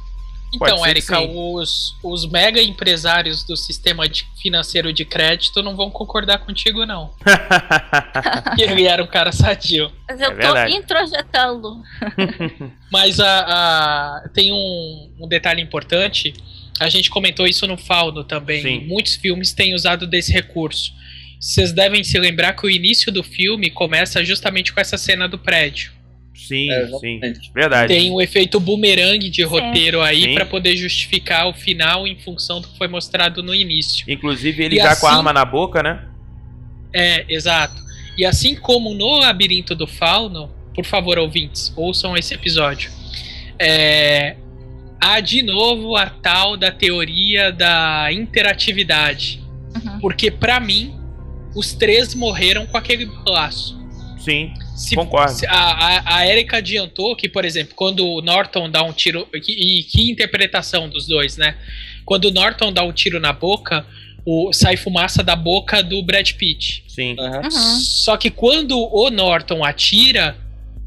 [0.53, 6.39] Então, Érica, os, os mega empresários do sistema de- financeiro de crédito não vão concordar
[6.39, 7.15] contigo, não.
[8.57, 9.91] Que ele era um cara sadio.
[10.09, 10.35] Mas eu É
[10.67, 11.81] tô introjetando.
[12.91, 13.41] Mas a,
[14.25, 16.35] a- tem um, um detalhe importante.
[16.81, 18.61] A gente comentou isso no Fauno também.
[18.63, 18.87] Sim.
[18.89, 20.93] Muitos filmes têm usado desse recurso.
[21.41, 25.39] Vocês devem se lembrar que o início do filme começa justamente com essa cena do
[25.39, 25.91] prédio.
[26.35, 27.21] Sim, É, sim.
[27.55, 27.89] Verdade.
[27.95, 32.69] Tem um efeito bumerangue de roteiro aí pra poder justificar o final em função do
[32.69, 34.05] que foi mostrado no início.
[34.11, 36.07] Inclusive ele E já com a assim- arma na boca, né?
[36.93, 37.81] É, exato.
[38.19, 42.91] E assim como no Labirinto do Fauno, por favor, ouvintes, ouçam esse episódio.
[43.59, 44.37] É,
[45.01, 49.41] há de novo a tal da teoria da interatividade.
[49.75, 50.01] Uhum.
[50.01, 50.95] Porque, pra mim,
[51.55, 53.79] os três morreram com aquele laço.
[54.19, 54.53] Sim.
[54.77, 55.33] Se- Concordo.
[55.33, 59.27] se- a, a, a Erika adiantou que, por exemplo, quando o Norton dá um tiro.
[59.35, 61.57] E, e que interpretação dos dois, né?
[62.05, 63.87] Quando o Norton dá um tiro na boca,
[64.27, 66.85] o, sai fumaça da boca do Brad Pitt.
[66.89, 67.17] Sim.
[67.19, 67.43] aham.
[67.45, 67.51] Uhum.
[67.51, 70.37] Só que quando o Norton atira,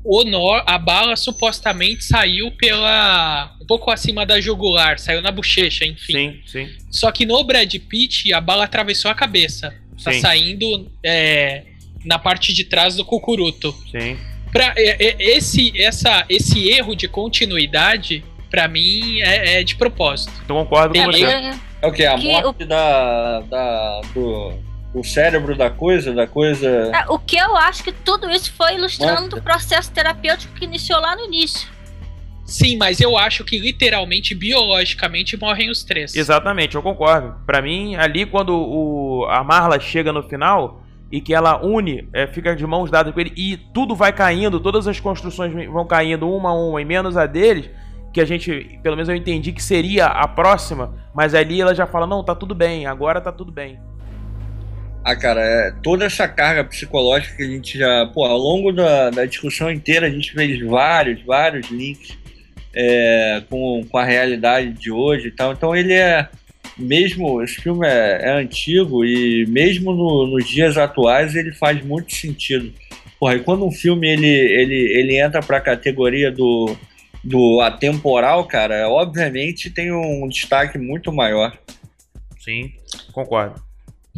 [0.03, 3.55] o Nor a bala supostamente saiu pela.
[3.61, 6.13] um pouco acima da jugular, saiu na bochecha, enfim.
[6.13, 6.69] Sim, sim.
[6.91, 9.73] Só que no Brad Pitt, a bala atravessou a cabeça.
[10.03, 10.19] Tá Sim.
[10.21, 11.63] saindo é,
[12.03, 13.73] na parte de trás do cucuruto.
[13.91, 14.17] Sim.
[14.51, 20.31] Pra, é- é- esse, essa, esse erro de continuidade, pra mim, é, é de propósito.
[20.43, 21.23] Então concordo com você.
[21.25, 22.05] É, É o que?
[22.05, 24.53] A Que morte da, da, do,
[24.93, 26.67] do cérebro da coisa, da coisa.
[26.93, 29.37] É, o que eu acho que tudo isso foi ilustrando Nossa.
[29.37, 31.67] o processo terapêutico que iniciou lá no início.
[32.53, 36.15] Sim, mas eu acho que literalmente, biologicamente, morrem os três.
[36.15, 37.35] Exatamente, eu concordo.
[37.47, 42.27] Pra mim, ali quando o, a Marla chega no final e que ela une, é,
[42.27, 46.29] fica de mãos dadas com ele e tudo vai caindo, todas as construções vão caindo
[46.29, 47.71] uma a uma, e menos a deles,
[48.13, 51.87] que a gente, pelo menos eu entendi que seria a próxima, mas ali ela já
[51.87, 53.79] fala: não, tá tudo bem, agora tá tudo bem.
[55.03, 58.05] Ah, cara, é, toda essa carga psicológica que a gente já.
[58.13, 62.21] Pô, ao longo da, da discussão inteira a gente fez vários, vários links
[62.75, 65.53] é, com, com a realidade de hoje e tal.
[65.53, 66.27] Então ele é.
[66.77, 67.41] Mesmo.
[67.43, 72.73] Esse filme é, é antigo e mesmo no- nos dias atuais ele faz muito sentido.
[73.19, 76.75] Porra, e quando um filme ele, ele, ele entra pra categoria do,
[77.23, 81.55] do atemporal, cara, obviamente tem um destaque muito maior.
[82.43, 82.71] Sim,
[83.13, 83.61] concordo.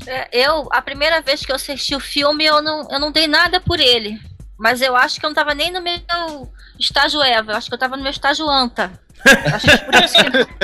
[0.07, 3.27] É, Eu, a primeira vez que eu assisti o filme, eu não, eu não dei
[3.27, 4.17] nada por ele.
[4.57, 7.73] Mas eu acho que eu não tava nem no meu estágio Eva, eu acho que
[7.73, 8.91] eu tava no meu estágio Anta.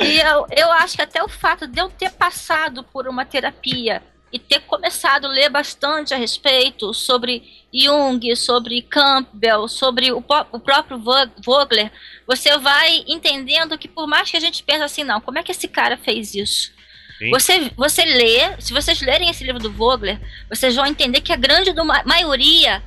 [0.00, 4.02] E eu, eu acho que até o fato de eu ter passado por uma terapia
[4.32, 7.42] e ter começado a ler bastante a respeito sobre
[7.74, 11.90] Jung, sobre Campbell, sobre o, o próprio Vo- Vogler,
[12.26, 15.50] você vai entendendo que por mais que a gente pense assim, não, como é que
[15.52, 16.72] esse cara fez isso?
[17.20, 17.30] Sim.
[17.30, 20.18] Você, você lê, se vocês lerem esse livro do Vogler,
[20.48, 22.82] vocês vão entender que a grande do- maioria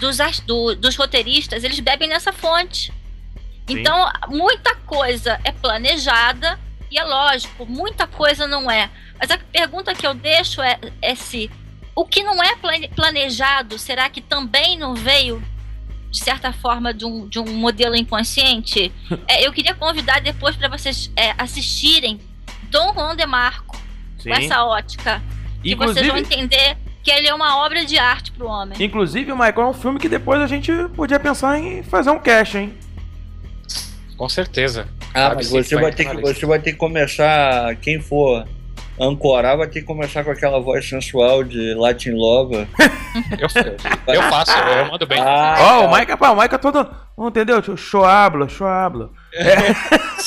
[0.00, 2.90] dos, do- dos roteiristas, eles bebem nessa fonte.
[3.68, 3.80] Sim.
[3.80, 6.58] Então, muita coisa é planejada
[6.90, 8.88] e é lógico, muita coisa não é.
[9.20, 11.50] Mas a pergunta que eu deixo é, é se
[11.94, 15.42] o que não é plane- planejado, será que também não veio,
[16.10, 18.90] de certa forma, de um, de um modelo inconsciente?
[19.28, 22.18] É, eu queria convidar depois para vocês é, assistirem
[22.76, 23.74] Dom Juan de Marco
[24.18, 24.28] Sim.
[24.28, 25.22] com essa ótica.
[25.62, 28.76] Que vocês vão entender que ele é uma obra de arte para o homem.
[28.78, 32.58] Inclusive, Michael, é um filme que depois a gente podia pensar em fazer um cast,
[32.58, 32.74] hein?
[34.18, 34.86] Com certeza.
[35.14, 38.46] Ah, mas você vai ter que, você vai ter que começar, quem for
[39.00, 42.68] ancorar, vai ter que começar com aquela voz sensual de Latin Lover.
[43.38, 45.18] Eu, eu faço, eu mando bem.
[45.18, 46.00] Ah, Ó, o cara.
[46.00, 46.86] Mike, pá, o é todo.
[47.18, 47.62] Entendeu?
[47.74, 49.10] Choabla, choabla.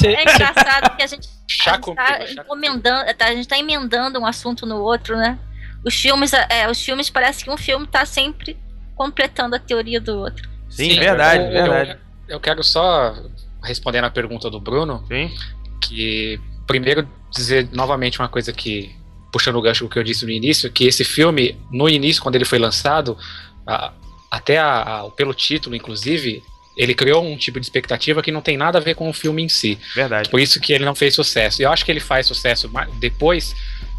[0.06, 1.64] É engraçado que a gente, gente
[1.96, 5.38] tá encomendando, tá- a gente tá emendando um assunto no outro, né?
[5.86, 8.58] Os filmes, é, os filmes parece que um filme tá sempre
[8.96, 10.48] completando a teoria do outro.
[10.70, 11.92] Sim, verdade, eu, verdade.
[12.28, 13.16] Eu, eu quero só
[13.64, 15.04] responder na pergunta do Bruno.
[15.08, 15.34] Sim.
[15.82, 18.96] Que primeiro dizer novamente uma coisa que
[19.32, 22.36] puxando o gancho do que eu disse no início, que esse filme no início quando
[22.36, 23.18] ele foi lançado,
[23.66, 23.94] a-
[24.30, 26.44] até a- a- pelo título inclusive,
[26.80, 29.44] ele criou um tipo de expectativa que não tem nada a ver com o filme
[29.44, 29.78] em si.
[29.94, 30.30] Verdade.
[30.30, 31.62] Por isso que ele não fez sucesso.
[31.62, 33.54] E eu acho que ele faz sucesso depois,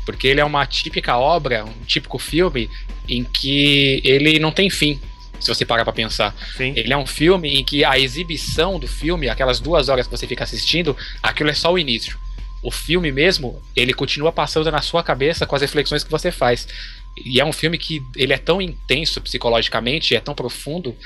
[0.07, 2.70] porque ele é uma típica obra, um típico filme
[3.07, 4.98] em que ele não tem fim.
[5.39, 6.35] Se você parar pra pensar.
[6.59, 10.27] Ele é um filme em que a exibição do filme, aquelas duas horas que você
[10.27, 12.19] fica assistindo, aquilo é só o início.
[12.62, 16.66] O filme mesmo, ele continua passando na sua cabeça com as reflexões que você faz.
[17.16, 20.97] E é um filme que ele é tão intenso psicologicamente, é tão profundo,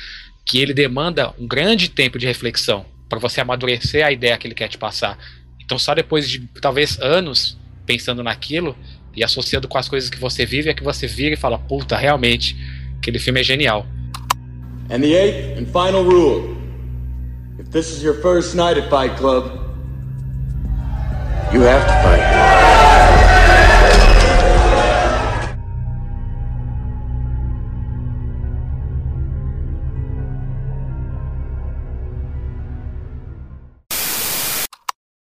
[0.45, 4.55] que ele demanda um grande tempo de reflexão para você amadurecer a ideia que ele
[4.55, 5.19] quer te passar.
[5.61, 7.57] Então só depois de talvez anos
[7.87, 8.77] pensando naquilo
[9.15, 11.97] e associando com as coisas que você vive é que você vira e fala, puta,
[11.97, 12.57] realmente,
[12.99, 13.87] aquele filme é genial.
[14.91, 16.57] And the eighth and final rule
[17.59, 19.45] if this is your first night at Fight Club,
[21.53, 22.64] you have to fight.